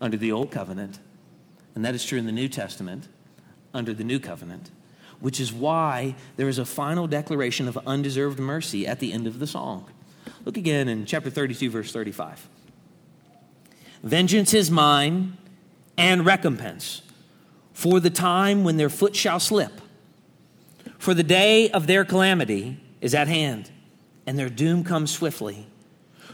under 0.00 0.16
the 0.16 0.32
Old 0.32 0.50
Covenant, 0.50 0.98
and 1.74 1.84
that 1.84 1.94
is 1.94 2.04
true 2.04 2.18
in 2.18 2.26
the 2.26 2.32
New 2.32 2.48
Testament 2.48 3.08
under 3.72 3.92
the 3.92 4.04
New 4.04 4.18
Covenant, 4.18 4.70
which 5.20 5.40
is 5.40 5.52
why 5.52 6.14
there 6.36 6.48
is 6.48 6.58
a 6.58 6.64
final 6.64 7.06
declaration 7.06 7.68
of 7.68 7.78
undeserved 7.86 8.38
mercy 8.38 8.86
at 8.86 9.00
the 9.00 9.12
end 9.12 9.26
of 9.26 9.38
the 9.38 9.46
song. 9.46 9.86
Look 10.44 10.56
again 10.56 10.88
in 10.88 11.06
chapter 11.06 11.30
32, 11.30 11.70
verse 11.70 11.92
35. 11.92 12.48
Vengeance 14.02 14.54
is 14.54 14.70
mine 14.70 15.36
and 15.96 16.24
recompense 16.24 17.02
for 17.72 18.00
the 18.00 18.10
time 18.10 18.64
when 18.64 18.76
their 18.76 18.88
foot 18.88 19.16
shall 19.16 19.40
slip. 19.40 19.80
For 20.98 21.14
the 21.14 21.22
day 21.22 21.70
of 21.70 21.86
their 21.86 22.04
calamity 22.04 22.80
is 23.00 23.14
at 23.14 23.28
hand, 23.28 23.70
and 24.26 24.38
their 24.38 24.48
doom 24.48 24.82
comes 24.84 25.10
swiftly. 25.10 25.66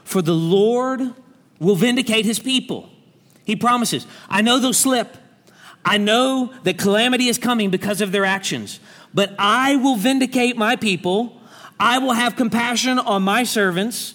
For 0.04 0.22
the 0.22 0.34
Lord 0.34 1.14
will 1.58 1.76
vindicate 1.76 2.24
his 2.24 2.38
people. 2.38 2.90
He 3.44 3.56
promises, 3.56 4.06
I 4.28 4.42
know 4.42 4.58
they'll 4.58 4.72
slip. 4.72 5.16
I 5.84 5.98
know 5.98 6.52
that 6.62 6.78
calamity 6.78 7.28
is 7.28 7.38
coming 7.38 7.70
because 7.70 8.00
of 8.00 8.12
their 8.12 8.24
actions, 8.24 8.80
but 9.12 9.34
I 9.38 9.76
will 9.76 9.96
vindicate 9.96 10.56
my 10.56 10.76
people. 10.76 11.40
I 11.78 11.98
will 11.98 12.12
have 12.12 12.36
compassion 12.36 12.98
on 12.98 13.22
my 13.22 13.42
servants 13.42 14.14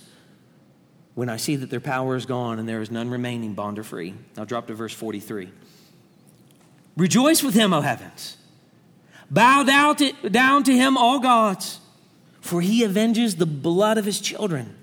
when 1.16 1.30
I 1.30 1.38
see 1.38 1.56
that 1.58 1.70
their 1.70 1.80
power 1.80 2.16
is 2.16 2.26
gone 2.26 2.60
and 2.60 2.70
there 2.70 2.82
is 2.82 2.92
none 2.92 3.10
remaining, 3.10 3.54
bond 3.54 3.80
or 3.80 3.84
free. 3.84 4.14
I'll 4.38 4.46
drop 4.46 4.68
to 4.68 4.76
verse 4.76 4.94
43. 4.94 5.50
Rejoice 6.96 7.44
with 7.44 7.54
him, 7.54 7.74
O 7.74 7.82
heavens. 7.82 8.38
Bow 9.30 9.64
down 9.64 9.96
to, 9.98 10.14
down 10.30 10.64
to 10.64 10.74
him, 10.74 10.96
all 10.96 11.20
gods, 11.20 11.80
for 12.40 12.62
he 12.62 12.86
avenges 12.86 13.36
the 13.36 13.46
blood 13.46 13.98
of 13.98 14.06
his 14.06 14.22
children, 14.22 14.76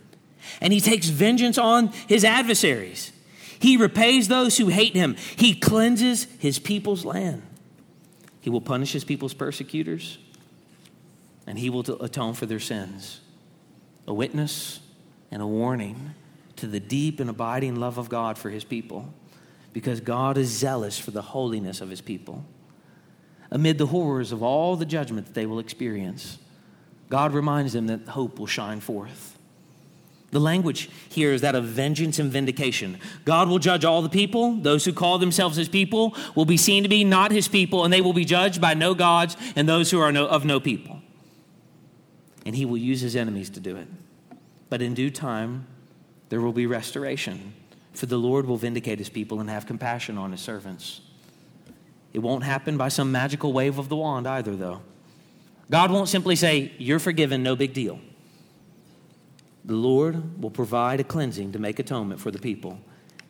and 0.61 0.73
he 0.73 0.81
takes 0.81 1.09
vengeance 1.09 1.57
on 1.57 1.89
his 2.09 2.25
adversaries. 2.25 3.11
He 3.65 3.79
repays 3.79 4.29
those 4.29 4.59
who 4.59 4.69
hate 4.69 4.95
him. 4.95 5.17
He 5.37 5.55
cleanses 5.55 6.27
his 6.39 6.59
people's 6.59 7.07
land. 7.07 7.43
He 8.43 8.51
will 8.51 8.61
punish 8.61 8.93
his 8.93 9.05
people's 9.05 9.33
persecutors, 9.33 10.19
and 11.47 11.59
he 11.59 11.71
will 11.71 11.81
atone 12.03 12.35
for 12.35 12.45
their 12.45 12.61
sins. 12.61 13.23
A 14.07 14.13
witness 14.13 14.81
and 15.31 15.41
a 15.41 15.47
warning 15.47 16.15
to 16.57 16.67
the 16.67 16.79
deep 16.79 17.21
and 17.21 17.31
abiding 17.31 17.77
love 17.77 17.97
of 17.97 18.11
God 18.11 18.37
for 18.37 18.51
his 18.51 18.65
people, 18.65 19.15
because 19.73 19.99
God 19.99 20.37
is 20.37 20.51
zealous 20.51 20.99
for 20.99 21.11
the 21.11 21.23
holiness 21.23 21.81
of 21.81 21.89
his 21.89 22.03
people 22.03 22.45
amid 23.51 23.79
the 23.79 23.87
horrors 23.87 24.31
of 24.31 24.43
all 24.43 24.77
the 24.77 24.85
judgment 24.85 25.27
that 25.27 25.33
they 25.33 25.47
will 25.47 25.59
experience, 25.59 26.37
God 27.09 27.33
reminds 27.33 27.73
them 27.73 27.87
that 27.87 28.09
hope 28.09 28.39
will 28.39 28.47
shine 28.47 28.81
forth. 28.81 29.34
The 30.35 30.41
language 30.41 30.91
here 31.09 31.33
is 31.33 31.43
that 31.43 31.55
of 31.55 31.63
vengeance 31.63 32.19
and 32.19 32.29
vindication. 32.29 32.99
God 33.25 33.49
will 33.49 33.61
judge 33.61 33.85
all 33.85 34.03
the 34.03 34.09
people. 34.09 34.57
Those 34.57 34.85
who 34.85 34.93
call 34.93 35.17
themselves 35.19 35.57
his 35.57 35.69
people 35.69 36.17
will 36.35 36.45
be 36.45 36.57
seen 36.57 36.83
to 36.83 36.89
be 36.89 37.05
not 37.05 37.31
his 37.31 37.47
people, 37.47 37.85
and 37.85 37.93
they 37.93 38.01
will 38.01 38.13
be 38.13 38.25
judged 38.25 38.61
by 38.61 38.75
no 38.75 38.95
gods 38.95 39.37
and 39.55 39.69
those 39.69 39.93
who 39.93 40.01
are 40.01 40.11
no, 40.11 40.27
of 40.27 40.45
no 40.45 40.59
people. 40.59 41.01
And 42.45 42.57
he 42.57 42.65
will 42.65 42.77
use 42.77 43.01
his 43.01 43.15
enemies 43.15 43.49
to 43.51 43.61
do 43.61 43.77
it. 43.77 43.87
But 44.69 44.83
in 44.83 44.93
due 44.93 45.09
time, 45.09 45.69
there 46.31 46.41
will 46.41 46.53
be 46.53 46.67
restoration, 46.67 47.55
for 47.93 48.07
the 48.07 48.19
Lord 48.19 48.45
will 48.45 48.57
vindicate 48.57 48.99
his 48.99 49.09
people 49.09 49.39
and 49.39 49.49
have 49.49 49.67
compassion 49.67 50.19
on 50.19 50.33
his 50.33 50.41
servants. 50.41 51.01
It 52.13 52.19
won't 52.19 52.43
happen 52.43 52.77
by 52.77 52.89
some 52.89 53.13
magical 53.13 53.53
wave 53.53 53.79
of 53.79 53.89
the 53.89 53.95
wand 53.95 54.27
either, 54.27 54.57
though. 54.57 54.81
God 55.71 55.93
won't 55.93 56.09
simply 56.09 56.35
say, 56.35 56.73
You're 56.77 56.99
forgiven, 56.99 57.45
no 57.45 57.55
big 57.55 57.73
deal. 57.73 58.01
The 59.65 59.75
Lord 59.75 60.43
will 60.43 60.51
provide 60.51 61.01
a 61.01 61.05
cleansing 61.05 61.53
to 61.53 61.59
make 61.59 61.79
atonement 61.79 62.21
for 62.21 62.31
the 62.31 62.39
people, 62.39 62.79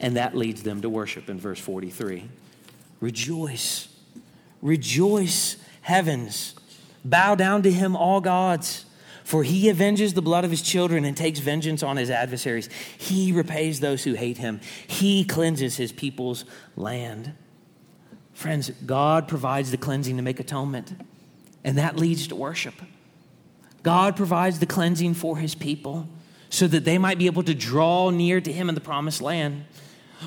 and 0.01 0.16
that 0.16 0.37
leads 0.37 0.62
them 0.62 0.80
to 0.82 0.89
worship 0.89 1.28
in 1.28 1.39
verse 1.39 1.61
43. 1.61 2.28
Rejoice, 3.01 3.89
rejoice, 4.61 5.57
heavens, 5.82 6.55
bow 7.05 7.35
down 7.35 7.62
to 7.62 7.70
him, 7.70 7.95
all 7.95 8.20
gods, 8.20 8.85
For 9.24 9.43
he 9.43 9.70
avenges 9.70 10.12
the 10.12 10.22
blood 10.22 10.45
of 10.45 10.51
his 10.51 10.61
children 10.61 11.07
and 11.07 11.16
takes 11.16 11.39
vengeance 11.39 11.82
on 11.82 11.97
his 11.97 12.11
adversaries. 12.11 12.68
He 12.99 13.32
repays 13.32 13.80
those 13.80 14.05
who 14.05 14.12
hate 14.12 14.37
him. 14.37 14.61
He 14.87 15.24
cleanses 15.24 15.78
his 15.78 15.93
people's 15.93 16.45
land. 16.76 17.32
Friends, 18.35 18.70
God 18.85 19.26
provides 19.26 19.70
the 19.70 19.78
cleansing 19.78 20.16
to 20.18 20.22
make 20.22 20.41
atonement, 20.41 20.95
and 21.64 21.78
that 21.78 21.97
leads 21.97 22.26
to 22.28 22.37
worship. 22.37 22.74
God 23.82 24.14
provides 24.14 24.59
the 24.59 24.66
cleansing 24.66 25.14
for 25.14 25.39
his 25.39 25.55
people 25.55 26.07
so 26.51 26.67
that 26.69 26.85
they 26.85 26.99
might 26.99 27.19
be 27.19 27.27
able 27.27 27.43
to 27.43 27.55
draw 27.55 28.11
near 28.11 28.41
to 28.41 28.53
him 28.53 28.69
in 28.69 28.75
the 28.75 28.81
promised 28.81 29.21
land. 29.21 29.65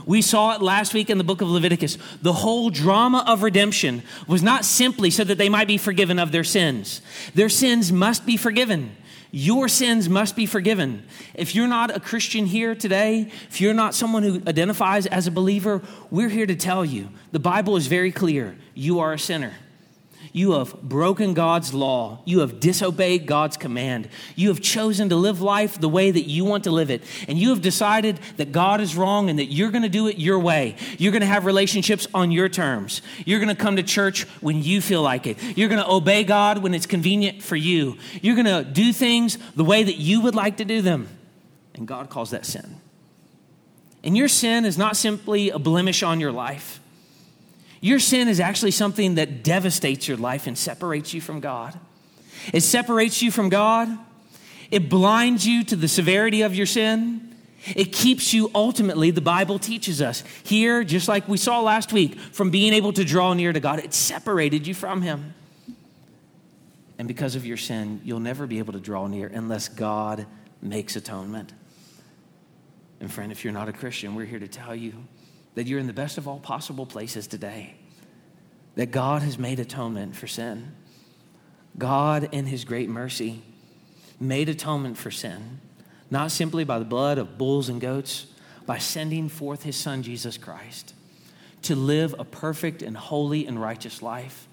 We 0.05 0.21
saw 0.21 0.53
it 0.53 0.61
last 0.61 0.93
week 0.93 1.09
in 1.09 1.17
the 1.17 1.23
book 1.23 1.41
of 1.41 1.49
Leviticus. 1.49 1.97
The 2.21 2.33
whole 2.33 2.69
drama 2.69 3.23
of 3.25 3.43
redemption 3.43 4.03
was 4.27 4.43
not 4.43 4.65
simply 4.65 5.09
so 5.09 5.23
that 5.23 5.37
they 5.37 5.49
might 5.49 5.67
be 5.67 5.77
forgiven 5.77 6.19
of 6.19 6.31
their 6.31 6.43
sins. 6.43 7.01
Their 7.33 7.49
sins 7.49 7.91
must 7.91 8.25
be 8.25 8.37
forgiven. 8.37 8.95
Your 9.31 9.67
sins 9.67 10.07
must 10.07 10.35
be 10.35 10.45
forgiven. 10.45 11.03
If 11.33 11.53
you're 11.53 11.67
not 11.67 11.95
a 11.95 11.99
Christian 11.99 12.45
here 12.45 12.75
today, 12.75 13.31
if 13.49 13.59
you're 13.59 13.73
not 13.73 13.93
someone 13.93 14.23
who 14.23 14.41
identifies 14.47 15.05
as 15.05 15.27
a 15.27 15.31
believer, 15.31 15.81
we're 16.09 16.29
here 16.29 16.45
to 16.45 16.55
tell 16.55 16.85
you 16.85 17.09
the 17.31 17.39
Bible 17.39 17.75
is 17.75 17.87
very 17.87 18.11
clear. 18.11 18.55
You 18.73 18.99
are 18.99 19.13
a 19.13 19.19
sinner. 19.19 19.53
You 20.33 20.53
have 20.53 20.81
broken 20.81 21.33
God's 21.33 21.73
law. 21.73 22.19
You 22.25 22.39
have 22.39 22.59
disobeyed 22.59 23.25
God's 23.25 23.57
command. 23.57 24.09
You 24.35 24.49
have 24.49 24.61
chosen 24.61 25.09
to 25.09 25.15
live 25.15 25.41
life 25.41 25.79
the 25.79 25.89
way 25.89 26.11
that 26.11 26.27
you 26.27 26.45
want 26.45 26.65
to 26.65 26.71
live 26.71 26.89
it. 26.89 27.03
And 27.27 27.37
you 27.37 27.49
have 27.49 27.61
decided 27.61 28.19
that 28.37 28.51
God 28.51 28.81
is 28.81 28.95
wrong 28.95 29.29
and 29.29 29.39
that 29.39 29.45
you're 29.45 29.71
going 29.71 29.83
to 29.83 29.89
do 29.89 30.07
it 30.07 30.17
your 30.17 30.39
way. 30.39 30.75
You're 30.97 31.11
going 31.11 31.21
to 31.21 31.27
have 31.27 31.45
relationships 31.45 32.07
on 32.13 32.31
your 32.31 32.49
terms. 32.49 33.01
You're 33.25 33.39
going 33.39 33.55
to 33.55 33.61
come 33.61 33.77
to 33.77 33.83
church 33.83 34.23
when 34.41 34.63
you 34.63 34.81
feel 34.81 35.01
like 35.01 35.27
it. 35.27 35.41
You're 35.57 35.69
going 35.69 35.83
to 35.83 35.89
obey 35.89 36.23
God 36.23 36.59
when 36.59 36.73
it's 36.73 36.85
convenient 36.85 37.41
for 37.41 37.55
you. 37.55 37.97
You're 38.21 38.35
going 38.35 38.45
to 38.45 38.63
do 38.63 38.93
things 38.93 39.37
the 39.55 39.65
way 39.65 39.83
that 39.83 39.95
you 39.95 40.21
would 40.21 40.35
like 40.35 40.57
to 40.57 40.65
do 40.65 40.81
them. 40.81 41.07
And 41.75 41.87
God 41.87 42.09
calls 42.09 42.31
that 42.31 42.45
sin. 42.45 42.81
And 44.03 44.15
your 44.15 44.27
sin 44.27 44.65
is 44.65 44.77
not 44.77 44.95
simply 44.95 45.49
a 45.49 45.59
blemish 45.59 46.03
on 46.03 46.19
your 46.19 46.31
life. 46.31 46.79
Your 47.81 47.99
sin 47.99 48.27
is 48.27 48.39
actually 48.39 48.71
something 48.71 49.15
that 49.15 49.43
devastates 49.43 50.07
your 50.07 50.17
life 50.17 50.47
and 50.47 50.57
separates 50.57 51.13
you 51.13 51.21
from 51.21 51.39
God. 51.39 51.79
It 52.53 52.61
separates 52.61 53.21
you 53.21 53.31
from 53.31 53.49
God. 53.49 53.89
It 54.71 54.89
blinds 54.89 55.47
you 55.47 55.63
to 55.65 55.75
the 55.75 55.87
severity 55.87 56.41
of 56.41 56.55
your 56.55 56.65
sin. 56.65 57.35
It 57.75 57.91
keeps 57.91 58.33
you 58.33 58.49
ultimately, 58.55 59.11
the 59.11 59.21
Bible 59.21 59.59
teaches 59.59 60.01
us 60.01 60.23
here, 60.43 60.83
just 60.83 61.07
like 61.07 61.27
we 61.27 61.37
saw 61.37 61.61
last 61.61 61.91
week, 61.91 62.17
from 62.17 62.49
being 62.49 62.73
able 62.73 62.93
to 62.93 63.03
draw 63.03 63.33
near 63.33 63.51
to 63.51 63.59
God. 63.59 63.79
It 63.79 63.93
separated 63.93 64.65
you 64.65 64.73
from 64.73 65.01
Him. 65.01 65.33
And 66.97 67.07
because 67.07 67.35
of 67.35 67.45
your 67.45 67.57
sin, 67.57 68.01
you'll 68.03 68.19
never 68.19 68.47
be 68.47 68.59
able 68.59 68.73
to 68.73 68.79
draw 68.79 69.07
near 69.07 69.27
unless 69.27 69.67
God 69.67 70.25
makes 70.61 70.95
atonement. 70.95 71.53
And 72.99 73.11
friend, 73.11 73.31
if 73.31 73.43
you're 73.43 73.53
not 73.53 73.69
a 73.69 73.73
Christian, 73.73 74.15
we're 74.15 74.25
here 74.25 74.39
to 74.39 74.47
tell 74.47 74.75
you 74.75 74.93
that 75.57 75.65
you're 75.65 75.79
in 75.79 75.87
the 75.87 75.91
best 75.93 76.19
of 76.19 76.27
all 76.27 76.39
possible 76.39 76.85
places 76.85 77.25
today. 77.25 77.73
That 78.75 78.91
God 78.91 79.23
has 79.23 79.39
made 79.39 79.59
atonement 79.59 80.15
for 80.15 80.27
sin. 80.27 80.73
God, 81.79 82.29
in 82.31 82.45
His 82.45 82.63
great 82.63 82.89
mercy, 82.89 83.41
made 84.19 84.49
atonement 84.49 84.99
for 84.99 85.09
sin, 85.09 85.59
not 86.11 86.29
simply 86.29 86.63
by 86.63 86.77
the 86.77 86.85
blood 86.85 87.17
of 87.17 87.39
bulls 87.39 87.69
and 87.69 87.81
goats, 87.81 88.27
by 88.67 88.77
sending 88.77 89.29
forth 89.29 89.63
His 89.63 89.75
Son, 89.75 90.03
Jesus 90.03 90.37
Christ, 90.37 90.93
to 91.63 91.75
live 91.75 92.13
a 92.19 92.23
perfect 92.23 92.83
and 92.83 92.95
holy 92.95 93.47
and 93.47 93.59
righteous 93.59 94.03
life, 94.03 94.47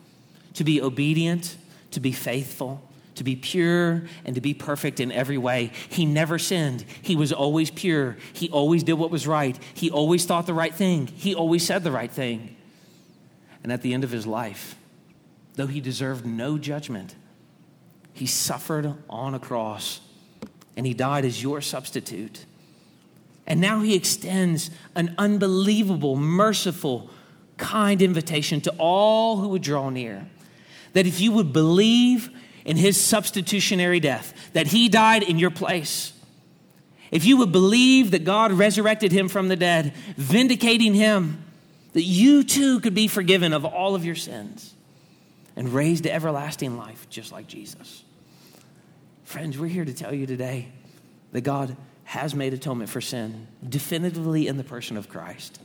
to 0.55 0.65
be 0.65 0.81
obedient, 0.81 1.59
to 1.91 2.01
be 2.01 2.13
faithful, 2.13 2.83
to 3.17 3.25
be 3.25 3.37
pure 3.37 4.05
and 4.25 4.35
to 4.35 4.41
be 4.41 4.55
perfect 4.55 5.01
in 5.01 5.13
every 5.13 5.39
way. 5.39 5.71
He 5.89 6.07
never 6.07 6.39
sinned. 6.39 6.85
He 7.03 7.17
was 7.17 7.33
always 7.33 7.71
pure. 7.71 8.17
He 8.33 8.51
always 8.51 8.83
did 8.83 8.95
what 8.95 9.11
was 9.11 9.27
right. 9.27 9.59
He 9.75 9.91
always 9.91 10.25
thought 10.27 10.47
the 10.47 10.55
right 10.55 10.75
thing. 10.75 11.07
He 11.07 11.35
always 11.35 11.65
said 11.65 11.85
the 11.85 11.93
right 11.93 12.11
thing. 12.11 12.57
And 13.63 13.73
at 13.73 13.83
the 13.83 13.95
end 13.95 14.05
of 14.05 14.11
his 14.11 14.27
life, 14.27 14.77
though 15.55 15.67
he 15.67 15.81
deserved 15.81 16.27
no 16.27 16.59
judgment, 16.59 17.15
he 18.13 18.27
suffered 18.27 18.95
on 19.09 19.35
a 19.35 19.39
cross 19.39 20.01
and 20.77 20.87
he 20.87 20.95
died 20.95 21.25
as 21.25 21.43
your 21.43 21.61
substitute. 21.61 22.45
And 23.47 23.61
now 23.61 23.81
he 23.81 23.95
extends 23.95 24.71
an 24.95 25.15
unbelievable, 25.19 26.17
merciful, 26.17 27.11
kind 27.57 28.03
invitation 28.03 28.61
to 28.63 28.75
all 28.79 29.37
who 29.39 29.49
would 29.49 29.63
draw 29.63 29.91
near. 29.91 30.27
That 30.95 31.07
if 31.07 31.21
you 31.21 31.33
would 31.33 31.53
believe 31.53 32.31
in 32.65 32.77
his 32.77 33.01
substitutionary 33.01 34.01
death, 34.01 34.53
that 34.53 34.69
he 34.69 34.89
died 34.89 35.23
in 35.23 35.39
your 35.39 35.51
place. 35.51 36.13
If 37.11 37.25
you 37.25 37.37
would 37.37 37.53
believe 37.53 38.11
that 38.13 38.25
God 38.25 38.53
resurrected 38.53 39.13
him 39.13 39.29
from 39.29 39.49
the 39.49 39.57
dead, 39.57 39.93
vindicating 40.17 40.95
him, 40.95 41.45
that 41.93 42.03
you 42.03 42.43
too 42.43 42.81
could 42.81 42.95
be 42.95 43.07
forgiven 43.07 43.53
of 43.53 43.65
all 43.65 43.95
of 43.95 44.05
your 44.05 44.17
sins 44.17 44.75
and 45.57 45.73
raised 45.73 46.03
to 46.05 46.13
everlasting 46.13 46.77
life, 46.77 47.07
just 47.09 47.31
like 47.31 47.47
Jesus. 47.47 48.03
Friends, 49.23 49.59
we're 49.59 49.69
here 49.69 49.85
to 49.85 49.95
tell 49.95 50.13
you 50.13 50.27
today 50.27 50.69
that 51.33 51.43
God 51.43 51.77
has 52.05 52.35
made 52.35 52.53
atonement 52.53 52.91
for 52.91 53.01
sin 53.01 53.47
definitively 53.67 54.47
in 54.47 54.57
the 54.57 54.65
person 54.65 54.97
of 54.97 55.09
Christ. 55.09 55.61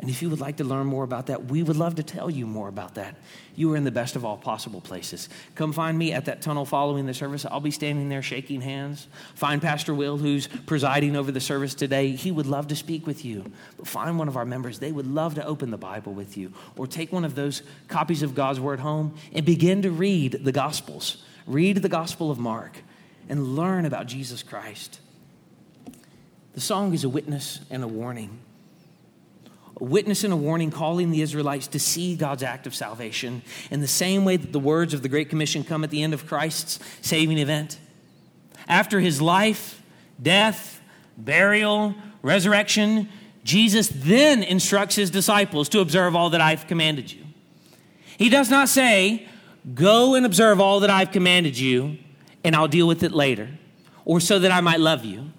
And 0.00 0.10
if 0.10 0.22
you 0.22 0.28
would 0.28 0.40
like 0.40 0.56
to 0.56 0.64
learn 0.64 0.88
more 0.88 1.04
about 1.04 1.26
that, 1.26 1.44
we 1.44 1.62
would 1.62 1.76
love 1.76 1.94
to 1.96 2.02
tell 2.02 2.28
you 2.28 2.46
more 2.46 2.68
about 2.68 2.96
that. 2.96 3.14
You 3.54 3.72
are 3.72 3.76
in 3.76 3.84
the 3.84 3.92
best 3.92 4.16
of 4.16 4.24
all 4.24 4.36
possible 4.36 4.80
places. 4.80 5.28
Come 5.54 5.72
find 5.72 5.96
me 5.96 6.12
at 6.12 6.24
that 6.24 6.42
tunnel 6.42 6.64
following 6.64 7.06
the 7.06 7.14
service. 7.14 7.46
I'll 7.46 7.60
be 7.60 7.70
standing 7.70 8.08
there 8.08 8.22
shaking 8.22 8.60
hands. 8.60 9.06
Find 9.36 9.62
Pastor 9.62 9.94
Will, 9.94 10.18
who's 10.18 10.48
presiding 10.48 11.14
over 11.14 11.30
the 11.30 11.40
service 11.40 11.74
today. 11.74 12.10
He 12.10 12.32
would 12.32 12.46
love 12.46 12.66
to 12.68 12.76
speak 12.76 13.06
with 13.06 13.24
you. 13.24 13.44
But 13.76 13.86
find 13.86 14.18
one 14.18 14.26
of 14.26 14.36
our 14.36 14.44
members. 14.44 14.80
They 14.80 14.90
would 14.90 15.06
love 15.06 15.36
to 15.36 15.46
open 15.46 15.70
the 15.70 15.78
Bible 15.78 16.12
with 16.12 16.36
you 16.36 16.52
or 16.76 16.88
take 16.88 17.12
one 17.12 17.24
of 17.24 17.36
those 17.36 17.62
copies 17.86 18.22
of 18.22 18.34
God's 18.34 18.58
Word 18.58 18.80
home 18.80 19.14
and 19.32 19.46
begin 19.46 19.82
to 19.82 19.92
read 19.92 20.40
the 20.44 20.52
Gospels. 20.52 21.24
Read 21.46 21.76
the 21.76 21.88
Gospel 21.88 22.32
of 22.32 22.38
Mark 22.38 22.78
and 23.28 23.54
learn 23.54 23.84
about 23.84 24.06
Jesus 24.06 24.42
Christ. 24.42 24.98
The 26.54 26.60
song 26.60 26.94
is 26.94 27.04
a 27.04 27.08
witness 27.08 27.60
and 27.70 27.84
a 27.84 27.88
warning 27.88 28.40
a 29.80 29.84
witness 29.84 30.24
and 30.24 30.32
a 30.32 30.36
warning 30.36 30.70
calling 30.70 31.10
the 31.10 31.22
Israelites 31.22 31.66
to 31.68 31.78
see 31.78 32.16
God's 32.16 32.42
act 32.42 32.66
of 32.66 32.74
salvation 32.74 33.42
in 33.70 33.80
the 33.80 33.88
same 33.88 34.24
way 34.24 34.36
that 34.36 34.52
the 34.52 34.60
words 34.60 34.94
of 34.94 35.02
the 35.02 35.08
Great 35.08 35.28
Commission 35.28 35.64
come 35.64 35.84
at 35.84 35.90
the 35.90 36.02
end 36.02 36.14
of 36.14 36.26
Christ's 36.26 36.78
saving 37.00 37.38
event. 37.38 37.78
After 38.68 39.00
his 39.00 39.20
life, 39.20 39.82
death, 40.22 40.80
burial, 41.16 41.94
resurrection, 42.22 43.08
Jesus 43.42 43.88
then 43.92 44.42
instructs 44.42 44.96
his 44.96 45.10
disciples 45.10 45.68
to 45.70 45.80
observe 45.80 46.14
all 46.16 46.30
that 46.30 46.40
I've 46.40 46.66
commanded 46.66 47.12
you. 47.12 47.24
He 48.16 48.28
does 48.28 48.50
not 48.50 48.68
say, 48.68 49.28
Go 49.74 50.14
and 50.14 50.26
observe 50.26 50.60
all 50.60 50.80
that 50.80 50.90
I've 50.90 51.10
commanded 51.10 51.58
you, 51.58 51.96
and 52.44 52.54
I'll 52.54 52.68
deal 52.68 52.86
with 52.86 53.02
it 53.02 53.12
later, 53.12 53.48
or 54.04 54.20
so 54.20 54.38
that 54.38 54.50
I 54.50 54.60
might 54.60 54.78
love 54.78 55.04
you. 55.06 55.30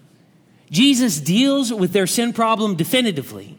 Jesus 0.71 1.19
deals 1.19 1.71
with 1.71 1.93
their 1.93 2.07
sin 2.07 2.33
problem 2.33 2.75
definitively 2.75 3.54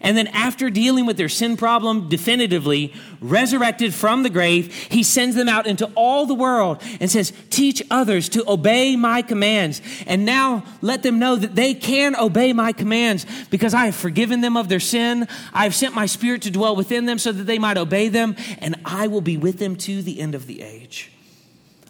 and 0.00 0.16
then, 0.16 0.26
after 0.28 0.68
dealing 0.70 1.06
with 1.06 1.16
their 1.16 1.28
sin 1.28 1.56
problem 1.56 2.08
definitively, 2.08 2.92
resurrected 3.20 3.94
from 3.94 4.22
the 4.22 4.30
grave, 4.30 4.72
he 4.74 5.02
sends 5.02 5.36
them 5.36 5.48
out 5.48 5.66
into 5.66 5.90
all 5.94 6.26
the 6.26 6.34
world 6.34 6.82
and 7.00 7.10
says, 7.10 7.32
Teach 7.50 7.82
others 7.90 8.28
to 8.30 8.48
obey 8.50 8.96
my 8.96 9.22
commands. 9.22 9.80
And 10.06 10.24
now 10.26 10.64
let 10.82 11.02
them 11.02 11.18
know 11.18 11.36
that 11.36 11.54
they 11.54 11.74
can 11.74 12.14
obey 12.16 12.52
my 12.52 12.72
commands 12.72 13.26
because 13.50 13.74
I 13.74 13.86
have 13.86 13.96
forgiven 13.96 14.42
them 14.42 14.56
of 14.56 14.68
their 14.68 14.80
sin. 14.80 15.26
I 15.52 15.64
have 15.64 15.74
sent 15.74 15.94
my 15.94 16.06
spirit 16.06 16.42
to 16.42 16.50
dwell 16.50 16.76
within 16.76 17.06
them 17.06 17.18
so 17.18 17.32
that 17.32 17.44
they 17.44 17.58
might 17.58 17.78
obey 17.78 18.08
them, 18.08 18.36
and 18.58 18.76
I 18.84 19.06
will 19.06 19.22
be 19.22 19.36
with 19.36 19.58
them 19.58 19.76
to 19.76 20.02
the 20.02 20.20
end 20.20 20.34
of 20.34 20.46
the 20.46 20.62
age. 20.62 21.10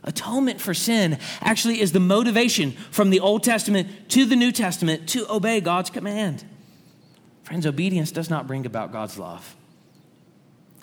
Atonement 0.05 0.61
for 0.61 0.73
sin 0.73 1.19
actually 1.41 1.81
is 1.81 1.91
the 1.91 2.01
motivation 2.01 2.73
from 2.93 3.11
the 3.11 3.19
Old 3.19 3.43
Testament 3.43 4.09
to 4.11 4.25
the 4.25 4.37
New 4.37 4.53
Testament 4.53 5.09
to 5.09 5.31
obey 5.31 5.61
God's 5.61 5.91
command. 5.91 6.45
Friends, 7.47 7.65
obedience 7.65 8.11
does 8.11 8.29
not 8.29 8.49
bring 8.49 8.67
about 8.67 8.91
God's 8.91 9.21
love. 9.21 9.55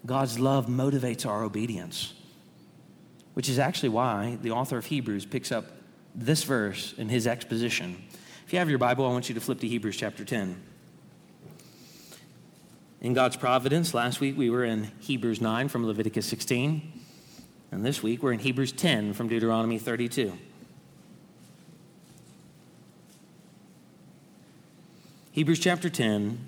God's 0.06 0.40
love 0.40 0.68
motivates 0.68 1.26
our 1.26 1.44
obedience, 1.44 2.14
which 3.34 3.50
is 3.50 3.60
actually 3.60 3.90
why 3.90 4.38
the 4.42 4.52
author 4.52 4.78
of 4.78 4.86
Hebrews 4.86 5.26
picks 5.26 5.52
up 5.52 5.66
this 6.16 6.46
verse 6.46 6.94
in 6.98 7.10
his 7.10 7.28
exposition. 7.28 8.02
If 8.48 8.54
you 8.54 8.60
have 8.60 8.70
your 8.70 8.80
Bible, 8.80 9.06
I 9.06 9.10
want 9.10 9.28
you 9.28 9.36
to 9.36 9.42
flip 9.42 9.60
to 9.60 9.68
Hebrews 9.68 9.98
chapter 9.98 10.24
10. 10.24 10.64
In 13.02 13.14
God's 13.14 13.36
providence, 13.36 13.94
last 13.94 14.22
week 14.22 14.38
we 14.38 14.50
were 14.50 14.64
in 14.64 14.90
Hebrews 15.02 15.42
9 15.42 15.68
from 15.68 15.86
Leviticus 15.86 16.26
16, 16.28 16.94
and 17.74 17.86
this 17.86 18.02
week 18.02 18.24
we're 18.24 18.32
in 18.32 18.40
Hebrews 18.40 18.72
10 18.72 19.12
from 19.12 19.28
Deuteronomy 19.28 19.80
32. 19.80 20.32
Hebrews 25.34 25.60
chapter 25.60 25.90
10, 25.90 26.48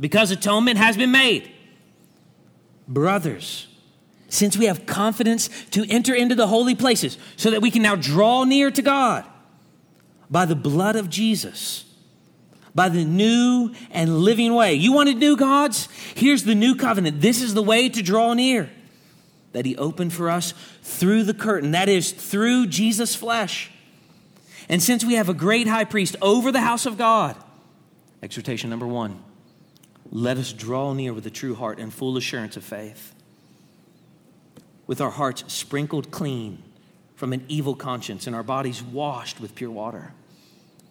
because 0.00 0.30
atonement 0.30 0.78
has 0.78 0.96
been 0.96 1.12
made, 1.12 1.52
brothers, 2.88 3.68
since 4.28 4.56
we 4.56 4.64
have 4.64 4.86
confidence 4.86 5.50
to 5.72 5.84
enter 5.90 6.14
into 6.14 6.34
the 6.34 6.46
holy 6.46 6.74
places 6.74 7.18
so 7.36 7.50
that 7.50 7.60
we 7.60 7.70
can 7.70 7.82
now 7.82 7.94
draw 7.94 8.44
near 8.44 8.70
to 8.70 8.80
God 8.80 9.24
by 10.30 10.46
the 10.46 10.56
blood 10.56 10.96
of 10.96 11.10
Jesus, 11.10 11.84
by 12.74 12.88
the 12.88 13.04
new 13.04 13.74
and 13.90 14.20
living 14.20 14.54
way. 14.54 14.74
You 14.74 14.92
wanted 14.92 15.18
new 15.18 15.36
gods? 15.36 15.88
Here's 16.14 16.44
the 16.44 16.54
new 16.54 16.76
covenant. 16.76 17.20
This 17.20 17.42
is 17.42 17.52
the 17.52 17.62
way 17.62 17.88
to 17.90 18.02
draw 18.02 18.32
near 18.32 18.70
that 19.52 19.66
He 19.66 19.76
opened 19.76 20.12
for 20.12 20.30
us 20.30 20.54
through 20.82 21.24
the 21.24 21.34
curtain, 21.34 21.72
that 21.72 21.88
is, 21.88 22.12
through 22.12 22.68
Jesus' 22.68 23.14
flesh. 23.14 23.70
And 24.68 24.80
since 24.80 25.04
we 25.04 25.14
have 25.14 25.28
a 25.28 25.34
great 25.34 25.66
high 25.66 25.84
priest 25.84 26.14
over 26.22 26.52
the 26.52 26.60
house 26.60 26.86
of 26.86 26.96
God, 26.96 27.36
exhortation 28.22 28.70
number 28.70 28.86
one, 28.86 29.20
let 30.10 30.36
us 30.38 30.52
draw 30.52 30.92
near 30.92 31.12
with 31.12 31.26
a 31.26 31.30
true 31.30 31.54
heart 31.54 31.78
and 31.78 31.92
full 31.92 32.16
assurance 32.16 32.56
of 32.56 32.64
faith, 32.64 33.14
with 34.86 35.00
our 35.00 35.10
hearts 35.10 35.44
sprinkled 35.52 36.10
clean 36.10 36.62
from 37.14 37.32
an 37.32 37.44
evil 37.48 37.74
conscience 37.74 38.26
and 38.26 38.34
our 38.34 38.42
bodies 38.42 38.82
washed 38.82 39.40
with 39.40 39.54
pure 39.54 39.70
water. 39.70 40.12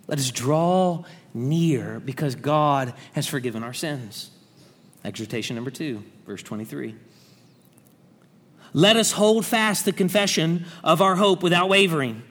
Let 0.07 0.20
us 0.20 0.32
draw 0.32 1.03
near 1.34 1.99
because 1.99 2.36
God 2.36 2.93
has 3.13 3.28
forgiven 3.28 3.63
our 3.63 3.74
sins. 3.74 4.32
Exhortation 5.03 5.55
number 5.55 5.72
two, 5.72 6.03
verse 6.26 6.41
23. 6.43 6.95
Let 8.74 8.95
us 8.95 9.11
hold 9.11 9.45
fast 9.45 9.86
the 9.86 9.91
confession 9.91 10.65
of 10.84 11.01
our 11.01 11.15
hope 11.15 11.43
without 11.43 11.70
wavering. 11.70 12.24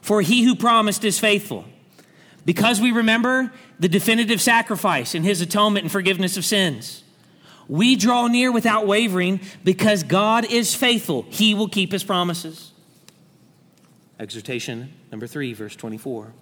For 0.00 0.22
he 0.22 0.42
who 0.44 0.54
promised 0.54 1.04
is 1.04 1.18
faithful. 1.18 1.64
Because 2.44 2.80
we 2.80 2.92
remember 2.92 3.52
the 3.78 3.88
definitive 3.88 4.40
sacrifice 4.40 5.14
and 5.14 5.24
his 5.24 5.40
atonement 5.40 5.84
and 5.84 5.92
forgiveness 5.92 6.36
of 6.36 6.44
sins, 6.44 7.04
we 7.68 7.96
draw 7.96 8.26
near 8.26 8.50
without 8.50 8.86
wavering 8.86 9.40
because 9.62 10.02
God 10.02 10.50
is 10.50 10.74
faithful. 10.74 11.26
He 11.28 11.54
will 11.54 11.68
keep 11.68 11.92
his 11.92 12.02
promises. 12.02 12.72
Exhortation 14.18 14.92
number 15.10 15.26
three, 15.26 15.52
verse 15.52 15.76
24. 15.76 16.32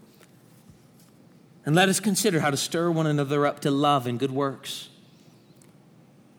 And 1.66 1.74
let 1.74 1.88
us 1.88 1.98
consider 1.98 2.40
how 2.40 2.50
to 2.50 2.56
stir 2.56 2.90
one 2.90 3.08
another 3.08 3.44
up 3.44 3.60
to 3.60 3.70
love 3.72 4.06
and 4.06 4.18
good 4.18 4.30
works. 4.30 4.88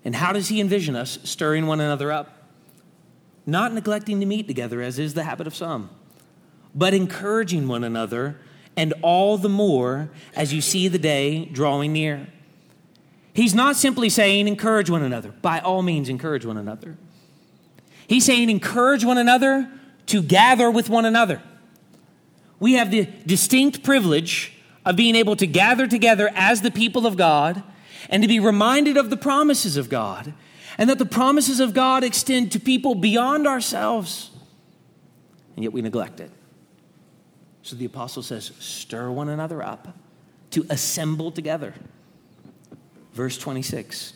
And 0.06 0.16
how 0.16 0.32
does 0.32 0.48
he 0.48 0.62
envision 0.62 0.96
us 0.96 1.20
stirring 1.26 1.68
one 1.68 1.82
another 1.82 2.14
up? 2.14 2.50
Not 3.46 3.74
neglecting 3.74 4.22
to 4.22 4.26
meet 4.26 4.48
together, 4.48 4.82
as 4.82 4.98
is 4.98 5.14
the 5.14 5.24
habit 5.24 5.48
of 5.48 5.56
some, 5.56 5.90
but 6.74 6.94
encouraging 6.94 7.68
one 7.68 7.84
another, 7.84 8.38
and 8.78 8.94
all 9.02 9.38
the 9.38 9.50
more 9.50 10.10
as 10.36 10.54
you 10.54 10.62
see 10.62 10.88
the 10.88 11.00
day 11.00 11.46
drawing 11.46 11.92
near. 11.92 12.28
He's 13.34 13.54
not 13.54 13.76
simply 13.76 14.10
saying 14.10 14.48
encourage 14.48 14.90
one 14.90 15.04
another. 15.04 15.32
By 15.42 15.60
all 15.60 15.82
means, 15.82 16.08
encourage 16.08 16.46
one 16.46 16.58
another. 16.58 16.96
He's 18.08 18.26
saying 18.26 18.50
encourage 18.50 19.04
one 19.04 19.18
another 19.18 19.70
to 20.08 20.22
gather 20.22 20.72
with 20.72 20.90
one 20.90 21.06
another. 21.06 21.42
We 22.60 22.74
have 22.74 22.92
the 22.92 23.08
distinct 23.26 23.84
privilege 23.84 24.54
of 24.86 24.96
being 24.96 25.16
able 25.16 25.36
to 25.36 25.46
gather 25.46 25.86
together 25.88 26.32
as 26.34 26.62
the 26.62 26.72
people 26.72 27.06
of 27.06 27.18
God 27.18 27.62
and 28.10 28.24
to 28.24 28.28
be 28.28 28.40
reminded 28.40 28.96
of 28.96 29.10
the 29.10 29.18
promises 29.18 29.76
of 29.76 29.90
God 29.90 30.34
and 30.78 30.90
that 30.90 31.00
the 31.00 31.06
promises 31.06 31.60
of 31.60 31.74
God 31.74 32.04
extend 32.04 32.52
to 32.54 32.60
people 32.60 32.96
beyond 32.96 33.48
ourselves. 33.48 34.32
And 35.56 35.64
yet 35.64 35.74
we 35.74 35.82
neglect 35.82 36.20
it. 36.20 36.32
So 37.68 37.76
the 37.76 37.84
apostle 37.84 38.24
says, 38.24 38.54
stir 38.60 39.12
one 39.12 39.28
another 39.28 39.62
up 39.62 39.90
to 40.52 40.66
assemble 40.70 41.32
together. 41.32 41.74
Verse 43.12 43.38
26. 43.38 44.14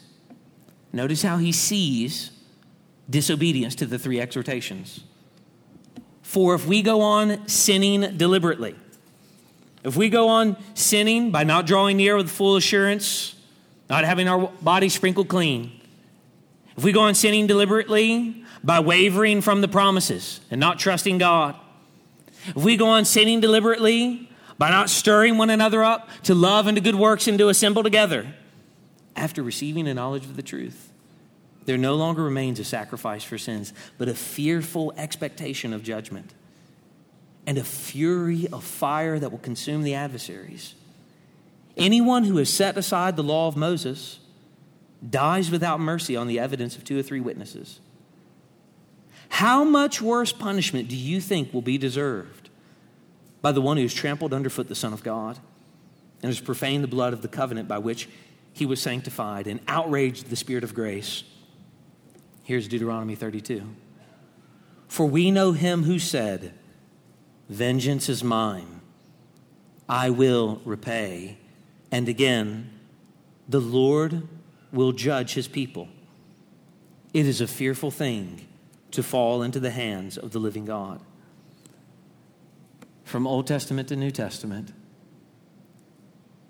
Notice 0.94 1.22
how 1.22 1.36
he 1.36 1.52
sees 1.52 2.32
disobedience 3.10 3.76
to 3.76 3.86
the 3.86 4.00
three 4.00 4.22
exhortations. 4.22 5.04
For 6.22 6.56
if 6.56 6.66
we 6.66 6.82
go 6.82 7.02
on 7.02 7.46
sinning 7.50 8.16
deliberately, 8.16 8.74
if 9.84 9.98
we 9.98 10.08
go 10.08 10.30
on 10.30 10.56
sinning 10.74 11.32
by 11.32 11.44
not 11.44 11.68
drawing 11.68 11.98
near 11.98 12.16
with 12.16 12.30
full 12.30 12.56
assurance, 12.56 13.36
not 13.90 14.06
having 14.06 14.30
our 14.30 14.48
bodies 14.62 14.94
sprinkled 14.94 15.28
clean, 15.28 15.78
if 16.78 16.86
we 16.86 16.94
go 16.94 17.02
on 17.02 17.16
sinning 17.16 17.48
deliberately 17.48 18.46
by 18.64 18.80
wavering 18.80 19.42
from 19.42 19.60
the 19.60 19.68
promises 19.68 20.40
and 20.50 20.62
not 20.62 20.80
trusting 20.80 21.18
God, 21.18 21.58
if 22.48 22.56
we 22.56 22.78
go 22.78 22.88
on 22.88 23.06
sinning 23.06 23.40
deliberately 23.40 24.30
by 24.58 24.70
not 24.70 24.90
stirring 24.90 25.38
one 25.38 25.50
another 25.50 25.84
up 25.84 26.10
to 26.24 26.36
love 26.36 26.68
and 26.68 26.76
to 26.76 26.82
good 26.82 26.96
works 26.96 27.28
and 27.28 27.38
to 27.38 27.50
assemble 27.50 27.84
together, 27.84 28.34
after 29.16 29.44
receiving 29.44 29.88
a 29.88 29.94
knowledge 29.94 30.24
of 30.24 30.36
the 30.36 30.44
truth, 30.44 30.92
there 31.66 31.78
no 31.78 31.96
longer 31.96 32.24
remains 32.24 32.60
a 32.60 32.64
sacrifice 32.64 33.24
for 33.24 33.38
sins, 33.38 33.74
but 33.98 34.08
a 34.08 34.14
fearful 34.14 34.94
expectation 34.98 35.74
of 35.74 35.84
judgment 35.84 36.34
and 37.46 37.58
a 37.58 37.64
fury 37.64 38.48
of 38.52 38.64
fire 38.64 39.20
that 39.20 39.32
will 39.32 39.40
consume 39.40 39.84
the 39.84 39.96
adversaries. 39.96 40.76
Anyone 41.78 42.24
who 42.26 42.38
has 42.38 42.50
set 42.50 42.78
aside 42.78 43.16
the 43.16 43.24
law 43.24 43.48
of 43.48 43.56
Moses 43.56 44.20
dies 45.08 45.50
without 45.50 45.80
mercy 45.80 46.16
on 46.16 46.28
the 46.28 46.40
evidence 46.40 46.76
of 46.76 46.84
two 46.84 47.00
or 47.00 47.04
three 47.04 47.20
witnesses. 47.20 47.80
How 49.32 49.64
much 49.64 50.02
worse 50.02 50.34
punishment 50.34 50.90
do 50.90 50.96
you 50.96 51.22
think 51.22 51.54
will 51.54 51.62
be 51.62 51.78
deserved 51.78 52.50
by 53.42 53.54
the 53.54 53.62
one 53.62 53.78
who 53.78 53.84
has 53.84 53.94
trampled 53.94 54.34
underfoot 54.34 54.68
the 54.68 54.76
Son 54.76 54.92
of 54.92 55.04
God 55.04 55.40
and 56.22 56.30
has 56.30 56.42
profaned 56.42 56.84
the 56.84 56.90
blood 56.90 57.14
of 57.14 57.22
the 57.22 57.30
covenant 57.30 57.68
by 57.68 57.78
which 57.78 58.10
he 58.52 58.66
was 58.66 58.82
sanctified 58.82 59.48
and 59.48 59.62
outraged 59.70 60.30
the 60.30 60.36
Spirit 60.36 60.66
of 60.66 60.76
grace? 60.76 61.24
Here's 62.44 62.68
Deuteronomy 62.68 63.16
32. 63.16 63.64
For 64.90 65.06
we 65.06 65.32
know 65.32 65.54
him 65.54 65.84
who 65.84 65.98
said, 65.98 66.54
Vengeance 67.48 68.10
is 68.10 68.26
mine. 68.26 68.82
I 69.88 70.10
will 70.10 70.62
repay. 70.66 71.38
And 71.90 72.10
again, 72.10 72.70
the 73.48 73.62
Lord 73.62 74.28
will 74.74 74.92
judge 74.92 75.36
his 75.36 75.48
people. 75.48 75.88
It 77.14 77.26
is 77.26 77.40
a 77.40 77.48
fearful 77.48 77.92
thing 77.92 78.48
to 78.92 79.04
fall 79.04 79.42
into 79.42 79.60
the 79.60 79.72
hands 79.72 80.18
of 80.18 80.32
the 80.32 80.40
living 80.40 80.66
God. 80.66 81.00
From 83.04 83.28
Old 83.28 83.48
Testament 83.48 83.90
to 83.90 83.96
New 83.96 84.12
Testament, 84.12 84.72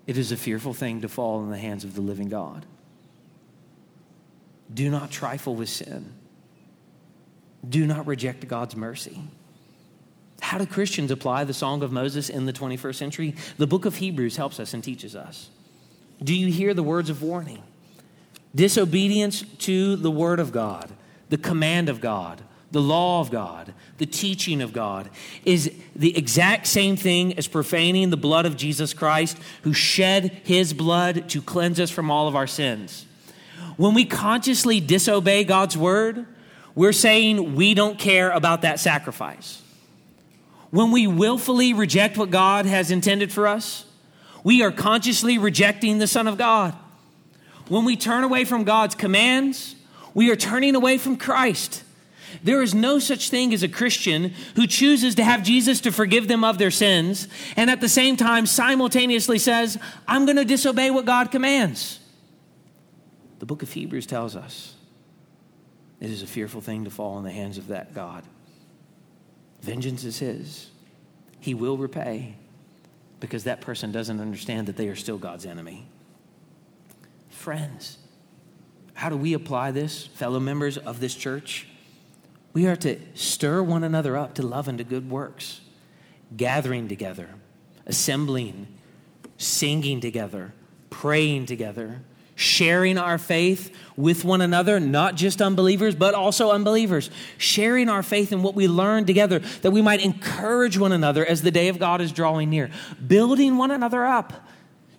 it 0.06 0.18
is 0.18 0.32
a 0.32 0.36
fearful 0.36 0.74
thing 0.74 1.00
to 1.00 1.08
fall 1.08 1.42
in 1.42 1.50
the 1.50 1.58
hands 1.58 1.84
of 1.84 1.94
the 1.94 2.00
living 2.00 2.28
God. 2.28 2.66
Do 4.72 4.90
not 4.90 5.10
trifle 5.10 5.54
with 5.54 5.68
sin. 5.68 6.12
Do 7.68 7.86
not 7.86 8.06
reject 8.06 8.46
God's 8.48 8.74
mercy. 8.74 9.20
How 10.40 10.58
do 10.58 10.66
Christians 10.66 11.10
apply 11.10 11.44
the 11.44 11.54
Song 11.54 11.82
of 11.82 11.92
Moses 11.92 12.28
in 12.28 12.46
the 12.46 12.52
21st 12.52 12.94
century? 12.96 13.34
The 13.58 13.66
book 13.66 13.84
of 13.84 13.96
Hebrews 13.96 14.36
helps 14.36 14.58
us 14.58 14.74
and 14.74 14.82
teaches 14.82 15.14
us. 15.14 15.48
Do 16.22 16.34
you 16.34 16.48
hear 16.48 16.74
the 16.74 16.82
words 16.82 17.10
of 17.10 17.22
warning? 17.22 17.62
Disobedience 18.54 19.42
to 19.58 19.96
the 19.96 20.10
Word 20.10 20.40
of 20.40 20.52
God, 20.52 20.90
the 21.32 21.38
command 21.38 21.88
of 21.88 22.02
God, 22.02 22.42
the 22.72 22.82
law 22.82 23.22
of 23.22 23.30
God, 23.30 23.72
the 23.96 24.04
teaching 24.04 24.60
of 24.60 24.74
God 24.74 25.08
is 25.46 25.72
the 25.96 26.14
exact 26.14 26.66
same 26.66 26.94
thing 26.94 27.38
as 27.38 27.48
profaning 27.48 28.10
the 28.10 28.18
blood 28.18 28.44
of 28.44 28.54
Jesus 28.54 28.92
Christ, 28.92 29.38
who 29.62 29.72
shed 29.72 30.42
his 30.44 30.74
blood 30.74 31.30
to 31.30 31.40
cleanse 31.40 31.80
us 31.80 31.90
from 31.90 32.10
all 32.10 32.28
of 32.28 32.36
our 32.36 32.46
sins. 32.46 33.06
When 33.78 33.94
we 33.94 34.04
consciously 34.04 34.78
disobey 34.78 35.44
God's 35.44 35.74
word, 35.74 36.26
we're 36.74 36.92
saying 36.92 37.54
we 37.54 37.72
don't 37.72 37.98
care 37.98 38.30
about 38.30 38.60
that 38.60 38.78
sacrifice. 38.78 39.62
When 40.68 40.90
we 40.90 41.06
willfully 41.06 41.72
reject 41.72 42.18
what 42.18 42.28
God 42.28 42.66
has 42.66 42.90
intended 42.90 43.32
for 43.32 43.46
us, 43.46 43.86
we 44.44 44.62
are 44.62 44.70
consciously 44.70 45.38
rejecting 45.38 45.96
the 45.96 46.06
Son 46.06 46.28
of 46.28 46.36
God. 46.36 46.74
When 47.68 47.86
we 47.86 47.96
turn 47.96 48.22
away 48.22 48.44
from 48.44 48.64
God's 48.64 48.94
commands, 48.94 49.76
we 50.14 50.30
are 50.30 50.36
turning 50.36 50.74
away 50.74 50.98
from 50.98 51.16
Christ. 51.16 51.84
There 52.42 52.62
is 52.62 52.74
no 52.74 52.98
such 52.98 53.30
thing 53.30 53.52
as 53.52 53.62
a 53.62 53.68
Christian 53.68 54.32
who 54.56 54.66
chooses 54.66 55.14
to 55.16 55.24
have 55.24 55.42
Jesus 55.42 55.80
to 55.82 55.92
forgive 55.92 56.28
them 56.28 56.44
of 56.44 56.58
their 56.58 56.70
sins 56.70 57.28
and 57.56 57.68
at 57.68 57.80
the 57.80 57.88
same 57.88 58.16
time 58.16 58.46
simultaneously 58.46 59.38
says, 59.38 59.78
I'm 60.08 60.24
going 60.24 60.36
to 60.36 60.44
disobey 60.44 60.90
what 60.90 61.04
God 61.04 61.30
commands. 61.30 62.00
The 63.38 63.46
book 63.46 63.62
of 63.62 63.72
Hebrews 63.72 64.06
tells 64.06 64.36
us 64.36 64.74
it 66.00 66.10
is 66.10 66.22
a 66.22 66.26
fearful 66.26 66.60
thing 66.60 66.84
to 66.84 66.90
fall 66.90 67.18
in 67.18 67.24
the 67.24 67.30
hands 67.30 67.58
of 67.58 67.68
that 67.68 67.94
God. 67.94 68.24
Vengeance 69.60 70.04
is 70.04 70.18
His, 70.18 70.70
He 71.38 71.54
will 71.54 71.76
repay 71.76 72.36
because 73.20 73.44
that 73.44 73.60
person 73.60 73.92
doesn't 73.92 74.20
understand 74.20 74.66
that 74.66 74.76
they 74.76 74.88
are 74.88 74.96
still 74.96 75.18
God's 75.18 75.46
enemy. 75.46 75.86
Friends, 77.30 77.98
how 79.02 79.08
do 79.08 79.16
we 79.16 79.32
apply 79.32 79.72
this, 79.72 80.06
fellow 80.06 80.38
members 80.38 80.78
of 80.78 81.00
this 81.00 81.12
church? 81.16 81.66
We 82.52 82.68
are 82.68 82.76
to 82.76 83.00
stir 83.14 83.60
one 83.60 83.82
another 83.82 84.16
up 84.16 84.34
to 84.34 84.42
love 84.46 84.68
and 84.68 84.78
to 84.78 84.84
good 84.84 85.10
works, 85.10 85.60
gathering 86.36 86.86
together, 86.86 87.30
assembling, 87.84 88.68
singing 89.38 90.00
together, 90.00 90.52
praying 90.88 91.46
together, 91.46 92.02
sharing 92.36 92.96
our 92.96 93.18
faith 93.18 93.76
with 93.96 94.24
one 94.24 94.40
another, 94.40 94.78
not 94.78 95.16
just 95.16 95.42
unbelievers, 95.42 95.96
but 95.96 96.14
also 96.14 96.52
unbelievers, 96.52 97.10
sharing 97.38 97.88
our 97.88 98.04
faith 98.04 98.30
in 98.30 98.44
what 98.44 98.54
we 98.54 98.68
learn 98.68 99.04
together, 99.04 99.40
that 99.62 99.72
we 99.72 99.82
might 99.82 100.04
encourage 100.04 100.78
one 100.78 100.92
another 100.92 101.26
as 101.26 101.42
the 101.42 101.50
day 101.50 101.66
of 101.66 101.80
God 101.80 102.00
is 102.00 102.12
drawing 102.12 102.50
near, 102.50 102.70
building 103.04 103.56
one 103.56 103.72
another 103.72 104.04
up, 104.04 104.46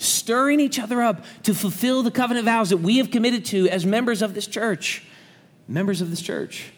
stirring 0.04 0.60
each 0.60 0.80
other 0.80 1.02
up 1.02 1.24
to 1.44 1.54
fulfill 1.54 2.04
the 2.04 2.12
covenant 2.12 2.46
vows 2.46 2.70
that 2.70 2.78
we 2.78 2.98
have 2.98 3.12
committed 3.12 3.46
to 3.46 3.68
as 3.70 3.86
members 3.86 4.22
of 4.22 4.34
this 4.34 4.48
church. 4.48 5.04
Members 5.68 6.02
of 6.02 6.10
this 6.10 6.22
church. 6.22 6.72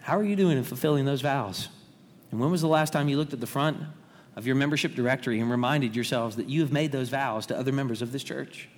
How 0.00 0.18
are 0.18 0.24
you 0.24 0.36
doing 0.36 0.58
in 0.58 0.64
fulfilling 0.64 1.04
those 1.04 1.20
vows? 1.20 1.68
And 2.30 2.40
when 2.40 2.50
was 2.50 2.60
the 2.60 2.68
last 2.68 2.92
time 2.92 3.08
you 3.08 3.16
looked 3.16 3.32
at 3.32 3.40
the 3.40 3.46
front 3.46 3.78
of 4.36 4.46
your 4.46 4.56
membership 4.56 4.94
directory 4.94 5.40
and 5.40 5.50
reminded 5.50 5.94
yourselves 5.94 6.36
that 6.36 6.48
you 6.48 6.60
have 6.62 6.72
made 6.72 6.92
those 6.92 7.08
vows 7.08 7.46
to 7.46 7.56
other 7.56 7.72
members 7.72 8.02
of 8.02 8.12
this 8.12 8.24
church? 8.24 8.68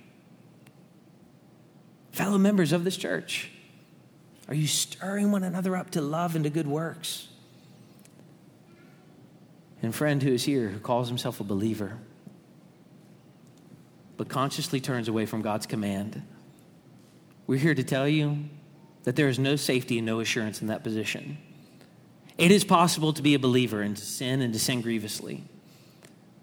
Fellow 2.11 2.37
members 2.37 2.71
of 2.71 2.83
this 2.83 2.97
church, 2.97 3.51
are 4.47 4.53
you 4.53 4.67
stirring 4.67 5.31
one 5.31 5.43
another 5.43 5.75
up 5.75 5.91
to 5.91 6.01
love 6.01 6.35
and 6.35 6.43
to 6.45 6.49
good 6.49 6.67
works? 6.67 7.27
And 9.81 9.93
friend 9.93 10.23
who 10.23 10.31
is 10.31 10.43
here 10.43 10.69
who 10.69 10.79
calls 10.79 11.07
himself 11.07 11.39
a 11.39 11.43
believer, 11.43 11.97
but 14.17 14.27
consciously 14.27 14.81
turns 14.81 15.07
away 15.07 15.25
from 15.25 15.41
God's 15.41 15.65
command, 15.65 16.21
we're 17.45 17.59
here 17.59 17.75
to 17.75 17.83
tell 17.83 18.07
you 18.07 18.45
that 19.03 19.15
there 19.15 19.29
is 19.29 19.39
no 19.39 19.55
safety 19.55 19.97
and 19.97 20.05
no 20.05 20.19
assurance 20.19 20.61
in 20.61 20.67
that 20.67 20.83
position. 20.83 21.37
It 22.37 22.51
is 22.51 22.63
possible 22.63 23.13
to 23.13 23.21
be 23.21 23.35
a 23.35 23.39
believer 23.39 23.81
and 23.81 23.95
to 23.95 24.05
sin 24.05 24.41
and 24.41 24.53
to 24.53 24.59
sin 24.59 24.81
grievously. 24.81 25.43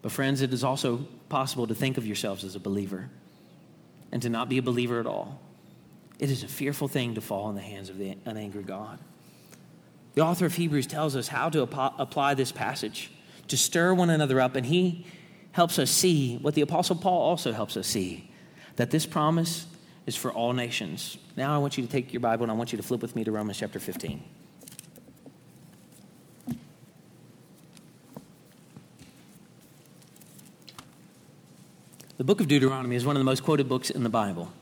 But, 0.03 0.13
friends, 0.13 0.41
it 0.41 0.53
is 0.53 0.65
also 0.65 1.07
possible 1.29 1.67
to 1.67 1.75
think 1.75 1.99
of 1.99 2.07
yourselves 2.07 2.45
as 2.45 2.57
a 2.57 2.61
believer 2.61 3.11
and 4.13 4.23
to 4.23 4.29
not 4.29 4.49
be 4.49 4.59
a 4.59 4.63
believer 4.63 5.01
at 5.01 5.07
all. 5.07 5.41
It 6.19 6.31
is 6.31 6.43
a 6.43 6.49
fearful 6.49 6.89
thing 6.89 7.15
to 7.15 7.21
fall 7.21 7.49
in 7.49 7.55
the 7.55 7.61
hands 7.61 7.91
of 7.91 7.99
the, 7.99 8.17
an 8.25 8.37
angry 8.37 8.63
God. 8.63 8.99
The 10.15 10.23
author 10.23 10.47
of 10.47 10.55
Hebrews 10.55 10.87
tells 10.87 11.17
us 11.17 11.29
how 11.29 11.51
to 11.51 11.63
ap- 11.63 11.99
apply 11.99 12.35
this 12.35 12.53
passage 12.53 13.11
to 13.49 13.57
stir 13.57 13.93
one 13.95 14.11
another 14.11 14.41
up, 14.41 14.57
and 14.57 14.67
he 14.67 15.07
helps 15.55 15.79
us 15.79 15.89
see 15.89 16.37
what 16.39 16.55
the 16.55 16.63
Apostle 16.63 16.97
Paul 16.97 17.23
also 17.23 17.53
helps 17.53 17.77
us 17.77 17.87
see 17.87 18.29
that 18.75 18.91
this 18.91 19.07
promise 19.07 19.67
is 20.05 20.17
for 20.17 20.33
all 20.33 20.53
nations. 20.53 21.17
Now 21.37 21.55
I 21.55 21.59
want 21.59 21.79
you 21.79 21.87
to 21.87 21.91
take 21.91 22.13
your 22.13 22.19
Bible 22.19 22.43
and 22.43 22.51
I 22.51 22.57
want 22.57 22.73
you 22.73 22.77
to 22.77 22.83
flip 22.83 23.01
with 23.01 23.15
me 23.15 23.23
to 23.23 23.31
Romans 23.31 23.57
chapter 23.57 23.79
15. 23.79 24.21
The 32.17 32.25
book 32.25 32.41
of 32.41 32.49
Deuteronomy 32.49 32.97
is 32.97 33.07
one 33.07 33.15
of 33.15 33.21
the 33.21 33.25
most 33.25 33.45
quoted 33.45 33.69
books 33.69 33.91
in 33.91 34.03
the 34.03 34.09
Bible. 34.09 34.53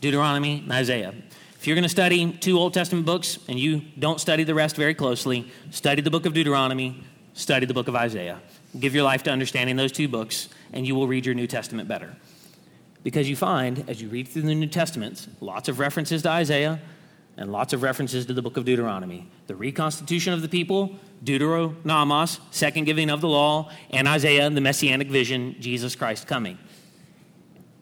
Deuteronomy 0.00 0.62
and 0.64 0.72
Isaiah. 0.72 1.14
If 1.60 1.68
you're 1.68 1.76
going 1.76 1.84
to 1.84 1.88
study 1.88 2.32
two 2.32 2.58
Old 2.58 2.74
Testament 2.74 3.06
books 3.06 3.38
and 3.48 3.56
you 3.56 3.82
don't 3.96 4.20
study 4.20 4.42
the 4.42 4.54
rest 4.54 4.74
very 4.74 4.94
closely, 4.94 5.48
study 5.70 6.02
the 6.02 6.10
book 6.10 6.26
of 6.26 6.34
Deuteronomy, 6.34 7.04
study 7.34 7.66
the 7.66 7.74
book 7.74 7.86
of 7.86 7.94
Isaiah. 7.94 8.40
Give 8.78 8.94
your 8.94 9.04
life 9.04 9.24
to 9.24 9.30
understanding 9.30 9.76
those 9.76 9.92
two 9.92 10.08
books, 10.08 10.48
and 10.72 10.86
you 10.86 10.94
will 10.94 11.08
read 11.08 11.26
your 11.26 11.34
New 11.34 11.46
Testament 11.46 11.88
better. 11.88 12.14
Because 13.02 13.28
you 13.28 13.34
find, 13.34 13.84
as 13.88 14.00
you 14.00 14.08
read 14.08 14.28
through 14.28 14.42
the 14.42 14.54
New 14.54 14.68
Testament, 14.68 15.26
lots 15.40 15.68
of 15.68 15.78
references 15.78 16.22
to 16.22 16.28
Isaiah 16.28 16.80
and 17.36 17.50
lots 17.50 17.72
of 17.72 17.82
references 17.82 18.26
to 18.26 18.34
the 18.34 18.42
book 18.42 18.56
of 18.56 18.64
Deuteronomy. 18.64 19.26
The 19.46 19.56
reconstitution 19.56 20.32
of 20.32 20.42
the 20.42 20.48
people, 20.48 20.96
Deuteronomos, 21.24 22.38
second 22.50 22.84
giving 22.84 23.10
of 23.10 23.20
the 23.20 23.28
law, 23.28 23.70
and 23.90 24.06
Isaiah, 24.06 24.50
the 24.50 24.60
messianic 24.60 25.08
vision, 25.08 25.56
Jesus 25.58 25.96
Christ 25.96 26.26
coming. 26.26 26.58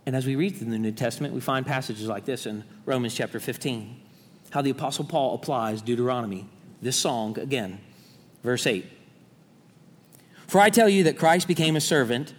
And 0.07 0.17
as 0.17 0.25
we 0.25 0.37
read 0.37 0.57
through 0.57 0.71
the 0.71 0.79
New 0.79 0.93
Testament, 0.93 1.35
we 1.35 1.41
find 1.41 1.67
passages 1.67 2.07
like 2.07 2.25
this 2.25 2.47
in 2.47 2.65
Romans 2.87 3.15
chapter 3.15 3.41
15, 3.41 4.01
how 4.51 4.63
the 4.63 4.71
Apostle 4.71 5.05
Paul 5.05 5.35
applies 5.35 5.83
Deuteronomy, 5.83 6.49
this 6.81 6.97
song 6.97 7.39
again. 7.39 7.81
Verse 8.43 8.67
8 8.67 8.87
For 10.49 10.61
I 10.61 10.71
tell 10.71 10.89
you 10.89 11.05
that 11.05 11.19
Christ 11.19 11.47
became 11.47 11.77
a 11.77 11.81
servant 11.81 12.35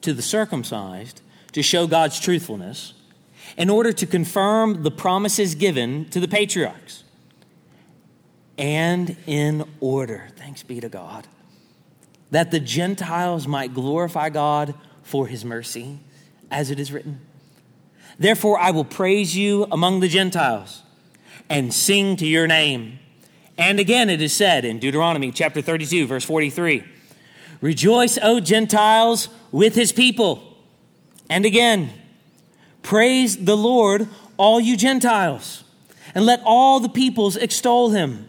to 0.00 0.14
the 0.14 0.22
circumcised 0.22 1.20
to 1.52 1.62
show 1.62 1.86
God's 1.86 2.18
truthfulness 2.18 2.94
in 3.56 3.68
order 3.68 3.92
to 3.92 4.06
confirm 4.06 4.82
the 4.82 4.90
promises 4.90 5.54
given 5.54 6.08
to 6.10 6.20
the 6.20 6.28
patriarchs. 6.28 7.04
And 8.56 9.16
in 9.26 9.64
order, 9.80 10.28
thanks 10.36 10.62
be 10.62 10.80
to 10.80 10.88
God, 10.88 11.26
that 12.30 12.50
the 12.50 12.60
Gentiles 12.60 13.46
might 13.46 13.74
glorify 13.74 14.30
God 14.30 14.74
for 15.02 15.26
his 15.26 15.44
mercy, 15.44 15.98
as 16.50 16.70
it 16.70 16.80
is 16.80 16.92
written. 16.92 17.20
Therefore, 18.18 18.58
I 18.58 18.70
will 18.70 18.84
praise 18.84 19.36
you 19.36 19.66
among 19.70 20.00
the 20.00 20.08
Gentiles 20.08 20.82
and 21.48 21.74
sing 21.74 22.16
to 22.16 22.26
your 22.26 22.46
name. 22.46 22.98
And 23.58 23.80
again, 23.80 24.08
it 24.08 24.22
is 24.22 24.32
said 24.32 24.64
in 24.64 24.78
Deuteronomy 24.78 25.32
chapter 25.32 25.60
32, 25.60 26.06
verse 26.06 26.24
43 26.24 26.84
Rejoice, 27.60 28.18
O 28.22 28.40
Gentiles, 28.40 29.28
with 29.52 29.74
his 29.74 29.92
people. 29.92 30.56
And 31.28 31.44
again, 31.44 31.90
praise 32.82 33.44
the 33.44 33.56
Lord, 33.56 34.08
all 34.36 34.60
you 34.60 34.76
Gentiles, 34.76 35.64
and 36.14 36.24
let 36.24 36.40
all 36.44 36.80
the 36.80 36.88
peoples 36.88 37.36
extol 37.36 37.90
him. 37.90 38.28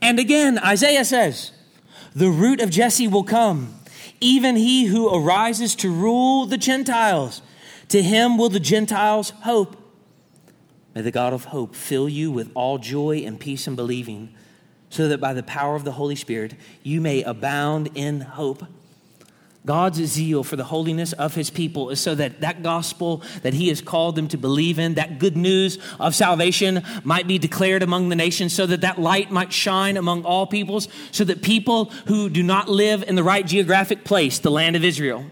And 0.00 0.18
again, 0.18 0.58
Isaiah 0.58 1.04
says, 1.04 1.52
The 2.14 2.30
root 2.30 2.60
of 2.60 2.70
Jesse 2.70 3.06
will 3.06 3.24
come, 3.24 3.74
even 4.20 4.56
he 4.56 4.86
who 4.86 5.14
arises 5.14 5.74
to 5.76 5.92
rule 5.92 6.46
the 6.46 6.58
Gentiles. 6.58 7.42
To 7.88 8.02
him 8.02 8.38
will 8.38 8.48
the 8.48 8.60
Gentiles 8.60 9.30
hope. 9.42 9.76
May 10.94 11.02
the 11.02 11.10
God 11.10 11.32
of 11.32 11.46
hope 11.46 11.74
fill 11.74 12.08
you 12.08 12.30
with 12.30 12.50
all 12.54 12.78
joy 12.78 13.18
and 13.18 13.38
peace 13.38 13.66
in 13.66 13.76
believing, 13.76 14.34
so 14.90 15.08
that 15.08 15.20
by 15.20 15.32
the 15.32 15.42
power 15.42 15.76
of 15.76 15.84
the 15.84 15.92
Holy 15.92 16.16
Spirit 16.16 16.54
you 16.82 17.00
may 17.00 17.22
abound 17.22 17.90
in 17.94 18.20
hope. 18.20 18.64
God's 19.66 19.98
zeal 19.98 20.42
for 20.42 20.56
the 20.56 20.64
holiness 20.64 21.12
of 21.12 21.34
his 21.34 21.50
people 21.50 21.90
is 21.90 22.00
so 22.00 22.14
that 22.14 22.40
that 22.40 22.62
gospel 22.62 23.22
that 23.42 23.52
he 23.52 23.68
has 23.68 23.82
called 23.82 24.16
them 24.16 24.26
to 24.28 24.38
believe 24.38 24.78
in, 24.78 24.94
that 24.94 25.18
good 25.18 25.36
news 25.36 25.78
of 25.98 26.14
salvation 26.14 26.82
might 27.04 27.26
be 27.26 27.38
declared 27.38 27.82
among 27.82 28.08
the 28.08 28.16
nations, 28.16 28.54
so 28.54 28.64
that 28.66 28.80
that 28.80 28.98
light 28.98 29.30
might 29.30 29.52
shine 29.52 29.98
among 29.98 30.24
all 30.24 30.46
peoples, 30.46 30.88
so 31.10 31.24
that 31.24 31.42
people 31.42 31.86
who 32.06 32.30
do 32.30 32.42
not 32.42 32.70
live 32.70 33.02
in 33.02 33.16
the 33.16 33.22
right 33.22 33.46
geographic 33.46 34.02
place, 34.02 34.38
the 34.38 34.50
land 34.50 34.76
of 34.76 34.84
Israel, 34.84 35.26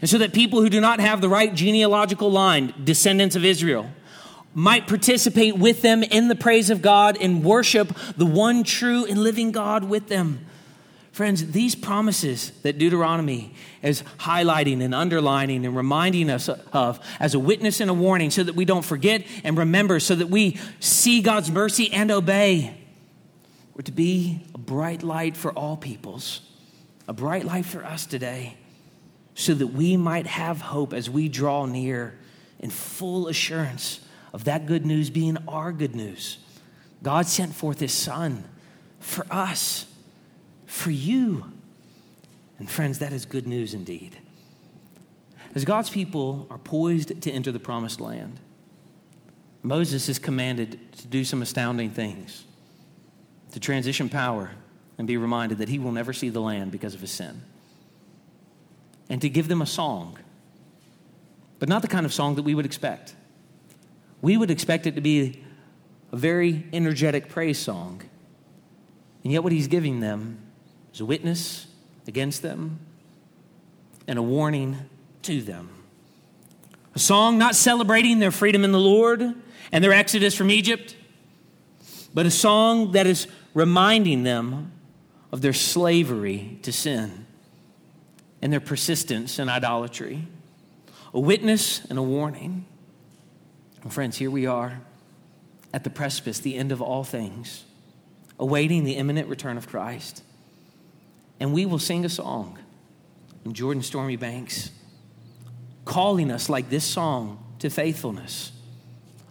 and 0.00 0.08
so 0.08 0.16
that 0.16 0.32
people 0.32 0.62
who 0.62 0.70
do 0.70 0.80
not 0.80 0.98
have 0.98 1.20
the 1.20 1.28
right 1.28 1.54
genealogical 1.54 2.30
line, 2.30 2.72
descendants 2.84 3.36
of 3.36 3.44
Israel, 3.44 3.90
might 4.58 4.88
participate 4.88 5.56
with 5.56 5.82
them 5.82 6.02
in 6.02 6.26
the 6.26 6.34
praise 6.34 6.68
of 6.68 6.82
God 6.82 7.16
and 7.20 7.44
worship 7.44 7.96
the 8.16 8.26
one 8.26 8.64
true 8.64 9.04
and 9.04 9.22
living 9.22 9.52
God 9.52 9.84
with 9.84 10.08
them. 10.08 10.44
Friends, 11.12 11.52
these 11.52 11.76
promises 11.76 12.50
that 12.62 12.76
Deuteronomy 12.76 13.54
is 13.82 14.02
highlighting 14.18 14.82
and 14.82 14.96
underlining 14.96 15.64
and 15.64 15.76
reminding 15.76 16.28
us 16.28 16.48
of 16.48 16.98
as 17.20 17.34
a 17.34 17.38
witness 17.38 17.80
and 17.80 17.88
a 17.88 17.94
warning 17.94 18.32
so 18.32 18.42
that 18.42 18.56
we 18.56 18.64
don't 18.64 18.84
forget 18.84 19.24
and 19.44 19.56
remember, 19.56 20.00
so 20.00 20.16
that 20.16 20.28
we 20.28 20.58
see 20.80 21.22
God's 21.22 21.52
mercy 21.52 21.92
and 21.92 22.10
obey, 22.10 22.76
were 23.74 23.82
to 23.82 23.92
be 23.92 24.44
a 24.56 24.58
bright 24.58 25.04
light 25.04 25.36
for 25.36 25.52
all 25.52 25.76
peoples, 25.76 26.40
a 27.06 27.12
bright 27.12 27.44
light 27.44 27.64
for 27.64 27.84
us 27.84 28.06
today, 28.06 28.56
so 29.36 29.54
that 29.54 29.68
we 29.68 29.96
might 29.96 30.26
have 30.26 30.60
hope 30.60 30.92
as 30.92 31.08
we 31.08 31.28
draw 31.28 31.64
near 31.64 32.18
in 32.58 32.70
full 32.70 33.28
assurance 33.28 34.00
of 34.32 34.44
that 34.44 34.66
good 34.66 34.84
news 34.84 35.10
being 35.10 35.36
our 35.48 35.72
good 35.72 35.94
news. 35.94 36.38
God 37.02 37.26
sent 37.26 37.54
forth 37.54 37.80
His 37.80 37.92
Son 37.92 38.44
for 39.00 39.26
us 39.30 39.86
for 40.66 40.90
you. 40.90 41.52
And 42.58 42.68
friends, 42.68 42.98
that 42.98 43.12
is 43.12 43.24
good 43.24 43.46
news 43.46 43.74
indeed. 43.74 44.18
As 45.54 45.64
God's 45.64 45.90
people 45.90 46.46
are 46.50 46.58
poised 46.58 47.22
to 47.22 47.30
enter 47.30 47.52
the 47.52 47.58
promised 47.58 48.00
land, 48.00 48.38
Moses 49.62 50.08
is 50.08 50.18
commanded 50.18 50.78
to 50.98 51.06
do 51.06 51.24
some 51.24 51.42
astounding 51.42 51.90
things 51.90 52.44
to 53.52 53.60
transition 53.60 54.08
power 54.08 54.50
and 54.98 55.06
be 55.06 55.16
reminded 55.16 55.58
that 55.58 55.68
he 55.68 55.78
will 55.78 55.92
never 55.92 56.12
see 56.12 56.28
the 56.28 56.40
land 56.40 56.70
because 56.70 56.94
of 56.94 57.00
his 57.00 57.10
sin, 57.10 57.42
and 59.08 59.22
to 59.22 59.28
give 59.28 59.48
them 59.48 59.62
a 59.62 59.66
song, 59.66 60.18
but 61.58 61.68
not 61.68 61.82
the 61.82 61.88
kind 61.88 62.04
of 62.04 62.12
song 62.12 62.34
that 62.34 62.42
we 62.42 62.54
would 62.54 62.66
expect. 62.66 63.14
We 64.20 64.36
would 64.36 64.50
expect 64.50 64.86
it 64.86 64.94
to 64.94 65.00
be 65.00 65.42
a 66.12 66.16
very 66.16 66.66
energetic 66.72 67.28
praise 67.28 67.58
song. 67.58 68.02
And 69.22 69.32
yet, 69.32 69.42
what 69.42 69.52
he's 69.52 69.68
giving 69.68 70.00
them 70.00 70.38
is 70.92 71.00
a 71.00 71.04
witness 71.04 71.66
against 72.06 72.42
them 72.42 72.80
and 74.06 74.18
a 74.18 74.22
warning 74.22 74.76
to 75.22 75.42
them. 75.42 75.70
A 76.94 76.98
song 76.98 77.38
not 77.38 77.54
celebrating 77.54 78.18
their 78.18 78.30
freedom 78.30 78.64
in 78.64 78.72
the 78.72 78.80
Lord 78.80 79.34
and 79.70 79.84
their 79.84 79.92
exodus 79.92 80.34
from 80.34 80.50
Egypt, 80.50 80.96
but 82.14 82.26
a 82.26 82.30
song 82.30 82.92
that 82.92 83.06
is 83.06 83.26
reminding 83.54 84.22
them 84.22 84.72
of 85.30 85.42
their 85.42 85.52
slavery 85.52 86.58
to 86.62 86.72
sin 86.72 87.26
and 88.40 88.52
their 88.52 88.60
persistence 88.60 89.38
in 89.38 89.48
idolatry. 89.48 90.26
A 91.12 91.20
witness 91.20 91.84
and 91.84 91.98
a 91.98 92.02
warning. 92.02 92.66
And 93.82 93.92
friends, 93.92 94.18
here 94.18 94.30
we 94.30 94.46
are 94.46 94.80
at 95.72 95.84
the 95.84 95.90
precipice, 95.90 96.38
the 96.38 96.56
end 96.56 96.72
of 96.72 96.80
all 96.82 97.04
things, 97.04 97.64
awaiting 98.38 98.84
the 98.84 98.96
imminent 98.96 99.28
return 99.28 99.56
of 99.56 99.68
Christ. 99.68 100.22
And 101.40 101.52
we 101.52 101.66
will 101.66 101.78
sing 101.78 102.04
a 102.04 102.08
song 102.08 102.58
in 103.44 103.52
Jordan's 103.54 103.86
Stormy 103.86 104.16
Banks, 104.16 104.70
calling 105.84 106.30
us 106.30 106.48
like 106.48 106.70
this 106.70 106.84
song 106.84 107.42
to 107.60 107.70
faithfulness, 107.70 108.52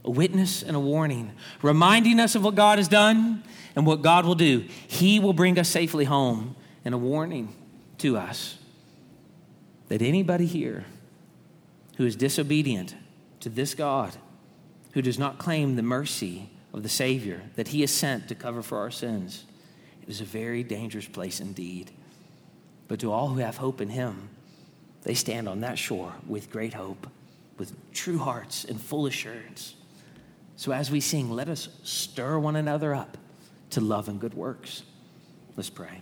a 0.03 0.11
witness 0.11 0.63
and 0.63 0.75
a 0.75 0.79
warning, 0.79 1.31
reminding 1.61 2.19
us 2.19 2.35
of 2.35 2.43
what 2.43 2.55
God 2.55 2.77
has 2.77 2.87
done 2.87 3.43
and 3.75 3.85
what 3.85 4.01
God 4.01 4.25
will 4.25 4.35
do. 4.35 4.65
He 4.87 5.19
will 5.19 5.33
bring 5.33 5.59
us 5.59 5.69
safely 5.69 6.05
home, 6.05 6.55
and 6.85 6.95
a 6.95 6.97
warning 6.97 7.53
to 7.97 8.15
us 8.15 8.57
that 9.89 10.01
anybody 10.01 10.45
here 10.45 10.85
who 11.97 12.05
is 12.05 12.15
disobedient 12.15 12.95
to 13.41 13.49
this 13.49 13.75
God, 13.75 14.15
who 14.97 15.01
does 15.03 15.19
not 15.19 15.37
claim 15.37 15.75
the 15.75 15.83
mercy 15.83 16.49
of 16.73 16.81
the 16.81 16.89
Savior 16.89 17.43
that 17.55 17.67
He 17.67 17.81
has 17.81 17.91
sent 17.91 18.27
to 18.29 18.33
cover 18.33 18.63
for 18.63 18.79
our 18.79 18.89
sins, 18.89 19.45
it 20.01 20.09
is 20.09 20.21
a 20.21 20.25
very 20.25 20.63
dangerous 20.63 21.05
place 21.05 21.39
indeed. 21.39 21.91
But 22.87 23.01
to 23.01 23.11
all 23.11 23.27
who 23.27 23.37
have 23.37 23.57
hope 23.57 23.79
in 23.79 23.89
Him, 23.89 24.29
they 25.03 25.13
stand 25.13 25.47
on 25.47 25.61
that 25.61 25.77
shore 25.77 26.13
with 26.25 26.49
great 26.49 26.73
hope, 26.73 27.05
with 27.59 27.75
true 27.93 28.17
hearts 28.17 28.65
and 28.65 28.81
full 28.81 29.05
assurance. 29.05 29.75
So 30.55 30.71
as 30.71 30.89
we 30.89 30.99
sing, 30.99 31.29
let 31.29 31.47
us 31.47 31.69
stir 31.83 32.39
one 32.39 32.55
another 32.55 32.95
up 32.95 33.19
to 33.69 33.81
love 33.81 34.09
and 34.09 34.19
good 34.19 34.33
works. 34.33 34.81
Let's 35.55 35.69
pray. 35.69 36.01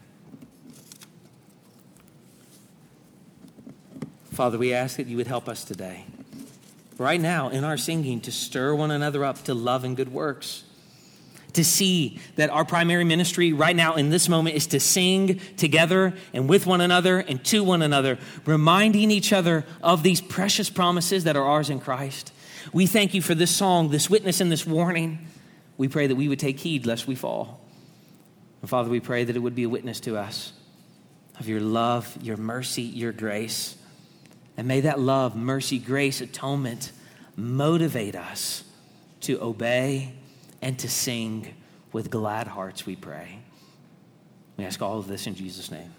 Father, 4.32 4.58
we 4.58 4.74
ask 4.74 4.96
that 4.96 5.08
you 5.08 5.18
would 5.18 5.28
help 5.28 5.50
us 5.50 5.66
today, 5.66 6.06
right 6.98 7.20
now 7.20 7.50
in 7.50 7.64
our 7.64 7.78
singing, 7.78 8.22
to 8.22 8.32
stir 8.32 8.74
one 8.74 8.92
another 8.92 9.24
up 9.26 9.44
to 9.44 9.54
love 9.54 9.84
and 9.84 9.96
good 9.96 10.12
works 10.12 10.64
to 11.56 11.64
see 11.64 12.20
that 12.36 12.50
our 12.50 12.64
primary 12.64 13.04
ministry 13.04 13.52
right 13.54 13.76
now 13.76 13.96
in 13.96 14.10
this 14.10 14.30
moment 14.30 14.56
is 14.56 14.68
to 14.68 14.80
sing 14.80 15.40
together 15.58 16.14
and 16.34 16.48
with 16.48 16.66
one 16.66 16.82
another 16.82 17.20
and 17.20 17.44
to 17.46 17.64
one 17.64 17.82
another, 17.82 18.18
reminding 18.46 19.10
each 19.10 19.34
other 19.34 19.66
of 19.82 20.04
these 20.04 20.22
precious 20.22 20.70
promises 20.70 21.24
that 21.24 21.36
are 21.36 21.46
ours 21.46 21.70
in 21.70 21.80
Christ. 21.80 22.32
We 22.74 22.86
thank 22.86 23.14
you 23.14 23.22
for 23.22 23.36
this 23.36 23.52
song, 23.52 23.90
this 23.90 24.10
witness, 24.10 24.42
and 24.42 24.52
this 24.52 24.66
warning. 24.66 25.28
We 25.78 25.88
pray 25.88 26.08
that 26.08 26.16
we 26.16 26.28
would 26.28 26.40
take 26.40 26.60
heed 26.60 26.86
lest 26.86 27.08
we 27.08 27.16
fall. 27.16 27.62
And 28.62 28.70
Father, 28.70 28.90
we 28.90 29.00
pray 29.00 29.24
that 29.24 29.36
it 29.36 29.40
would 29.40 29.56
be 29.56 29.64
a 29.64 29.70
witness 29.70 30.00
to 30.02 30.18
us 30.18 30.52
of 31.40 31.48
your 31.48 31.60
love, 31.60 32.18
your 32.22 32.38
mercy, 32.38 32.82
your 32.82 33.12
grace. 33.12 33.78
And 34.58 34.68
may 34.68 34.82
that 34.82 35.00
love, 35.00 35.36
mercy, 35.36 35.80
grace, 35.80 36.22
atonement 36.22 36.92
motivate 37.36 38.16
us 38.16 38.64
to 39.22 39.42
obey 39.42 40.14
and 40.62 40.80
to 40.80 40.90
sing 40.90 41.54
with 41.92 42.10
glad 42.10 42.48
hearts, 42.48 42.86
we 42.86 42.96
pray. 42.96 43.40
We 44.58 44.66
ask 44.66 44.82
all 44.82 44.98
of 44.98 45.08
this 45.08 45.28
in 45.28 45.36
Jesus' 45.36 45.72
name. 45.72 45.94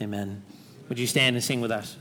Amen. 0.00 0.42
Would 0.88 0.98
you 0.98 1.06
stand 1.06 1.36
and 1.36 1.44
sing 1.44 1.60
with 1.60 1.70
us? 1.70 1.96